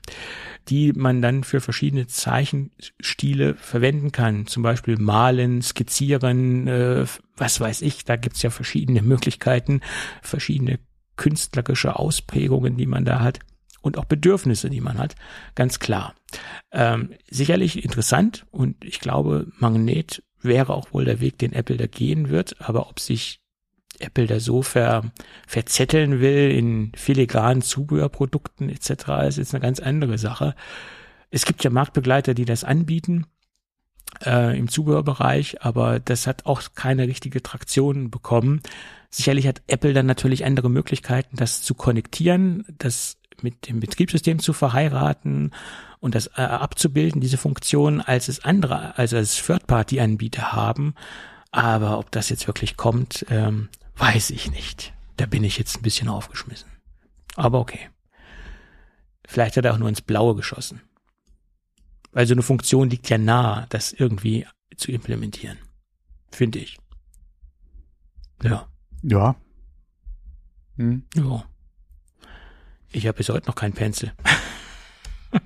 [0.68, 4.46] die man dann für verschiedene Zeichenstile verwenden kann.
[4.46, 7.04] Zum Beispiel malen, skizzieren, äh,
[7.40, 8.04] was weiß ich.
[8.04, 9.80] Da gibt's ja verschiedene Möglichkeiten,
[10.22, 10.78] verschiedene
[11.16, 13.40] künstlerische Ausprägungen, die man da hat
[13.82, 15.16] und auch Bedürfnisse, die man hat,
[15.54, 16.14] ganz klar.
[16.70, 21.86] Ähm, sicherlich interessant und ich glaube, Magnet wäre auch wohl der Weg, den Apple da
[21.86, 23.40] gehen wird, aber ob sich
[23.98, 25.12] Apple da so ver,
[25.46, 28.90] verzetteln will in filigranen Zubehörprodukten etc.,
[29.28, 30.54] ist jetzt eine ganz andere Sache.
[31.30, 33.26] Es gibt ja Marktbegleiter, die das anbieten
[34.24, 38.62] äh, im Zubehörbereich, aber das hat auch keine richtige Traktion bekommen.
[39.10, 44.52] Sicherlich hat Apple dann natürlich andere Möglichkeiten, das zu konnektieren, das mit dem Betriebssystem zu
[44.52, 45.52] verheiraten
[45.98, 50.94] und das äh, abzubilden, diese Funktion, als es andere, also als Third-Party-Anbieter haben.
[51.50, 54.92] Aber ob das jetzt wirklich kommt, ähm, weiß ich nicht.
[55.16, 56.70] Da bin ich jetzt ein bisschen aufgeschmissen.
[57.36, 57.90] Aber okay.
[59.26, 60.80] Vielleicht hat er auch nur ins Blaue geschossen.
[62.12, 64.46] Weil so eine Funktion liegt ja nahe, das irgendwie
[64.76, 65.58] zu implementieren.
[66.30, 66.78] Finde ich.
[68.42, 68.68] Ja.
[69.02, 69.36] Ja.
[70.76, 71.04] Hm.
[71.14, 71.44] Ja.
[72.92, 74.12] Ich habe bis heute noch keinen Pencil.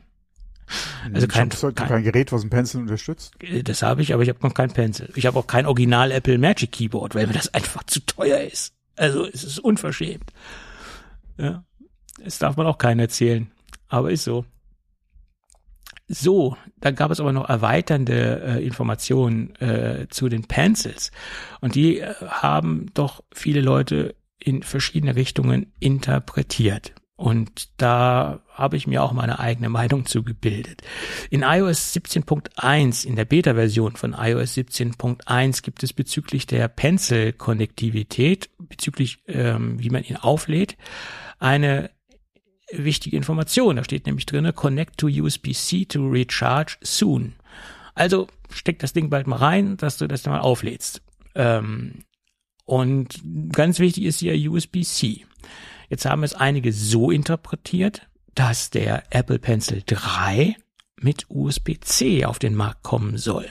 [1.12, 3.34] also kein, kein, kein, Gerät, was ein Pencil unterstützt.
[3.40, 5.10] Äh, das habe ich, aber ich habe noch kein Pencil.
[5.14, 8.72] Ich habe auch kein Original Apple Magic Keyboard, weil mir das einfach zu teuer ist.
[8.96, 10.32] Also es ist unverschämt.
[11.36, 11.64] Ja,
[12.22, 13.50] das darf man auch keinen erzählen,
[13.88, 14.46] aber ist so.
[16.06, 21.10] So, dann gab es aber noch erweiternde äh, Informationen äh, zu den Pencils
[21.60, 26.92] und die äh, haben doch viele Leute in verschiedene Richtungen interpretiert.
[27.16, 30.82] Und da habe ich mir auch meine eigene Meinung zu gebildet.
[31.30, 39.22] In iOS 17.1, in der Beta-Version von iOS 17.1 gibt es bezüglich der Pencil-Konnektivität, bezüglich
[39.26, 40.76] ähm, wie man ihn auflädt,
[41.38, 41.90] eine
[42.78, 43.76] wichtige Information.
[43.76, 47.34] Da steht nämlich drinne, connect to USB-C to recharge soon.
[47.94, 51.02] Also steck das Ding bald mal rein, dass du das dann mal auflädst.
[51.34, 52.04] Ähm,
[52.64, 53.22] und
[53.52, 55.24] ganz wichtig ist hier USB-C.
[55.88, 60.56] Jetzt haben es einige so interpretiert, dass der Apple Pencil 3
[61.00, 63.46] mit USB-C auf den Markt kommen soll.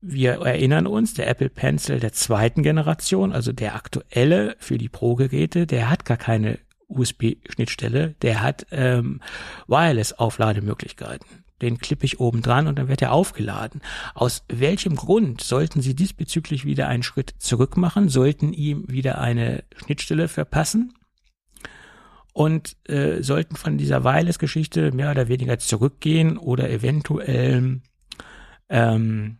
[0.00, 5.66] Wir erinnern uns, der Apple Pencil der zweiten Generation, also der aktuelle für die Pro-Geräte,
[5.66, 6.58] der hat gar keine
[6.94, 9.20] USB-Schnittstelle, der hat ähm,
[9.66, 13.80] Wireless-Auflademöglichkeiten den klippe ich oben dran und dann wird er aufgeladen.
[14.14, 19.64] Aus welchem Grund sollten Sie diesbezüglich wieder einen Schritt zurück machen, sollten ihm wieder eine
[19.76, 20.92] Schnittstelle verpassen
[22.32, 27.80] und äh, sollten von dieser Wireless-Geschichte mehr oder weniger zurückgehen oder eventuell
[28.68, 29.38] ähm,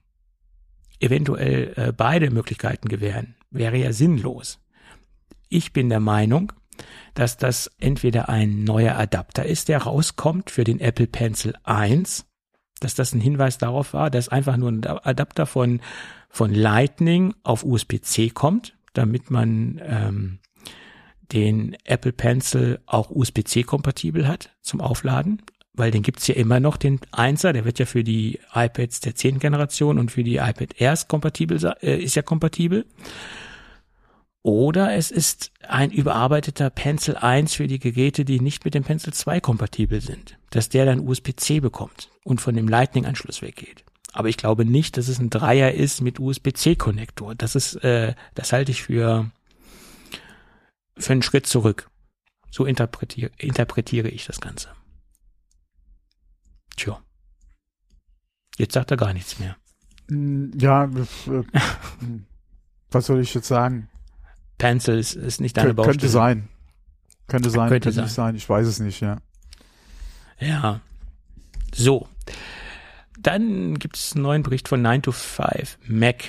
[1.01, 3.35] eventuell äh, beide Möglichkeiten gewähren.
[3.51, 4.61] Wäre ja sinnlos.
[5.49, 6.53] Ich bin der Meinung,
[7.15, 12.27] dass das entweder ein neuer Adapter ist, der rauskommt für den Apple Pencil 1,
[12.81, 15.81] dass das ein Hinweis darauf war, dass einfach nur ein Adapter von,
[16.29, 20.39] von Lightning auf USB-C kommt, damit man ähm,
[21.33, 25.43] den Apple Pencil auch USB-C kompatibel hat zum Aufladen,
[25.73, 29.15] weil den gibt's ja immer noch, den 1er, der wird ja für die iPads der
[29.15, 29.39] 10.
[29.39, 32.87] Generation und für die iPad Airs kompatibel, äh, ist ja kompatibel.
[34.45, 39.15] Oder es ist ein überarbeiteter Pencil 1 für die Geräte, die nicht mit dem Pencil
[39.15, 43.85] 2 kompatibel sind, dass der dann USB-C bekommt und von dem Lightning-Anschluss weggeht.
[44.13, 47.35] Aber ich glaube nicht, dass es ein Dreier ist mit USB-C-Konnektor.
[47.35, 49.31] Das ist, äh, das halte ich für
[50.99, 51.91] für einen Schritt zurück.
[52.51, 54.69] So interpretiere, interpretiere ich das Ganze.
[56.77, 57.03] Tja.
[58.59, 59.57] Jetzt sagt er gar nichts mehr.
[60.09, 61.43] Mm, ja, äh,
[62.91, 63.89] was soll ich jetzt sagen?
[64.59, 65.99] Pencil ist, ist nicht deine Kön Baustelle.
[65.99, 66.49] Könnte sein.
[67.27, 68.05] Könnte sein, könnte, könnte sein.
[68.05, 68.35] nicht sein.
[68.37, 69.19] Ich weiß es nicht, ja.
[70.39, 70.81] Ja.
[71.75, 72.09] So.
[73.19, 76.25] Dann gibt es einen neuen Bericht von 9 to 5 Mac.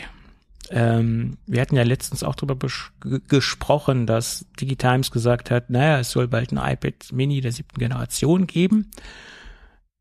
[0.72, 2.68] Ähm, wir hatten ja letztens auch darüber
[3.28, 8.48] gesprochen, dass Digitimes gesagt hat, naja, es soll bald ein iPad Mini der siebten Generation
[8.48, 8.90] geben.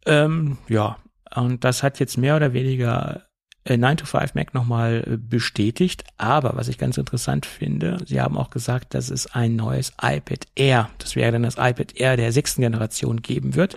[0.06, 0.96] Ähm, ja,
[1.34, 3.26] und das hat jetzt mehr oder weniger
[3.69, 6.05] 9 äh, to 5 Mac nochmal äh, bestätigt.
[6.19, 10.47] Aber was ich ganz interessant finde, sie haben auch gesagt, dass es ein neues iPad
[10.55, 13.77] Air, das wäre dann das iPad Air der sechsten Generation geben wird.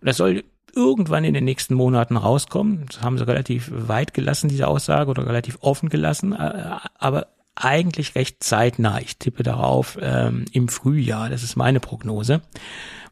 [0.00, 0.44] Und das soll
[0.74, 2.86] irgendwann in den nächsten Monaten rauskommen.
[2.86, 8.14] Das haben sie relativ weit gelassen, diese Aussage, oder relativ offen gelassen, äh, aber eigentlich
[8.14, 9.00] recht zeitnah.
[9.00, 12.42] Ich tippe darauf ähm, im Frühjahr, das ist meine Prognose.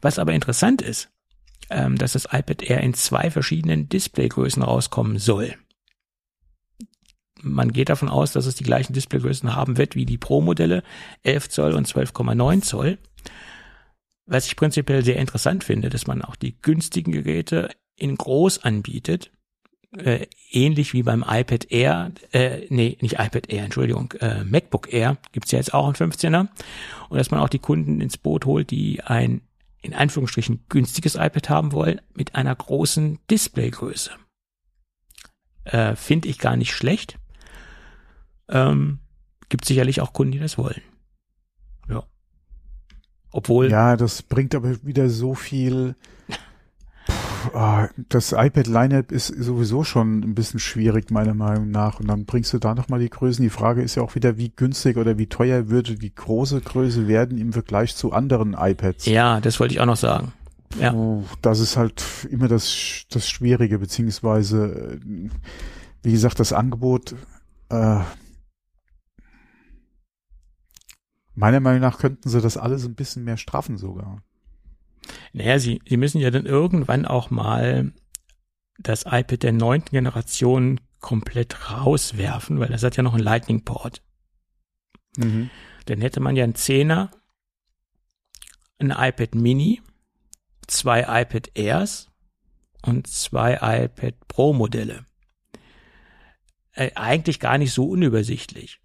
[0.01, 1.09] Was aber interessant ist,
[1.69, 5.55] ähm, dass das iPad Air in zwei verschiedenen Displaygrößen rauskommen soll
[7.41, 10.83] man geht davon aus, dass es die gleichen Displaygrößen haben wird wie die Pro-Modelle,
[11.23, 12.97] 11 Zoll und 12,9 Zoll.
[14.25, 19.31] Was ich prinzipiell sehr interessant finde, dass man auch die günstigen Geräte in groß anbietet,
[19.95, 25.17] äh, ähnlich wie beim iPad Air, äh, nee, nicht iPad Air, Entschuldigung, äh, MacBook Air
[25.31, 26.47] gibt's ja jetzt auch ein 15er.
[27.09, 29.41] Und dass man auch die Kunden ins Boot holt, die ein
[29.81, 34.11] in Anführungsstrichen günstiges iPad haben wollen, mit einer großen Displaygröße.
[35.63, 37.17] Äh, Finde ich gar nicht schlecht.
[38.49, 38.99] Ähm,
[39.49, 40.81] gibt sicherlich auch Kunden, die das wollen.
[41.89, 42.03] Ja.
[43.31, 43.69] Obwohl.
[43.69, 45.95] Ja, das bringt aber wieder so viel
[47.53, 51.99] Ah, das iPad Lineup ist sowieso schon ein bisschen schwierig, meiner Meinung nach.
[51.99, 53.43] Und dann bringst du da nochmal die Größen.
[53.43, 57.07] Die Frage ist ja auch wieder, wie günstig oder wie teuer würde die große Größe
[57.07, 59.05] werden im Vergleich zu anderen iPads.
[59.05, 60.33] Ja, das wollte ich auch noch sagen.
[60.79, 60.93] Ja.
[60.93, 64.99] Oh, das ist halt immer das, das Schwierige, beziehungsweise,
[66.03, 67.15] wie gesagt, das Angebot,
[67.69, 67.99] äh,
[71.37, 74.23] meiner Meinung nach könnten sie das alles ein bisschen mehr straffen sogar.
[75.33, 77.93] Naja, sie, sie müssen ja dann irgendwann auch mal
[78.79, 84.01] das iPad der neunten Generation komplett rauswerfen, weil das hat ja noch einen Lightning-Port.
[85.17, 85.51] Mhm.
[85.85, 87.11] Dann hätte man ja einen Zehner,
[88.79, 89.81] ein iPad Mini,
[90.65, 92.09] zwei iPad Airs
[92.81, 95.05] und zwei iPad Pro Modelle.
[96.71, 98.81] Äh, eigentlich gar nicht so unübersichtlich,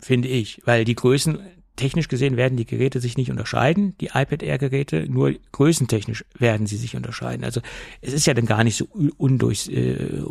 [0.00, 1.38] finde ich, weil die Größen
[1.76, 6.66] technisch gesehen werden die Geräte sich nicht unterscheiden, die iPad Air Geräte, nur größentechnisch werden
[6.66, 7.44] sie sich unterscheiden.
[7.44, 7.60] Also
[8.00, 10.22] es ist ja dann gar nicht so undurch, äh,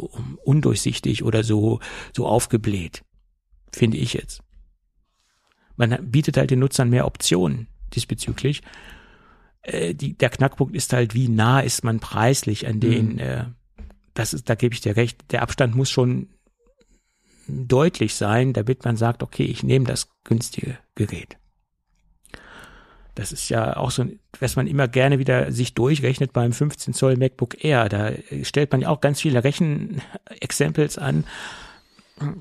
[0.44, 1.80] undurchsichtig oder so,
[2.16, 3.04] so aufgebläht,
[3.72, 4.42] finde ich jetzt.
[5.78, 8.62] Man bietet halt den Nutzern mehr Optionen diesbezüglich.
[9.62, 13.20] Äh, die, der Knackpunkt ist halt, wie nah ist man preislich an den, mhm.
[13.20, 13.46] äh,
[14.14, 16.30] das ist, da gebe ich dir recht, der Abstand muss schon
[17.48, 21.38] deutlich sein, damit man sagt, okay, ich nehme das günstige Gerät.
[23.16, 24.06] Das ist ja auch so,
[24.42, 27.88] was man immer gerne wieder sich durchrechnet beim 15 Zoll MacBook Air.
[27.88, 28.12] Da
[28.44, 31.24] stellt man ja auch ganz viele Rechenexempels an.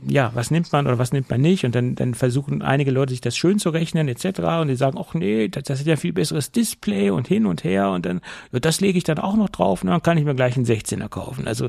[0.07, 1.65] Ja, was nimmt man oder was nimmt man nicht?
[1.65, 4.41] Und dann, dann versuchen einige Leute sich das schön zu rechnen etc.
[4.61, 7.65] Und die sagen, ach nee, das, das ist ja viel besseres Display und hin und
[7.65, 7.91] her.
[7.91, 8.21] Und dann,
[8.53, 10.67] ja, das lege ich dann auch noch drauf und dann kann ich mir gleich einen
[10.67, 11.47] 16er kaufen.
[11.49, 11.69] Also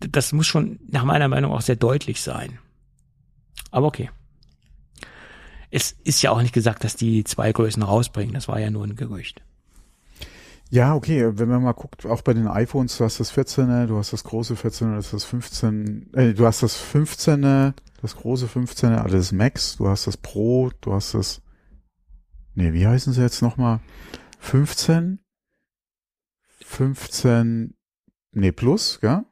[0.00, 2.58] das muss schon nach meiner Meinung auch sehr deutlich sein.
[3.70, 4.10] Aber okay
[5.70, 8.34] es ist ja auch nicht gesagt, dass die zwei Größen rausbringen.
[8.34, 9.42] Das war ja nur ein Gerücht.
[10.70, 13.96] Ja, okay, wenn man mal guckt, auch bei den iPhones, du hast das 14er, du
[13.96, 17.72] hast das große 14er, das ist das 15, äh, du hast das 15er,
[18.02, 21.40] das große 15er, also das Max, du hast das Pro, du hast das,
[22.54, 23.80] nee, wie heißen sie jetzt nochmal?
[24.40, 25.20] 15,
[26.64, 27.74] 15,
[28.32, 29.24] nee, Plus, ja?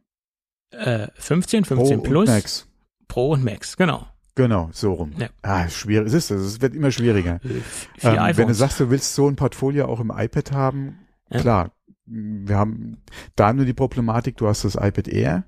[0.78, 2.28] Äh, 15, 15 Pro Plus.
[2.28, 2.68] Und Max.
[3.08, 4.06] Pro und Max, genau.
[4.36, 5.14] Genau, so rum.
[5.18, 5.28] Ja.
[5.42, 6.08] Ah, schwierig.
[6.08, 6.42] Es ist es.
[6.42, 7.40] Es wird immer schwieriger.
[7.42, 10.98] Äh, ähm, wenn du sagst, du willst so ein Portfolio auch im iPad haben,
[11.30, 11.40] ja.
[11.40, 11.72] klar.
[12.04, 13.02] Wir haben
[13.34, 15.44] da nur die Problematik, du hast das iPad Air.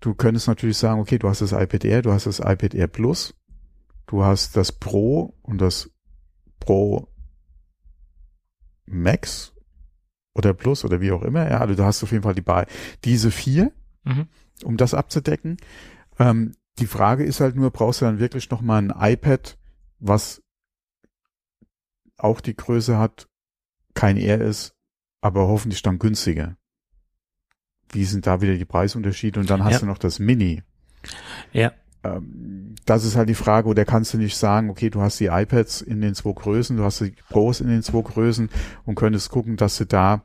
[0.00, 2.86] Du könntest natürlich sagen, okay, du hast das iPad Air, du hast das iPad Air
[2.86, 3.34] Plus,
[4.06, 5.90] du hast das Pro und das
[6.60, 7.08] Pro
[8.86, 9.54] Max
[10.34, 11.50] oder Plus oder wie auch immer.
[11.50, 12.66] Ja, also du hast auf jeden Fall die Bar,
[13.04, 13.72] diese vier,
[14.04, 14.28] mhm.
[14.62, 15.56] um das abzudecken.
[16.18, 19.58] Ähm, die Frage ist halt nur, brauchst du dann wirklich nochmal ein iPad,
[19.98, 20.42] was
[22.16, 23.28] auch die Größe hat,
[23.94, 24.74] kein Air ist,
[25.20, 26.56] aber hoffentlich dann günstiger.
[27.90, 29.38] Wie sind da wieder die Preisunterschiede?
[29.38, 29.78] Und dann hast ja.
[29.80, 30.62] du noch das Mini.
[31.52, 31.72] Ja.
[32.02, 35.26] Ähm, das ist halt die Frage, oder kannst du nicht sagen, okay, du hast die
[35.26, 38.50] iPads in den zwei Größen, du hast die Pros in den zwei Größen
[38.84, 40.24] und könntest gucken, dass du da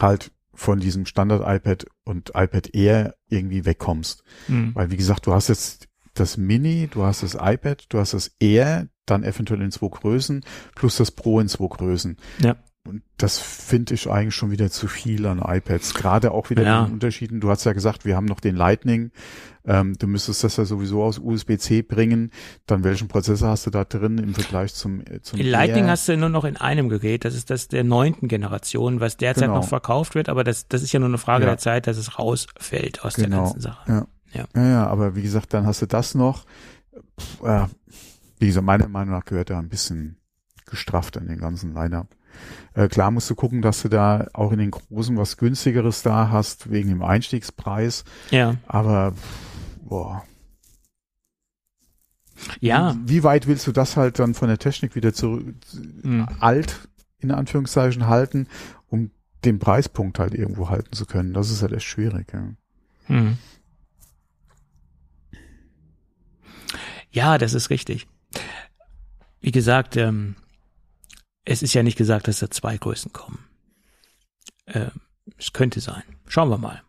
[0.00, 4.22] halt von diesem Standard-iPad und iPad Air irgendwie wegkommst.
[4.48, 4.74] Mhm.
[4.74, 8.36] Weil, wie gesagt, du hast jetzt das Mini, du hast das iPad, du hast das
[8.38, 10.44] Air, dann eventuell in zwei Größen,
[10.74, 12.16] plus das Pro in zwei Größen.
[12.40, 12.56] Ja.
[12.86, 15.94] Und das finde ich eigentlich schon wieder zu viel an iPads.
[15.94, 16.84] Gerade auch wieder ja.
[16.84, 17.40] den Unterschieden.
[17.40, 19.10] Du hast ja gesagt, wir haben noch den Lightning.
[19.66, 22.30] Ähm, du müsstest das ja sowieso aus USB-C bringen.
[22.66, 25.92] Dann welchen Prozessor hast du da drin im Vergleich zum, äh, zum Lightning Air?
[25.92, 27.24] hast du nur noch in einem Gerät.
[27.24, 29.56] Das ist das der neunten Generation, was derzeit genau.
[29.60, 30.28] noch verkauft wird.
[30.28, 31.50] Aber das, das ist ja nur eine Frage ja.
[31.50, 33.28] der Zeit, dass es rausfällt aus genau.
[33.28, 33.90] der ganzen Sache.
[33.90, 34.06] Ja.
[34.34, 34.46] Ja.
[34.54, 36.44] ja, ja, aber wie gesagt, dann hast du das noch.
[37.18, 37.66] Pff, äh,
[38.38, 40.18] wie gesagt, meiner Meinung nach gehört da ein bisschen
[40.66, 42.08] gestrafft an den ganzen Lineup.
[42.74, 46.30] Äh, klar musst du gucken, dass du da auch in den Großen was günstigeres da
[46.30, 48.04] hast, wegen dem Einstiegspreis.
[48.30, 48.56] Ja.
[48.66, 49.14] Aber,
[49.84, 50.24] boah.
[52.60, 52.96] Ja.
[53.04, 55.54] Wie, weit willst du das halt dann von der Technik wieder zurück,
[56.02, 56.28] mhm.
[56.40, 56.88] alt,
[57.18, 58.48] in Anführungszeichen, halten,
[58.88, 59.10] um
[59.44, 61.32] den Preispunkt halt irgendwo halten zu können?
[61.32, 62.48] Das ist halt echt schwierig, ja.
[63.08, 63.38] Mhm.
[67.10, 68.08] Ja, das ist richtig.
[69.40, 70.34] Wie gesagt, ähm,
[71.44, 73.38] es ist ja nicht gesagt, dass da zwei Größen kommen.
[74.66, 74.90] Ähm,
[75.38, 76.02] es könnte sein.
[76.26, 76.82] Schauen wir mal.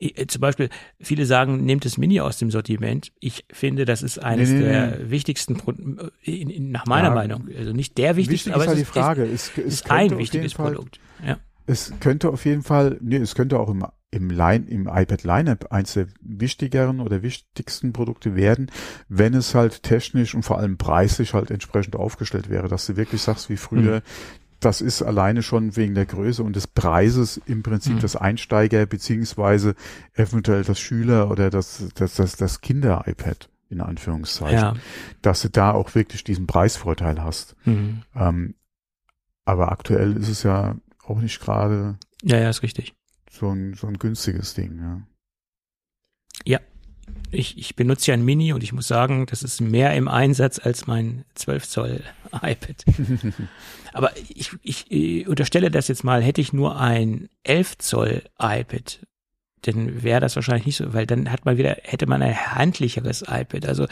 [0.00, 0.68] Äh, zum Beispiel,
[1.00, 3.12] viele sagen, nehmt das Mini aus dem Sortiment.
[3.20, 5.10] Ich finde, das ist eines Nee, nee, der nee.
[5.10, 5.72] wichtigsten, Pro-
[6.22, 8.84] in, in, nach meiner Ja, Meinung, also nicht der wichtigste, Wichtig aber ist halt es
[8.84, 9.24] die Frage.
[9.24, 11.00] ist, Es, es ist ein wichtiges Fall, Produkt.
[11.26, 11.38] Ja.
[11.66, 15.70] Es könnte auf jeden Fall, nee, es könnte auch im, im Line, im iPad Lineup
[15.70, 18.70] eins der wichtigeren oder wichtigsten Produkte werden,
[19.10, 23.20] wenn es halt technisch und vor allem preislich halt entsprechend aufgestellt wäre, dass du wirklich
[23.20, 24.02] sagst, wie früher, Mhm.
[24.60, 28.00] Das ist alleine schon wegen der Größe und des Preises im Prinzip Mhm.
[28.00, 29.74] das Einsteiger beziehungsweise
[30.14, 34.74] eventuell das Schüler oder das, das, das, das Kinder-iPad in Anführungszeichen, ja.
[35.22, 37.54] dass du da auch wirklich diesen Preisvorteil hast.
[37.66, 38.02] Mhm.
[38.16, 38.54] Ähm,
[39.44, 42.94] aber aktuell ist es ja auch nicht gerade ja, ja, ist richtig.
[43.30, 45.02] so ein, so ein günstiges Ding, ja.
[47.30, 50.58] Ich, ich benutze ja ein Mini und ich muss sagen, das ist mehr im Einsatz
[50.58, 52.02] als mein 12 Zoll
[52.32, 52.84] iPad.
[53.92, 59.00] Aber ich, ich äh, unterstelle das jetzt mal, hätte ich nur ein 11 Zoll iPad,
[59.62, 63.22] dann wäre das wahrscheinlich nicht so, weil dann hat man wieder, hätte man ein handlicheres
[63.22, 63.66] iPad.
[63.66, 63.86] Also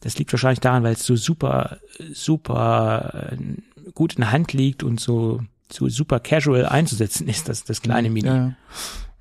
[0.00, 1.78] das liegt wahrscheinlich daran, weil es so super,
[2.12, 5.40] super äh, gut in der Hand liegt und so,
[5.72, 8.28] so super casual einzusetzen ist, das, das kleine Mini.
[8.28, 8.54] Ja,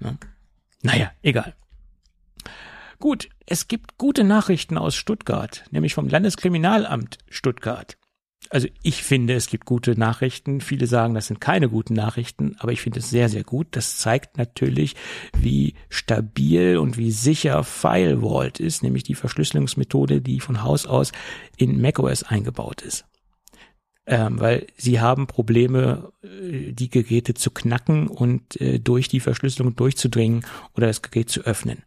[0.01, 0.13] ja.
[0.81, 1.55] Naja, egal.
[2.99, 7.97] Gut, es gibt gute Nachrichten aus Stuttgart, nämlich vom Landeskriminalamt Stuttgart.
[8.49, 10.61] Also ich finde, es gibt gute Nachrichten.
[10.61, 13.67] Viele sagen, das sind keine guten Nachrichten, aber ich finde es sehr, sehr gut.
[13.71, 14.95] Das zeigt natürlich,
[15.37, 21.11] wie stabil und wie sicher FileVault ist, nämlich die Verschlüsselungsmethode, die von Haus aus
[21.57, 23.05] in macOS eingebaut ist.
[24.05, 29.75] Ähm, weil sie haben Probleme, äh, die Geräte zu knacken und äh, durch die Verschlüsselung
[29.75, 30.45] durchzudringen
[30.75, 31.83] oder das Gerät zu öffnen.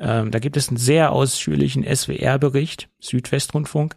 [0.00, 3.96] Ähm, da gibt es einen sehr ausführlichen SWR-Bericht, Südwestrundfunk,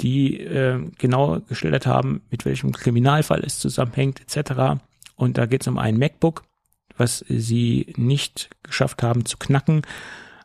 [0.00, 4.80] die äh, genau geschildert haben, mit welchem Kriminalfall es zusammenhängt, etc.
[5.16, 6.44] Und da geht es um ein MacBook,
[6.96, 9.82] was sie nicht geschafft haben zu knacken.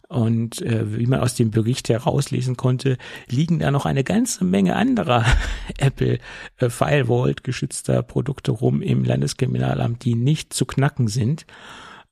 [0.08, 4.76] Und äh, wie man aus dem Bericht herauslesen konnte, liegen da noch eine ganze Menge
[4.76, 5.26] anderer
[5.78, 6.20] Apple
[6.58, 11.46] äh, Firewall geschützter Produkte rum im Landeskriminalamt, die nicht zu knacken sind.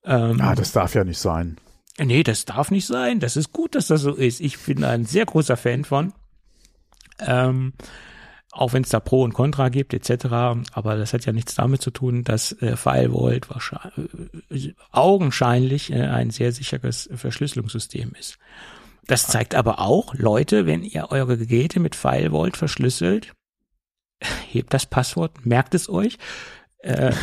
[0.04, 1.58] Ähm, Ah, das darf ja nicht sein.
[2.00, 3.20] Nee, das darf nicht sein.
[3.20, 4.40] Das ist gut, dass das so ist.
[4.40, 6.14] Ich bin ein sehr großer Fan von.
[7.20, 7.74] Ähm,
[8.52, 10.26] auch wenn es da Pro und Contra gibt, etc.
[10.74, 16.02] Aber das hat ja nichts damit zu tun, dass äh, FileVault wahrscheinlich, äh, augenscheinlich äh,
[16.04, 18.38] ein sehr sicheres Verschlüsselungssystem ist.
[19.08, 23.34] Das zeigt aber auch, Leute, wenn ihr eure Geräte mit FileVault verschlüsselt,
[24.50, 26.18] hebt das Passwort, merkt es euch.
[26.84, 27.14] Äh, äh,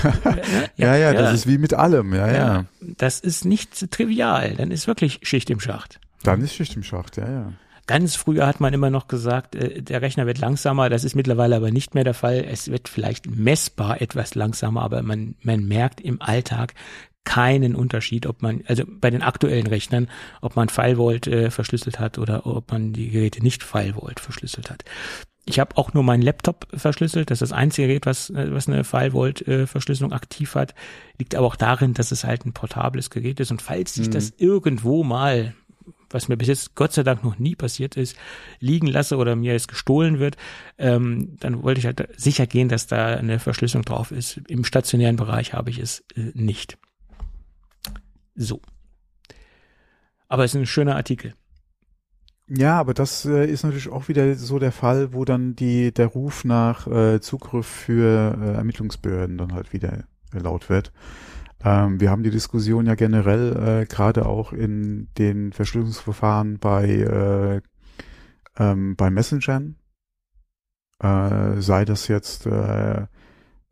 [0.77, 2.35] Ja, ja, das ist wie mit allem, ja, ja.
[2.35, 4.55] ja, das ist nicht trivial.
[4.57, 6.01] Dann ist wirklich Schicht im Schacht.
[6.23, 7.53] Dann ist Schicht im Schacht, ja, ja.
[7.87, 10.89] Ganz früher hat man immer noch gesagt, äh, der Rechner wird langsamer.
[10.91, 12.45] Das ist mittlerweile aber nicht mehr der Fall.
[12.49, 16.75] Es wird vielleicht messbar etwas langsamer, aber man, man merkt im Alltag
[17.25, 20.09] keinen Unterschied, ob man, also bei den aktuellen Rechnern,
[20.41, 24.85] ob man FileVault äh, verschlüsselt hat oder ob man die Geräte nicht FileVault verschlüsselt hat.
[25.51, 27.31] Ich habe auch nur meinen Laptop verschlüsselt.
[27.31, 30.75] Das ist das einzige Gerät, was, äh, was eine FileVault-Verschlüsselung aktiv hat.
[31.19, 33.51] Liegt aber auch darin, dass es halt ein portables Gerät ist.
[33.51, 34.13] Und falls sich Mhm.
[34.13, 35.55] das irgendwo mal,
[36.09, 38.17] was mir bis jetzt Gott sei Dank noch nie passiert ist,
[38.61, 40.37] liegen lasse oder mir es gestohlen wird,
[40.79, 44.41] ähm, dann wollte ich halt sicher gehen, dass da eine Verschlüsselung drauf ist.
[44.47, 46.79] Im stationären Bereich habe ich es äh, nicht.
[48.37, 48.61] So.
[50.29, 51.35] Aber es ist ein schöner Artikel.
[52.53, 56.09] Ja, aber das äh, ist natürlich auch wieder so der Fall, wo dann die der
[56.09, 60.05] Ruf nach äh, Zugriff für äh, Ermittlungsbehörden dann halt wieder
[60.35, 60.93] äh, laut wird.
[61.63, 67.61] Ähm, wir haben die Diskussion ja generell äh, gerade auch in den Verschlüsselungsverfahren bei äh,
[68.59, 69.77] ähm, bei Messengern,
[70.99, 73.07] äh, sei das jetzt äh,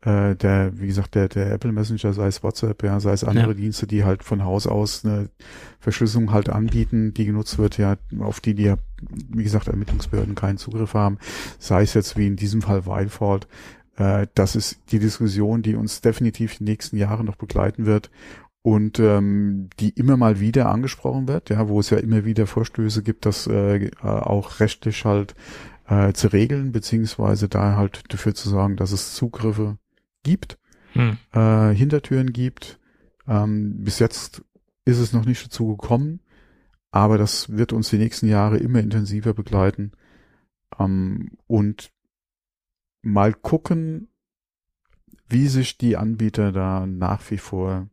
[0.01, 3.49] äh, der, wie gesagt, der, der Apple Messenger, sei es WhatsApp, ja, sei es andere
[3.49, 3.53] Ja.
[3.53, 5.29] Dienste, die halt von Haus aus eine
[5.79, 8.77] Verschlüsselung halt anbieten, die genutzt wird, ja, auf die die ja,
[9.29, 11.17] wie gesagt, Ermittlungsbehörden keinen Zugriff haben,
[11.57, 13.47] sei es jetzt wie in diesem Fall Wildford,
[13.97, 18.09] äh, das ist die Diskussion, die uns definitiv die nächsten Jahre noch begleiten wird
[18.61, 23.03] und ähm, die immer mal wieder angesprochen wird, ja, wo es ja immer wieder Vorstöße
[23.03, 25.35] gibt, das äh, äh, auch rechtlich halt
[25.87, 29.77] äh, zu regeln, beziehungsweise da halt dafür zu sorgen, dass es Zugriffe
[30.23, 30.57] gibt,
[30.93, 31.17] Hm.
[31.33, 32.79] äh, Hintertüren gibt.
[33.27, 34.43] Ähm, bis jetzt
[34.85, 36.19] ist es noch nicht dazu gekommen,
[36.91, 39.91] aber das wird uns die nächsten Jahre immer intensiver begleiten.
[40.79, 41.91] Ähm, und
[43.01, 44.07] mal gucken,
[45.27, 47.87] wie sich die Anbieter da nach wie vor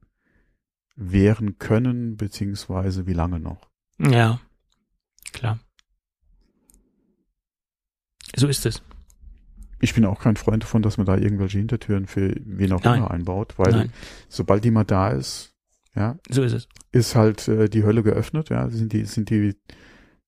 [0.95, 3.69] wehren können, beziehungsweise wie lange noch.
[3.99, 4.41] Ja,
[5.33, 5.59] klar.
[8.35, 8.83] So ist es.
[9.81, 12.99] Ich bin auch kein Freund davon, dass man da irgendwelche Hintertüren für wen auch Nein.
[12.99, 13.93] immer einbaut, weil Nein.
[14.29, 15.55] sobald die mal da ist,
[15.95, 16.69] ja, So ist es.
[16.93, 19.55] ist halt äh, die Hölle geöffnet, ja, sind die, sind die,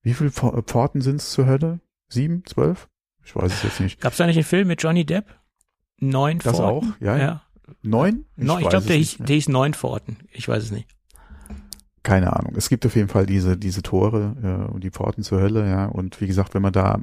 [0.03, 1.81] wie viele Pfor- Pforten sind es zur Hölle?
[2.09, 2.89] Sieben, zwölf?
[3.25, 4.01] Ich weiß es jetzt nicht.
[4.01, 5.27] Gab es da nicht einen Film mit Johnny Depp?
[6.01, 6.91] Neun Das Pforten?
[6.93, 7.01] auch?
[7.01, 7.43] Ja, ja.
[7.83, 8.25] Neun?
[8.37, 10.17] Neun, ich glaube, der, hieß- der hieß Neun Pforten.
[10.33, 10.89] Ich weiß es nicht.
[12.03, 12.55] keine Ahnung.
[12.57, 15.85] Es gibt auf jeden Fall diese, diese Tore äh, und die Pforten zur Hölle, ja.
[15.87, 17.01] Und wie gesagt, wenn man da,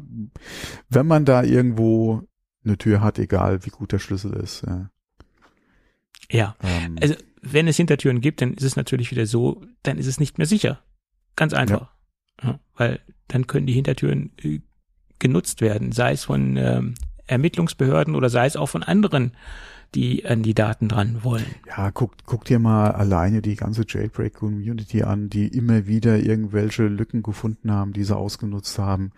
[0.89, 2.23] wenn man da irgendwo
[2.65, 4.89] eine Tür hat, egal wie gut der Schlüssel ist, ja.
[6.31, 6.55] Ja.
[6.63, 10.19] Ähm, Also, wenn es Hintertüren gibt, dann ist es natürlich wieder so, dann ist es
[10.19, 10.81] nicht mehr sicher.
[11.35, 11.91] Ganz einfach.
[12.41, 14.59] Ja, weil dann können die Hintertüren äh,
[15.19, 16.95] genutzt werden, sei es von ähm,
[17.27, 19.33] Ermittlungsbehörden oder sei es auch von anderen,
[19.93, 21.45] die an die Daten dran wollen.
[21.67, 27.23] ja, guck, guck dir mal alleine die ganze Jailbreak-Community an, die immer wieder irgendwelche Lücken
[27.23, 29.11] gefunden haben, die sie ausgenutzt haben.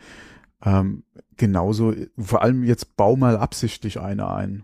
[0.64, 1.04] Ähm,
[1.36, 4.64] genauso, vor allem jetzt bau mal absichtlich eine ein.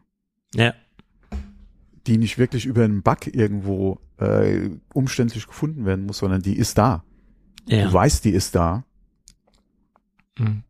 [0.56, 0.74] Ja,
[2.07, 6.78] die nicht wirklich über einen Bug irgendwo äh, umständlich gefunden werden muss, sondern die ist
[6.78, 7.03] da.
[7.68, 7.86] ja.
[7.88, 8.84] Du weißt, die ist da,
[10.38, 10.64] Mhm.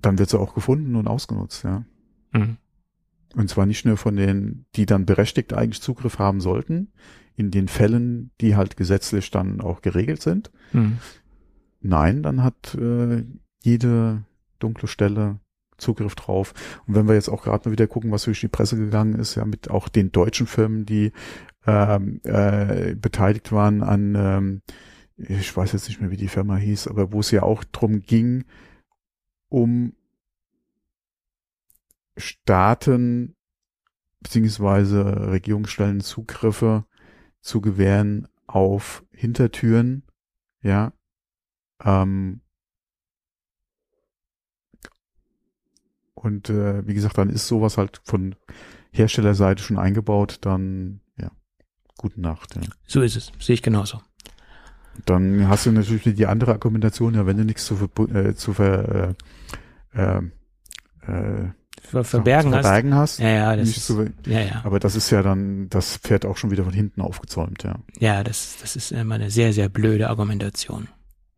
[0.00, 1.84] dann wird sie auch gefunden und ausgenutzt, ja.
[2.32, 2.56] Mhm.
[3.34, 6.92] Und zwar nicht nur von den, die dann berechtigt eigentlich Zugriff haben sollten,
[7.36, 10.50] in den Fällen, die halt gesetzlich dann auch geregelt sind.
[10.72, 10.98] Mhm.
[11.80, 13.24] Nein, dann hat äh,
[13.62, 14.24] jede
[14.58, 15.40] dunkle Stelle
[15.78, 16.54] Zugriff drauf.
[16.86, 19.36] Und wenn wir jetzt auch gerade mal wieder gucken, was durch die Presse gegangen ist,
[19.36, 21.12] ja, mit auch den deutschen Firmen, die
[21.66, 24.62] ähm, äh, beteiligt waren an, ähm,
[25.16, 28.00] ich weiß jetzt nicht mehr, wie die Firma hieß, aber wo es ja auch drum
[28.00, 28.44] ging,
[29.48, 29.94] um
[32.16, 33.36] Staaten
[34.20, 36.84] beziehungsweise Regierungsstellen Zugriffe
[37.40, 40.02] zu gewähren auf Hintertüren,
[40.62, 40.92] ja,
[41.84, 42.40] ähm,
[46.18, 48.34] und äh, wie gesagt, dann ist sowas halt von
[48.90, 51.30] Herstellerseite schon eingebaut, dann ja,
[51.96, 52.56] gute Nacht.
[52.56, 52.62] Ja.
[52.86, 53.32] So ist es.
[53.38, 54.00] Sehe ich genauso.
[55.06, 58.52] Dann hast du natürlich die andere Argumentation, ja, wenn du nichts zu, verbu- äh, zu
[58.52, 59.14] ver,
[59.94, 60.18] äh, äh,
[61.06, 61.50] äh,
[61.80, 62.64] Ver verbergen zu hast.
[62.64, 63.18] verbergen hast.
[63.20, 64.60] Ja, ja, das ist, zu, ja, ja.
[64.64, 67.76] aber das ist ja dann, das Pferd auch schon wieder von hinten aufgezäumt, ja.
[67.98, 70.88] Ja, das, das ist immer eine sehr, sehr blöde Argumentation.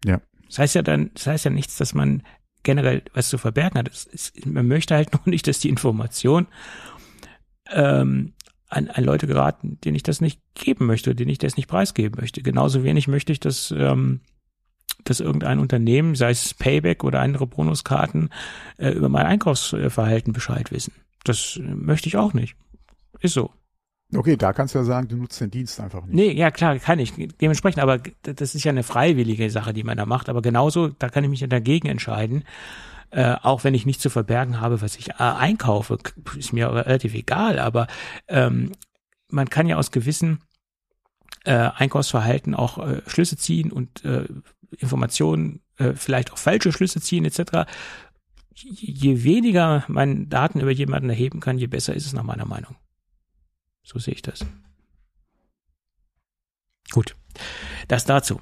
[0.04, 0.20] Ja.
[0.48, 2.22] Das heißt ja dann, das heißt ja nichts, dass man
[2.62, 3.88] generell was zu verbergen hat.
[3.88, 6.46] Es ist, man möchte halt nur nicht, dass die Information
[7.70, 8.34] ähm,
[8.68, 12.20] an, an Leute geraten, denen ich das nicht geben möchte, denen ich das nicht preisgeben
[12.20, 12.42] möchte.
[12.42, 14.20] Genauso wenig möchte ich, dass, ähm,
[15.04, 18.30] dass irgendein Unternehmen, sei es Payback oder andere Bonuskarten,
[18.78, 20.92] äh, über mein Einkaufsverhalten Bescheid wissen.
[21.24, 22.56] Das äh, möchte ich auch nicht.
[23.20, 23.50] Ist so.
[24.14, 26.14] Okay, da kannst du ja sagen, du nutzt den Dienst einfach nicht.
[26.14, 27.12] Nee, ja klar, kann ich.
[27.40, 30.28] Dementsprechend, aber das ist ja eine freiwillige Sache, die man da macht.
[30.28, 32.44] Aber genauso, da kann ich mich ja dagegen entscheiden.
[33.10, 35.98] Äh, auch wenn ich nicht zu verbergen habe, was ich äh, einkaufe,
[36.36, 37.58] ist mir relativ egal.
[37.58, 37.86] Aber
[38.28, 38.72] ähm,
[39.28, 40.40] man kann ja aus gewissen
[41.44, 44.24] äh, Einkaufsverhalten auch äh, Schlüsse ziehen und äh,
[44.78, 47.70] Informationen, äh, vielleicht auch falsche Schlüsse ziehen etc.
[48.54, 52.76] Je weniger man Daten über jemanden erheben kann, je besser ist es nach meiner Meinung.
[53.82, 54.44] So sehe ich das.
[56.92, 57.16] Gut,
[57.88, 58.40] das dazu.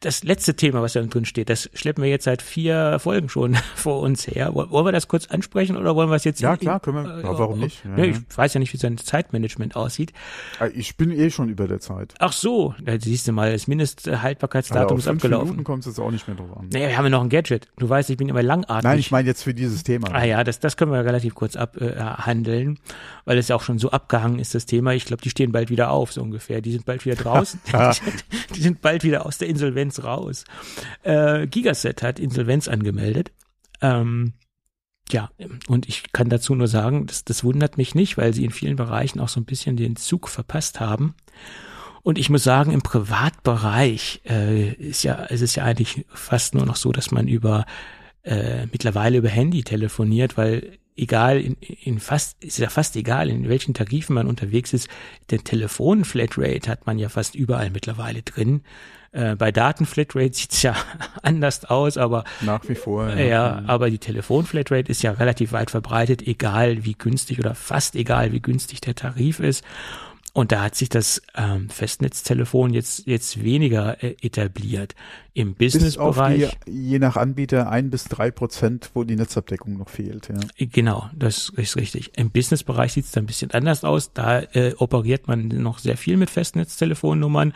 [0.00, 3.54] Das letzte Thema, was da drin steht, das schleppen wir jetzt seit vier Folgen schon
[3.74, 4.54] vor uns her.
[4.54, 6.40] Woll- Wollen wir das kurz ansprechen oder wollen wir es jetzt?
[6.40, 7.18] Ja, in- klar, können wir.
[7.18, 7.84] äh, Ja, warum nicht?
[7.84, 8.12] Ja, ne, ja.
[8.28, 10.12] ich weiß ja nicht, wie sein Zeitmanagement aussieht.
[10.60, 12.14] Äh, Ich bin eh schon über der Zeit.
[12.20, 15.48] Ach so, da siehst du mal, das Mindesthaltbarkeitsdatum ist abgelaufen.
[15.48, 16.68] Minuten kommt es jetzt auch nicht mehr drauf an.
[16.72, 17.66] Naja, wir haben ja noch ein Gadget.
[17.76, 18.84] Du weißt, ich bin immer langatmig.
[18.84, 20.08] Nein, ich meine jetzt für dieses Thema.
[20.12, 22.78] Ah ja, das, das können wir relativ kurz abhandeln,
[23.24, 24.92] weil es ja auch schon so abgehangen ist, das Thema.
[24.94, 26.60] Ich glaube, die stehen bald wieder auf, so ungefähr.
[26.60, 27.60] Die sind bald wieder draußen.
[28.54, 30.44] die sind bald wieder aus der Insolvenz raus.
[31.02, 33.32] Äh, Gigaset hat Insolvenz angemeldet.
[33.80, 34.34] Ähm,
[35.10, 35.30] ja,
[35.68, 38.76] und ich kann dazu nur sagen, das, das wundert mich nicht, weil sie in vielen
[38.76, 41.14] Bereichen auch so ein bisschen den Zug verpasst haben.
[42.02, 46.66] Und ich muss sagen, im Privatbereich äh, ist ja, es ist ja eigentlich fast nur
[46.66, 47.64] noch so, dass man über
[48.22, 53.48] äh, mittlerweile über Handy telefoniert, weil egal in, in fast ist ja fast egal in
[53.48, 54.88] welchen Tarifen man unterwegs ist,
[55.30, 58.62] der Telefon-Flatrate hat man ja fast überall mittlerweile drin.
[59.14, 60.74] Äh, bei Daten-Flatrate sieht's ja
[61.22, 63.14] anders aus, aber Nach wie vor.
[63.14, 68.32] ja, aber die Telefon-Flatrate ist ja relativ weit verbreitet, egal wie günstig oder fast egal
[68.32, 69.64] wie günstig der Tarif ist.
[70.32, 74.96] und da hat sich das ähm, Festnetztelefon jetzt jetzt weniger äh, etabliert.
[75.36, 76.56] Im Businessbereich.
[76.64, 80.28] Je nach Anbieter ein bis drei Prozent, wo die Netzabdeckung noch fehlt.
[80.28, 80.66] Ja.
[80.66, 82.12] Genau, das ist richtig.
[82.16, 84.12] Im Businessbereich sieht es da ein bisschen anders aus.
[84.12, 87.52] Da äh, operiert man noch sehr viel mit Festnetztelefonnummern,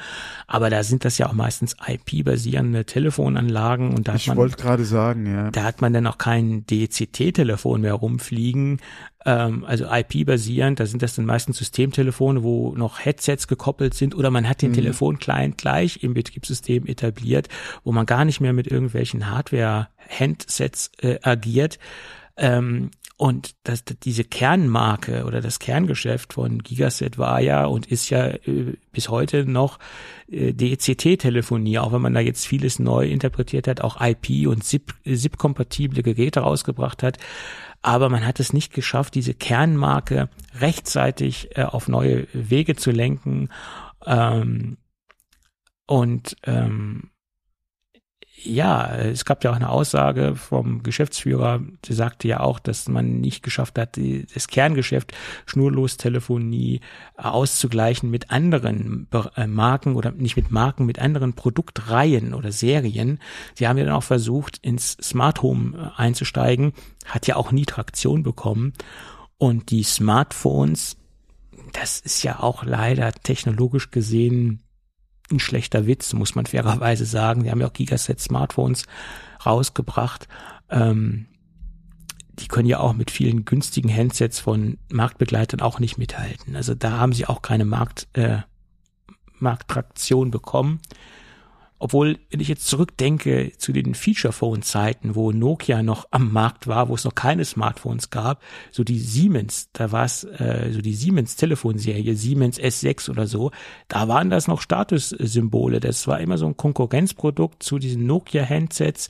[0.49, 4.39] aber da sind das ja auch meistens IP-basierende Telefonanlagen und da ich hat man.
[4.39, 5.53] wollte gerade sagen, ja.
[5.53, 8.81] Da hat man dann auch kein DCT-Telefon mehr rumfliegen,
[9.25, 10.81] ähm, also IP-basierend.
[10.81, 14.71] Da sind das dann meistens Systemtelefone, wo noch Headsets gekoppelt sind oder man hat den
[14.71, 14.77] mhm.
[14.77, 17.49] Telefonclient gleich im Betriebssystem etabliert,
[17.85, 21.79] wo man gar nicht mehr mit irgendwelchen Hardware-Handsets äh, agiert.
[22.37, 28.29] Ähm, und das, diese Kernmarke oder das Kerngeschäft von Gigaset war ja und ist ja
[28.29, 29.81] äh, bis heute noch
[30.31, 36.05] äh, DCT-Telefonie, auch wenn man da jetzt vieles neu interpretiert hat, auch IP und SIP-kompatible
[36.05, 37.19] Geräte rausgebracht hat
[37.83, 40.29] aber man hat es nicht geschafft, diese Kernmarke
[40.61, 43.51] rechtzeitig äh, auf neue Wege zu lenken.
[44.05, 44.79] Ähm,
[45.87, 47.11] und ähm,
[48.45, 53.21] ja, es gab ja auch eine Aussage vom Geschäftsführer, der sagte ja auch, dass man
[53.21, 53.99] nicht geschafft hat,
[54.35, 55.13] das Kerngeschäft
[55.47, 56.81] Schnurlostelefonie
[57.17, 63.19] auszugleichen mit anderen äh, Marken oder nicht mit Marken, mit anderen Produktreihen oder Serien.
[63.55, 66.73] Sie haben ja dann auch versucht, ins Smart Home äh, einzusteigen,
[67.07, 68.73] hat ja auch nie Traktion bekommen.
[69.37, 70.97] Und die Smartphones,
[71.73, 74.63] das ist ja auch leider technologisch gesehen
[75.31, 77.43] ein schlechter Witz, muss man fairerweise sagen.
[77.43, 78.85] Die haben ja auch Gigaset-Smartphones
[79.45, 80.29] rausgebracht.
[80.71, 81.27] Ähm,
[82.39, 86.57] die können ja auch mit vielen günstigen Handsets von Marktbegleitern auch nicht mithalten.
[86.57, 88.39] Also da haben sie auch keine Markt, äh,
[89.39, 90.81] Markttraktion bekommen.
[91.79, 96.95] Obwohl, wenn ich jetzt zurückdenke zu den Feature-Phone-Zeiten, wo Nokia noch am Markt war, wo
[96.95, 98.43] es noch keine Smartphones gab,
[98.73, 103.53] so die Siemens, da war es äh, so die Siemens-Telefonserie, Siemens S6 oder so,
[103.87, 105.79] da waren das noch Statussymbole.
[105.79, 109.09] Das war immer so ein Konkurrenzprodukt zu diesen Nokia-Handsets.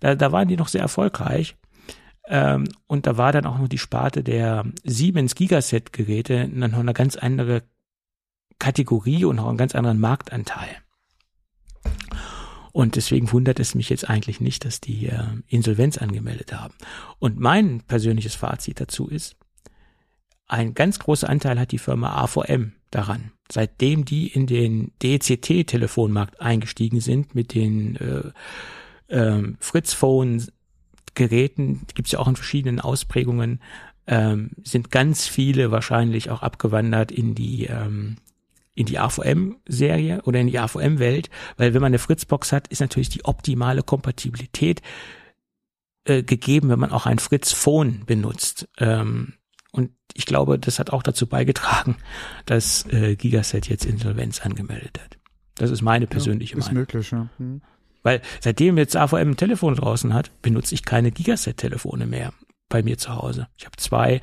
[0.00, 1.56] Da, da waren die noch sehr erfolgreich.
[2.28, 6.92] Ähm, und da war dann auch noch die Sparte der Siemens Gigaset-Geräte dann noch eine
[6.92, 7.62] ganz andere
[8.58, 10.68] Kategorie und auch einen ganz anderen Marktanteil.
[12.72, 16.74] Und deswegen wundert es mich jetzt eigentlich nicht, dass die äh, Insolvenz angemeldet haben.
[17.18, 19.36] Und mein persönliches Fazit dazu ist,
[20.46, 23.32] ein ganz großer Anteil hat die Firma AVM daran.
[23.50, 28.32] Seitdem die in den DCT-Telefonmarkt eingestiegen sind mit den äh,
[29.14, 33.60] äh, Fritz-Phone-Geräten, gibt es ja auch in verschiedenen Ausprägungen,
[34.06, 38.16] ähm, sind ganz viele wahrscheinlich auch abgewandert in die ähm,
[38.74, 43.08] in die AVM-Serie oder in die AVM-Welt, weil wenn man eine Fritzbox hat, ist natürlich
[43.08, 44.80] die optimale Kompatibilität
[46.04, 48.68] äh, gegeben, wenn man auch ein Fritz-Phone benutzt.
[48.78, 49.34] Ähm,
[49.72, 51.96] und ich glaube, das hat auch dazu beigetragen,
[52.46, 55.18] dass äh, Gigaset jetzt Insolvenz angemeldet hat.
[55.56, 56.82] Das ist meine persönliche ja, ist Meinung.
[56.84, 57.28] Ist möglich, ja.
[57.36, 57.62] Hm.
[58.02, 62.32] Weil seitdem jetzt AVM ein Telefon draußen hat, benutze ich keine Gigaset-Telefone mehr
[62.70, 63.48] bei mir zu Hause.
[63.58, 64.22] Ich habe zwei,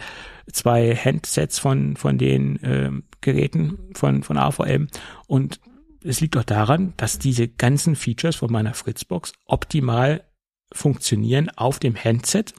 [0.52, 2.92] zwei Handsets von, von den äh,
[3.22, 4.88] Geräten von, von AVM
[5.28, 5.60] und
[6.04, 10.24] es liegt auch daran, dass diese ganzen Features von meiner Fritzbox optimal
[10.72, 12.54] funktionieren auf dem Handset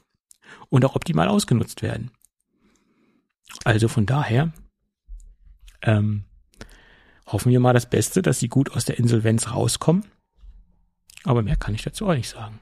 [0.69, 2.11] und auch optimal ausgenutzt werden.
[3.63, 4.51] Also von daher
[5.81, 6.25] ähm,
[7.25, 10.05] hoffen wir mal das Beste, dass sie gut aus der Insolvenz rauskommen.
[11.23, 12.59] Aber mehr kann ich dazu auch nicht sagen.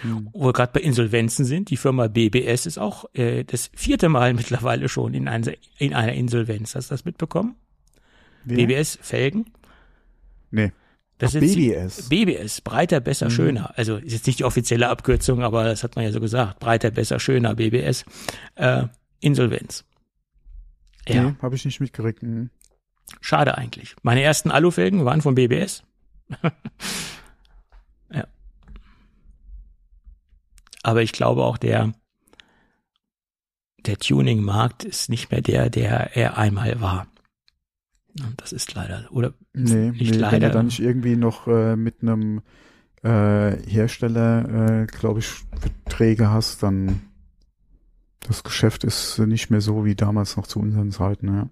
[0.00, 0.28] Hm.
[0.32, 4.34] Wo wir gerade bei Insolvenzen sind, die Firma BBS ist auch äh, das vierte Mal
[4.34, 6.74] mittlerweile schon in, einer, in einer Insolvenz.
[6.74, 7.56] Hast du das mitbekommen?
[8.44, 8.56] Wer?
[8.56, 9.46] BBS Felgen?
[10.50, 10.72] Nee.
[11.18, 12.08] Das Ach, ist BBS.
[12.08, 13.30] BBS, breiter, besser, mhm.
[13.30, 13.78] schöner.
[13.78, 16.58] Also ist jetzt nicht die offizielle Abkürzung, aber das hat man ja so gesagt.
[16.58, 18.04] Breiter, besser, schöner, BBS.
[18.54, 18.84] Äh,
[19.20, 19.84] Insolvenz.
[21.08, 21.22] Ja.
[21.22, 22.22] Nee, habe ich nicht mitgeregt.
[22.22, 22.50] Mhm.
[23.20, 23.96] Schade eigentlich.
[24.02, 25.84] Meine ersten Alufelgen waren von BBS.
[30.86, 31.92] Aber ich glaube auch der,
[33.86, 37.08] der Tuning-Markt ist nicht mehr der, der er einmal war.
[38.20, 39.34] Und das ist leider, oder?
[39.52, 40.32] Nee, nicht nee, leider.
[40.32, 42.40] wenn du dann nicht irgendwie noch äh, mit einem
[43.02, 45.26] äh, Hersteller, äh, glaube ich,
[45.58, 47.02] Verträge hast, dann
[48.20, 51.48] das Geschäft ist nicht mehr so wie damals noch zu unseren Zeiten, ja.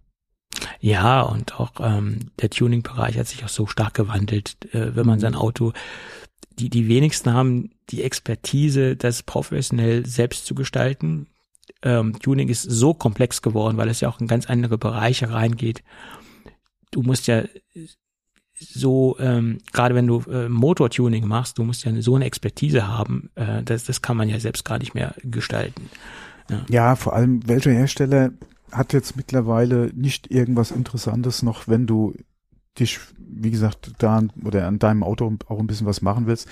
[0.79, 5.17] Ja, und auch ähm, der Tuning-Bereich hat sich auch so stark gewandelt, äh, wenn man
[5.17, 5.23] mhm.
[5.23, 5.73] sein Auto
[6.59, 11.27] die, die wenigsten haben die Expertise, das professionell selbst zu gestalten.
[11.83, 15.83] Ähm, Tuning ist so komplex geworden, weil es ja auch in ganz andere Bereiche reingeht.
[16.91, 17.45] Du musst ja
[18.59, 23.31] so, ähm, gerade wenn du äh, Motortuning machst, du musst ja so eine Expertise haben,
[23.35, 25.91] äh, das, das kann man ja selbst gar nicht mehr gestalten.
[26.51, 26.67] Ja.
[26.69, 28.33] ja, vor allem welcher Hersteller
[28.71, 32.15] hat jetzt mittlerweile nicht irgendwas Interessantes noch, wenn du
[32.79, 36.49] dich, wie gesagt, da oder an deinem Auto auch ein bisschen was machen willst.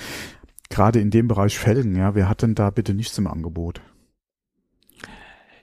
[0.71, 3.83] Gerade in dem Bereich Felgen, ja, wer hat denn da bitte nichts im Angebot?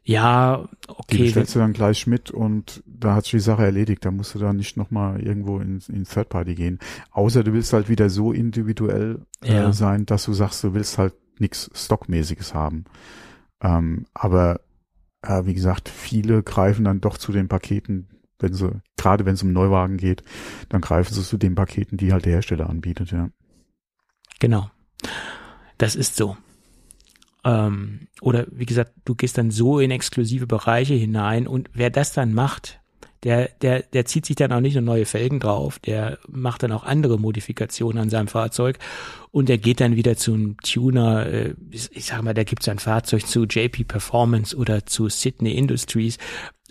[0.04, 1.18] Ja, okay.
[1.18, 4.04] Die bestellst du dann gleich mit und da hat sich die Sache erledigt.
[4.06, 6.80] Da musst du dann nicht nochmal irgendwo in, in Third Party gehen.
[7.12, 9.74] Außer du willst halt wieder so individuell äh, Ja.
[9.74, 12.86] sein, dass du sagst, du willst halt nichts Stockmäßiges haben.
[13.62, 14.62] Ähm, aber
[15.22, 18.08] äh, wie gesagt, viele greifen dann doch zu den Paketen,
[18.40, 20.24] wenn sie, gerade wenn es um Neuwagen geht,
[20.70, 23.30] dann greifen sie zu den Paketen, die halt der Hersteller anbietet, ja.
[24.40, 24.70] Genau.
[25.78, 26.38] Das ist so.
[27.44, 32.12] Ähm, oder wie gesagt, du gehst dann so in exklusive Bereiche hinein und wer das
[32.14, 32.80] dann macht,
[33.24, 36.72] der, der, der zieht sich dann auch nicht nur neue Felgen drauf, der macht dann
[36.72, 38.80] auch andere Modifikationen an seinem Fahrzeug
[39.32, 42.70] und der geht dann wieder zum Tuner, äh, ich, ich sag mal, da gibt es
[42.70, 46.18] ein Fahrzeug zu JP Performance oder zu Sydney Industries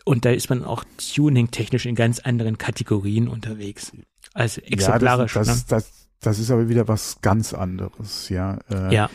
[0.09, 3.93] und da ist man auch tuning-technisch in ganz anderen Kategorien unterwegs.
[4.33, 5.35] Also exemplarisch.
[5.37, 5.53] Ja, das, ne?
[5.53, 8.59] das, das, das ist aber wieder was ganz anderes, ja.
[8.71, 9.11] Äh, ja.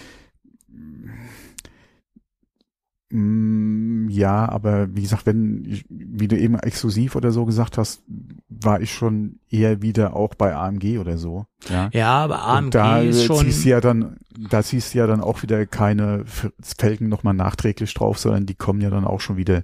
[3.09, 8.03] Mm, Ja, aber wie gesagt, wenn, wie du eben exklusiv oder so gesagt hast,
[8.47, 11.47] war ich schon eher wieder auch bei AMG oder so.
[11.69, 13.45] Ja, Ja, aber AMG Und da ist schon.
[13.45, 14.18] ziehst du ja dann,
[14.49, 16.26] da ziehst du ja dann auch wieder keine
[16.77, 19.64] Felgen nochmal nachträglich drauf, sondern die kommen ja dann auch schon wieder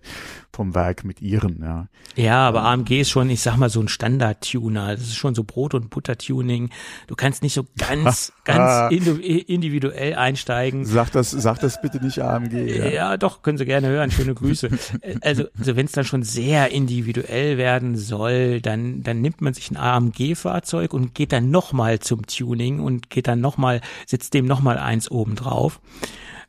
[0.52, 1.88] vom Werk mit ihren, ja.
[2.16, 4.92] Ja, aber AMG ist schon, ich sag mal, so ein Standard-Tuner.
[4.92, 6.70] Das ist schon so Brot- und Butter-Tuning.
[7.08, 10.86] Du kannst nicht so ganz, ganz individuell einsteigen.
[10.86, 12.88] Sag das, sag das bitte nicht AMG, Ja.
[12.88, 13.18] ja.
[13.18, 14.12] doch, können Sie gerne hören.
[14.12, 14.70] Schöne Grüße.
[15.22, 19.72] Also, also wenn es dann schon sehr individuell werden soll, dann, dann nimmt man sich
[19.72, 24.78] ein AMG-Fahrzeug und geht dann nochmal zum Tuning und geht dann nochmal, setzt dem nochmal
[24.78, 25.82] eins oben drauf.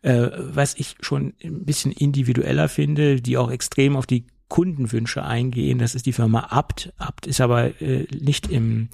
[0.02, 5.78] Äh, was ich schon ein bisschen individueller finde, die auch extrem auf die Kundenwünsche eingehen.
[5.78, 6.92] Das ist die Firma Abt.
[6.98, 8.88] Abt ist aber äh, nicht im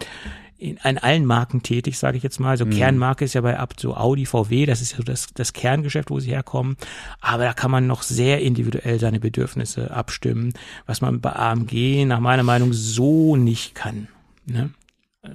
[0.58, 2.50] in, an allen Marken tätig, sage ich jetzt mal.
[2.50, 5.52] Also Kernmarke ist ja bei Abt so Audi, VW, das ist ja so das, das
[5.52, 6.76] Kerngeschäft, wo sie herkommen.
[7.20, 10.54] Aber da kann man noch sehr individuell seine Bedürfnisse abstimmen,
[10.86, 14.08] was man bei AMG nach meiner Meinung so nicht kann.
[14.46, 14.70] Ne?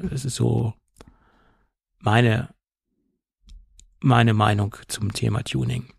[0.09, 0.73] Das ist so
[2.01, 2.49] meine,
[3.99, 5.93] meine Meinung zum Thema Tuning.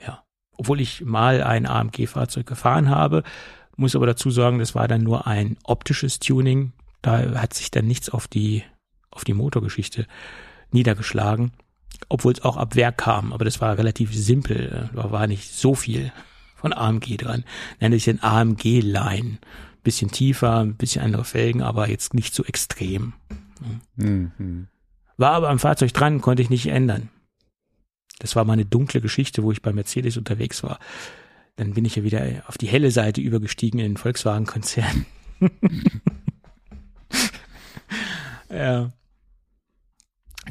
[0.00, 3.22] Ja, obwohl ich mal ein AMG-Fahrzeug gefahren habe,
[3.76, 6.72] muss aber dazu sagen, das war dann nur ein optisches Tuning.
[7.00, 8.64] Da hat sich dann nichts auf die,
[9.10, 10.06] auf die Motorgeschichte
[10.70, 11.52] niedergeschlagen,
[12.08, 13.32] obwohl es auch ab Werk kam.
[13.32, 14.90] Aber das war relativ simpel.
[14.94, 16.12] Da war nicht so viel
[16.56, 17.44] von AMG dran.
[17.80, 19.38] Nennt sich ein AMG-Line.
[19.82, 23.14] Bisschen tiefer, ein bisschen andere Felgen, aber jetzt nicht so extrem.
[23.96, 24.68] Mhm.
[25.16, 27.10] War aber am Fahrzeug dran, konnte ich nicht ändern.
[28.18, 30.78] Das war mal eine dunkle Geschichte, wo ich bei Mercedes unterwegs war.
[31.56, 35.06] Dann bin ich ja wieder auf die helle Seite übergestiegen in den Volkswagen-Konzern.
[38.50, 38.92] ja.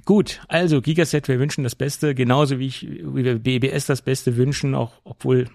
[0.06, 4.38] Gut, also Gigaset, wir wünschen das Beste, genauso wie ich, wie wir BBS das Beste
[4.38, 5.50] wünschen, auch obwohl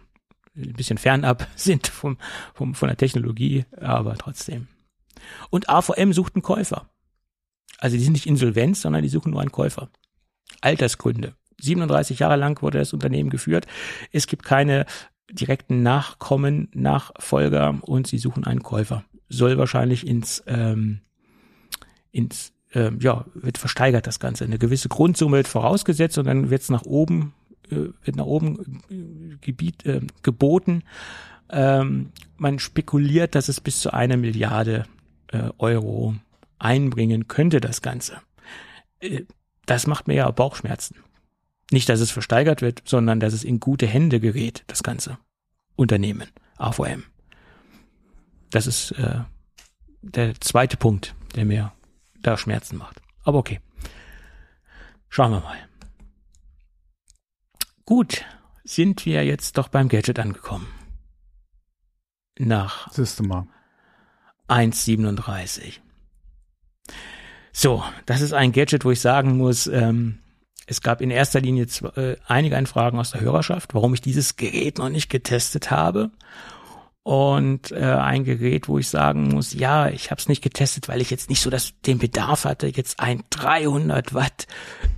[0.56, 2.18] ein bisschen fernab sind vom,
[2.54, 4.68] vom, von der Technologie, aber trotzdem.
[5.50, 6.88] Und AVM sucht einen Käufer.
[7.78, 9.90] Also die sind nicht insolvent, sondern die suchen nur einen Käufer.
[10.60, 11.34] Altersgründe.
[11.60, 13.66] 37 Jahre lang wurde das Unternehmen geführt.
[14.12, 14.86] Es gibt keine
[15.30, 19.04] direkten Nachkommen, Nachfolger und sie suchen einen Käufer.
[19.28, 21.00] Soll wahrscheinlich ins, ähm,
[22.12, 24.44] ins ähm, ja, wird versteigert das Ganze.
[24.44, 27.32] Eine gewisse Grundsumme wird vorausgesetzt und dann wird es nach oben,
[27.70, 30.82] äh, wird nach oben äh, Gebiet äh, geboten.
[31.48, 34.84] Ähm, man spekuliert, dass es bis zu einer Milliarde
[35.28, 36.16] äh, Euro
[36.58, 38.20] einbringen könnte, das Ganze.
[39.00, 39.24] Äh,
[39.66, 40.96] das macht mir ja Bauchschmerzen.
[41.70, 45.18] Nicht, dass es versteigert wird, sondern dass es in gute Hände gerät, das ganze
[45.74, 47.04] Unternehmen, AVM.
[48.50, 49.20] Das ist äh,
[50.02, 51.72] der zweite Punkt, der mir
[52.20, 53.02] da Schmerzen macht.
[53.24, 53.60] Aber okay.
[55.08, 55.58] Schauen wir mal.
[57.84, 58.24] Gut,
[58.64, 60.68] sind wir jetzt doch beim Gadget angekommen.
[62.38, 62.88] Nach
[63.20, 63.46] mal.
[64.48, 65.80] 1,37.
[67.58, 70.18] So, das ist ein Gadget, wo ich sagen muss, ähm,
[70.66, 74.36] es gab in erster Linie zw- äh, einige Anfragen aus der Hörerschaft, warum ich dieses
[74.36, 76.10] Gerät noch nicht getestet habe.
[77.02, 81.00] Und äh, ein Gerät, wo ich sagen muss, ja, ich habe es nicht getestet, weil
[81.00, 84.46] ich jetzt nicht so das, den Bedarf hatte, jetzt ein 300 Watt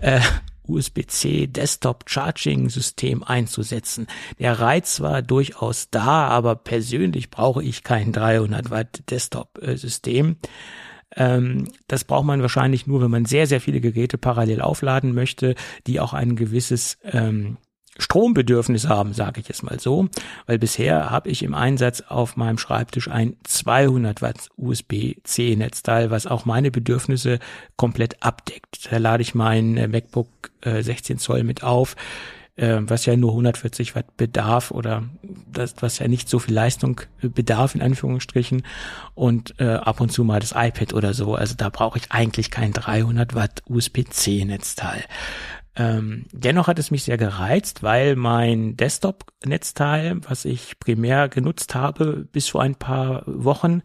[0.00, 0.20] äh,
[0.64, 4.08] USB-C Desktop Charging System einzusetzen.
[4.40, 10.38] Der Reiz war durchaus da, aber persönlich brauche ich kein 300 Watt Desktop äh, System.
[11.18, 15.56] Ähm, das braucht man wahrscheinlich nur, wenn man sehr, sehr viele Geräte parallel aufladen möchte,
[15.86, 17.58] die auch ein gewisses ähm,
[17.98, 20.08] Strombedürfnis haben, sage ich es mal so,
[20.46, 26.28] weil bisher habe ich im Einsatz auf meinem Schreibtisch ein 200 Watt USB-C Netzteil, was
[26.28, 27.40] auch meine Bedürfnisse
[27.76, 28.88] komplett abdeckt.
[28.90, 30.28] Da lade ich mein äh, MacBook
[30.60, 31.96] äh, 16 Zoll mit auf
[32.58, 35.04] äh, was ja nur 140 Watt bedarf oder
[35.50, 38.64] das, was ja nicht so viel Leistung bedarf in Anführungsstrichen
[39.14, 41.34] und äh, ab und zu mal das iPad oder so.
[41.34, 45.04] Also da brauche ich eigentlich kein 300 Watt USB-C Netzteil.
[45.76, 52.26] Ähm, dennoch hat es mich sehr gereizt, weil mein Desktop-Netzteil, was ich primär genutzt habe
[52.32, 53.82] bis vor ein paar Wochen,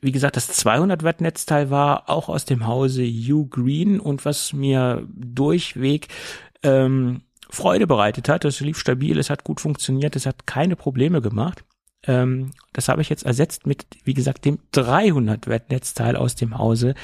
[0.00, 4.52] wie gesagt, das 200 Watt Netzteil war auch aus dem Hause U Green und was
[4.52, 6.08] mir durchweg
[6.62, 8.44] ähm, Freude bereitet hat.
[8.44, 11.64] Es lief stabil, es hat gut funktioniert, es hat keine Probleme gemacht.
[12.06, 16.58] Ähm, das habe ich jetzt ersetzt mit, wie gesagt, dem 300 Watt Netzteil aus dem
[16.58, 16.94] Hause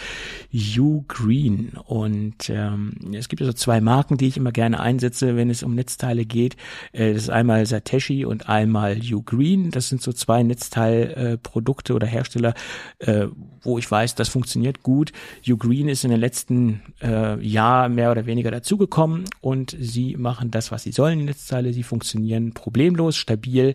[0.76, 1.72] U Green.
[1.86, 5.74] Und ähm, es gibt also zwei Marken, die ich immer gerne einsetze, wenn es um
[5.74, 6.56] Netzteile geht.
[6.92, 9.70] Äh, das ist einmal Sateshi und einmal U Green.
[9.70, 12.52] Das sind so zwei Netzteilprodukte äh, oder Hersteller,
[12.98, 13.28] äh,
[13.62, 15.12] wo ich weiß, das funktioniert gut.
[15.48, 20.50] U Green ist in den letzten äh, Jahr mehr oder weniger dazugekommen und sie machen
[20.50, 21.72] das, was sie sollen, die Netzteile.
[21.72, 23.72] Sie funktionieren problemlos, stabil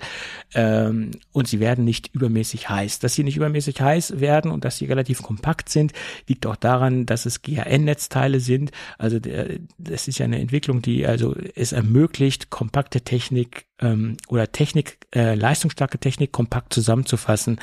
[0.53, 2.99] ähm, und sie werden nicht übermäßig heiß.
[2.99, 5.93] Dass sie nicht übermäßig heiß werden und dass sie relativ kompakt sind,
[6.27, 8.71] liegt auch daran, dass es GHN-Netzteile sind.
[8.97, 14.51] Also der, das ist ja eine Entwicklung, die also es ermöglicht, kompakte Technik ähm, oder
[14.51, 17.59] Technik, äh, leistungsstarke Technik kompakt zusammenzufassen.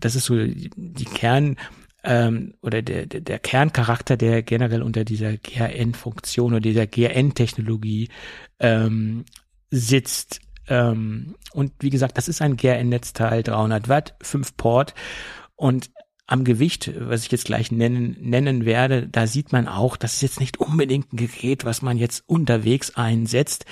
[0.00, 1.56] Das ist so die Kern
[2.04, 8.10] ähm, oder der, der, der Kerncharakter, der generell unter dieser GHN-Funktion oder dieser GHN-Technologie
[8.60, 9.24] ähm,
[9.70, 10.40] sitzt.
[10.68, 14.94] Ähm, und wie gesagt, das ist ein GRN-Netzteil, 300 Watt, 5 Port.
[15.56, 15.90] Und
[16.26, 20.22] am Gewicht, was ich jetzt gleich nennen, nennen werde, da sieht man auch, das ist
[20.22, 23.66] jetzt nicht unbedingt ein Gerät, was man jetzt unterwegs einsetzt.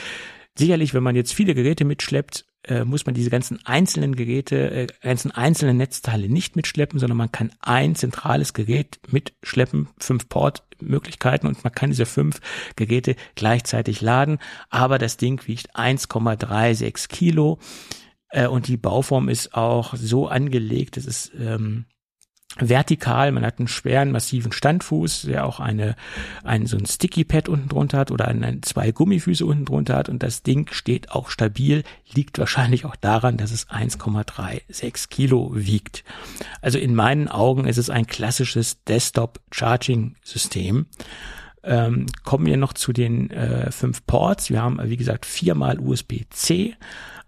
[0.55, 4.87] Sicherlich, wenn man jetzt viele Geräte mitschleppt, äh, muss man diese ganzen einzelnen Geräte, äh,
[5.03, 11.65] ganzen einzelnen Netzteile nicht mitschleppen, sondern man kann ein zentrales Gerät mitschleppen, fünf Portmöglichkeiten und
[11.65, 12.41] man kann diese fünf
[12.77, 14.39] Geräte gleichzeitig laden.
[14.71, 17.59] Aber das Ding wiegt 1,36 Kilo
[18.29, 21.87] äh, und die Bauform ist auch so angelegt, es ist ähm,
[22.59, 25.97] vertikal, man hat einen schweren, massiven Standfuß, der auch eine,
[26.45, 30.09] ein, so ein Sticky Pad unten drunter hat oder eine, zwei Gummifüße unten drunter hat
[30.09, 36.05] und das Ding steht auch stabil, liegt wahrscheinlich auch daran, dass es 1,36 Kilo wiegt.
[36.61, 40.87] Also in meinen Augen ist es ein klassisches Desktop Charging System.
[41.65, 44.51] Ähm, kommen wir noch zu den äh, fünf Ports.
[44.51, 46.75] Wir haben, wie gesagt, viermal USB-C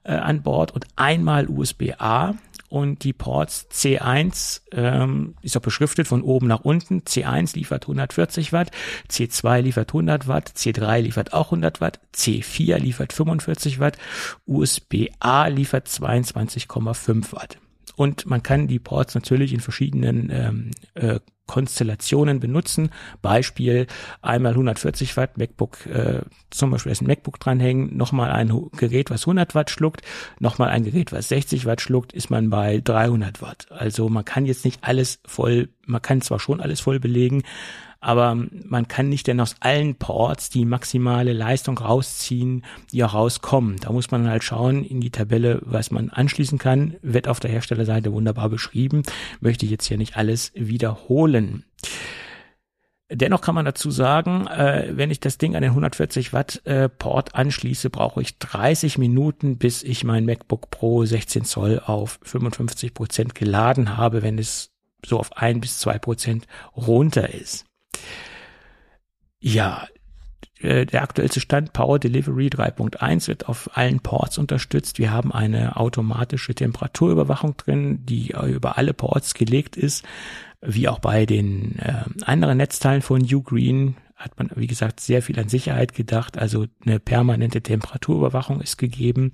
[0.02, 2.34] äh, an Bord und einmal USB-A
[2.74, 7.02] und die Ports C1 ähm, ist auch beschriftet von oben nach unten.
[7.02, 8.72] C1 liefert 140 Watt,
[9.08, 13.96] C2 liefert 100 Watt, C3 liefert auch 100 Watt, C4 liefert 45 Watt,
[14.46, 17.58] USB-A liefert 22,5 Watt.
[17.96, 22.90] Und man kann die Ports natürlich in verschiedenen ähm, äh, Konstellationen benutzen.
[23.20, 23.86] Beispiel
[24.22, 29.22] einmal 140 Watt MacBook, äh, zum Beispiel ist ein MacBook dranhängen, nochmal ein Gerät, was
[29.22, 30.02] 100 Watt schluckt,
[30.40, 33.66] nochmal ein Gerät, was 60 Watt schluckt, ist man bei 300 Watt.
[33.70, 37.42] Also man kann jetzt nicht alles voll, man kann zwar schon alles voll belegen,
[38.04, 43.76] aber man kann nicht denn aus allen Ports die maximale Leistung rausziehen, die auch rauskommen.
[43.80, 46.96] Da muss man halt schauen in die Tabelle, was man anschließen kann.
[47.00, 49.04] Wird auf der Herstellerseite wunderbar beschrieben.
[49.40, 51.64] Möchte ich jetzt hier nicht alles wiederholen.
[53.10, 56.88] Dennoch kann man dazu sagen, äh, wenn ich das Ding an den 140 Watt äh,
[56.90, 62.92] Port anschließe, brauche ich 30 Minuten, bis ich mein MacBook Pro 16 Zoll auf 55
[62.92, 64.72] Prozent geladen habe, wenn es
[65.06, 67.64] so auf ein bis zwei Prozent runter ist.
[69.40, 69.86] Ja,
[70.60, 74.98] äh, der aktuellste Stand Power Delivery 3.1 wird auf allen Ports unterstützt.
[74.98, 80.04] Wir haben eine automatische Temperaturüberwachung drin, die über alle Ports gelegt ist,
[80.66, 85.38] wie auch bei den äh, anderen Netzteilen von Ugreen hat man, wie gesagt, sehr viel
[85.38, 86.38] an Sicherheit gedacht.
[86.38, 89.32] Also eine permanente Temperaturüberwachung ist gegeben.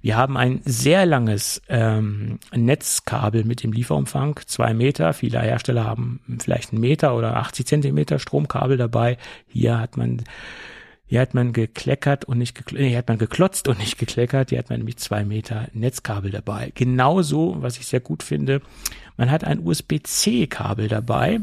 [0.00, 5.12] Wir haben ein sehr langes ähm, Netzkabel mit dem Lieferumfang, zwei Meter.
[5.12, 9.18] Viele Hersteller haben vielleicht einen Meter oder 80 Zentimeter Stromkabel dabei.
[9.46, 10.24] Hier hat man
[11.06, 14.50] hier hat man gekleckert und nicht gekl hier hat man geklotzt und nicht gekleckert.
[14.50, 16.72] Hier hat man nämlich zwei Meter Netzkabel dabei.
[16.74, 18.60] Genauso, was ich sehr gut finde,
[19.16, 21.40] man hat ein USB-C-Kabel dabei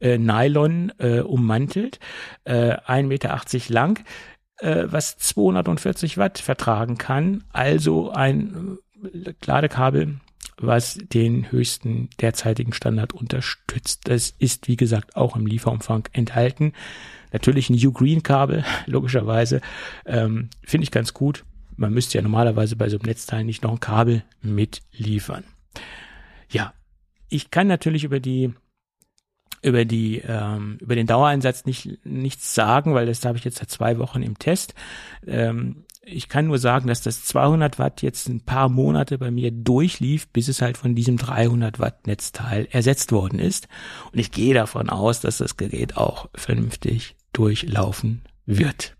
[0.00, 1.98] äh, Nylon äh, ummantelt,
[2.44, 4.04] äh, 1,80 Meter lang,
[4.58, 7.44] äh, was 240 Watt vertragen kann.
[7.52, 10.20] Also ein äh, Ladekabel,
[10.58, 14.02] was den höchsten derzeitigen Standard unterstützt.
[14.04, 16.72] Das ist, wie gesagt, auch im Lieferumfang enthalten.
[17.34, 19.60] Natürlich ein U-Green-Kabel, logischerweise.
[20.06, 21.44] Ähm, Finde ich ganz gut.
[21.76, 25.42] Man müsste ja normalerweise bei so einem Netzteil nicht noch ein Kabel mitliefern.
[26.48, 26.74] Ja,
[27.28, 28.54] ich kann natürlich über die
[29.62, 33.70] über die ähm, über den Dauereinsatz nicht nichts sagen, weil das habe ich jetzt seit
[33.70, 34.74] zwei Wochen im Test.
[35.26, 39.50] Ähm, ich kann nur sagen, dass das 200 Watt jetzt ein paar Monate bei mir
[39.50, 43.66] durchlief, bis es halt von diesem 300 Watt Netzteil ersetzt worden ist.
[44.12, 48.96] Und ich gehe davon aus, dass das Gerät auch vernünftig durchlaufen wird.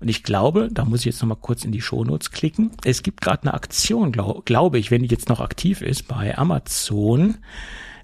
[0.00, 2.72] Und ich glaube, da muss ich jetzt nochmal kurz in die Shownotes klicken.
[2.84, 6.36] Es gibt gerade eine Aktion, glaub, glaube ich, wenn die jetzt noch aktiv ist bei
[6.36, 7.38] Amazon.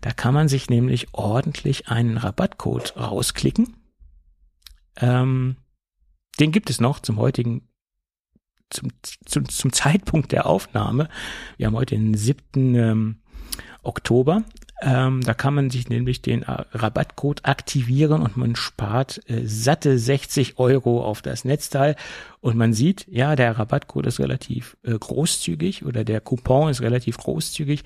[0.01, 3.77] Da kann man sich nämlich ordentlich einen Rabattcode rausklicken.
[4.97, 5.57] Ähm,
[6.39, 7.69] den gibt es noch zum heutigen,
[8.71, 8.91] zum,
[9.25, 11.09] zum, zum Zeitpunkt der Aufnahme.
[11.57, 12.75] Wir haben heute den 7.
[12.75, 13.17] Ähm,
[13.83, 14.45] Oktober.
[14.81, 19.99] Ähm, da kann man sich nämlich den äh, Rabattcode aktivieren und man spart äh, satte
[19.99, 21.97] 60 Euro auf das Netzteil.
[22.41, 27.17] Und man sieht, ja, der Rabattcode ist relativ äh, großzügig oder der Coupon ist relativ
[27.17, 27.83] großzügig.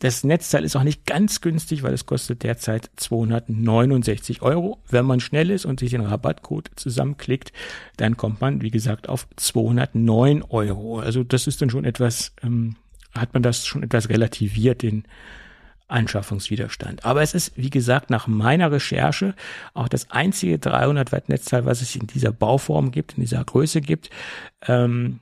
[0.00, 4.80] Das Netzteil ist auch nicht ganz günstig, weil es kostet derzeit 269 Euro.
[4.90, 7.52] Wenn man schnell ist und sich den Rabattcode zusammenklickt,
[7.98, 10.98] dann kommt man, wie gesagt, auf 209 Euro.
[10.98, 12.74] Also das ist dann schon etwas, ähm,
[13.14, 15.04] hat man das schon etwas relativiert, den
[15.92, 17.04] Anschaffungswiderstand.
[17.04, 19.34] Aber es ist, wie gesagt, nach meiner Recherche
[19.74, 23.80] auch das einzige 300 Watt Netzteil, was es in dieser Bauform gibt, in dieser Größe
[23.80, 24.10] gibt.
[24.66, 25.20] Ähm,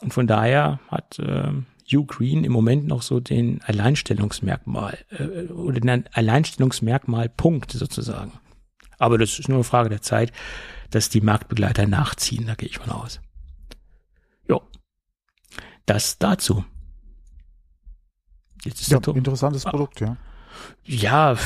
[0.00, 5.80] und von daher hat ähm, Hugh Green im Moment noch so den Alleinstellungsmerkmal äh, oder
[5.80, 8.32] den Alleinstellungsmerkmal Punkt sozusagen.
[8.98, 10.32] Aber das ist nur eine Frage der Zeit,
[10.90, 13.20] dass die Marktbegleiter nachziehen, da gehe ich von aus.
[14.48, 14.62] Jo.
[15.86, 16.64] Das dazu.
[18.64, 19.70] Jetzt ist ja, der interessantes ah.
[19.70, 20.16] Produkt, ja.
[20.84, 21.36] Ja,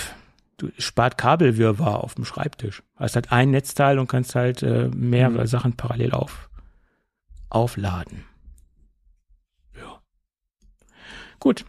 [0.56, 2.82] du spart Kabelwirrwarr auf dem Schreibtisch.
[2.96, 5.46] Hast halt ein Netzteil und kannst halt äh, mehrere mhm.
[5.46, 6.48] Sachen parallel auf,
[7.50, 8.24] aufladen.
[11.44, 11.66] Gut.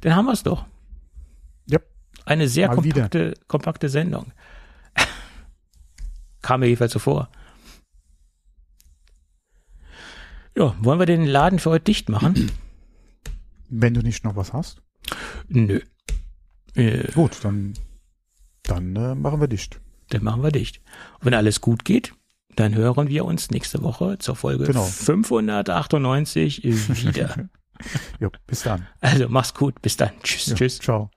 [0.00, 0.66] Dann haben wir es doch.
[1.66, 1.78] Ja.
[2.24, 4.32] Eine sehr kompakte, kompakte Sendung.
[6.42, 7.28] Kam mir jedenfalls so vor.
[10.58, 12.50] Ja, wollen wir den Laden für heute dicht machen?
[13.68, 14.82] Wenn du nicht noch was hast?
[15.46, 15.80] Nö.
[16.74, 17.74] Äh, gut, dann,
[18.64, 19.80] dann äh, machen wir dicht.
[20.10, 20.80] Dann machen wir dicht.
[21.20, 22.12] Und wenn alles gut geht,
[22.56, 24.84] dann hören wir uns nächste Woche zur Folge genau.
[24.84, 27.48] 598 wieder.
[28.18, 28.86] jo, bis dann.
[29.00, 30.10] Also mach's gut, bis dann.
[30.24, 30.78] Tschüss, jo, tschüss.
[30.80, 31.10] Ciao.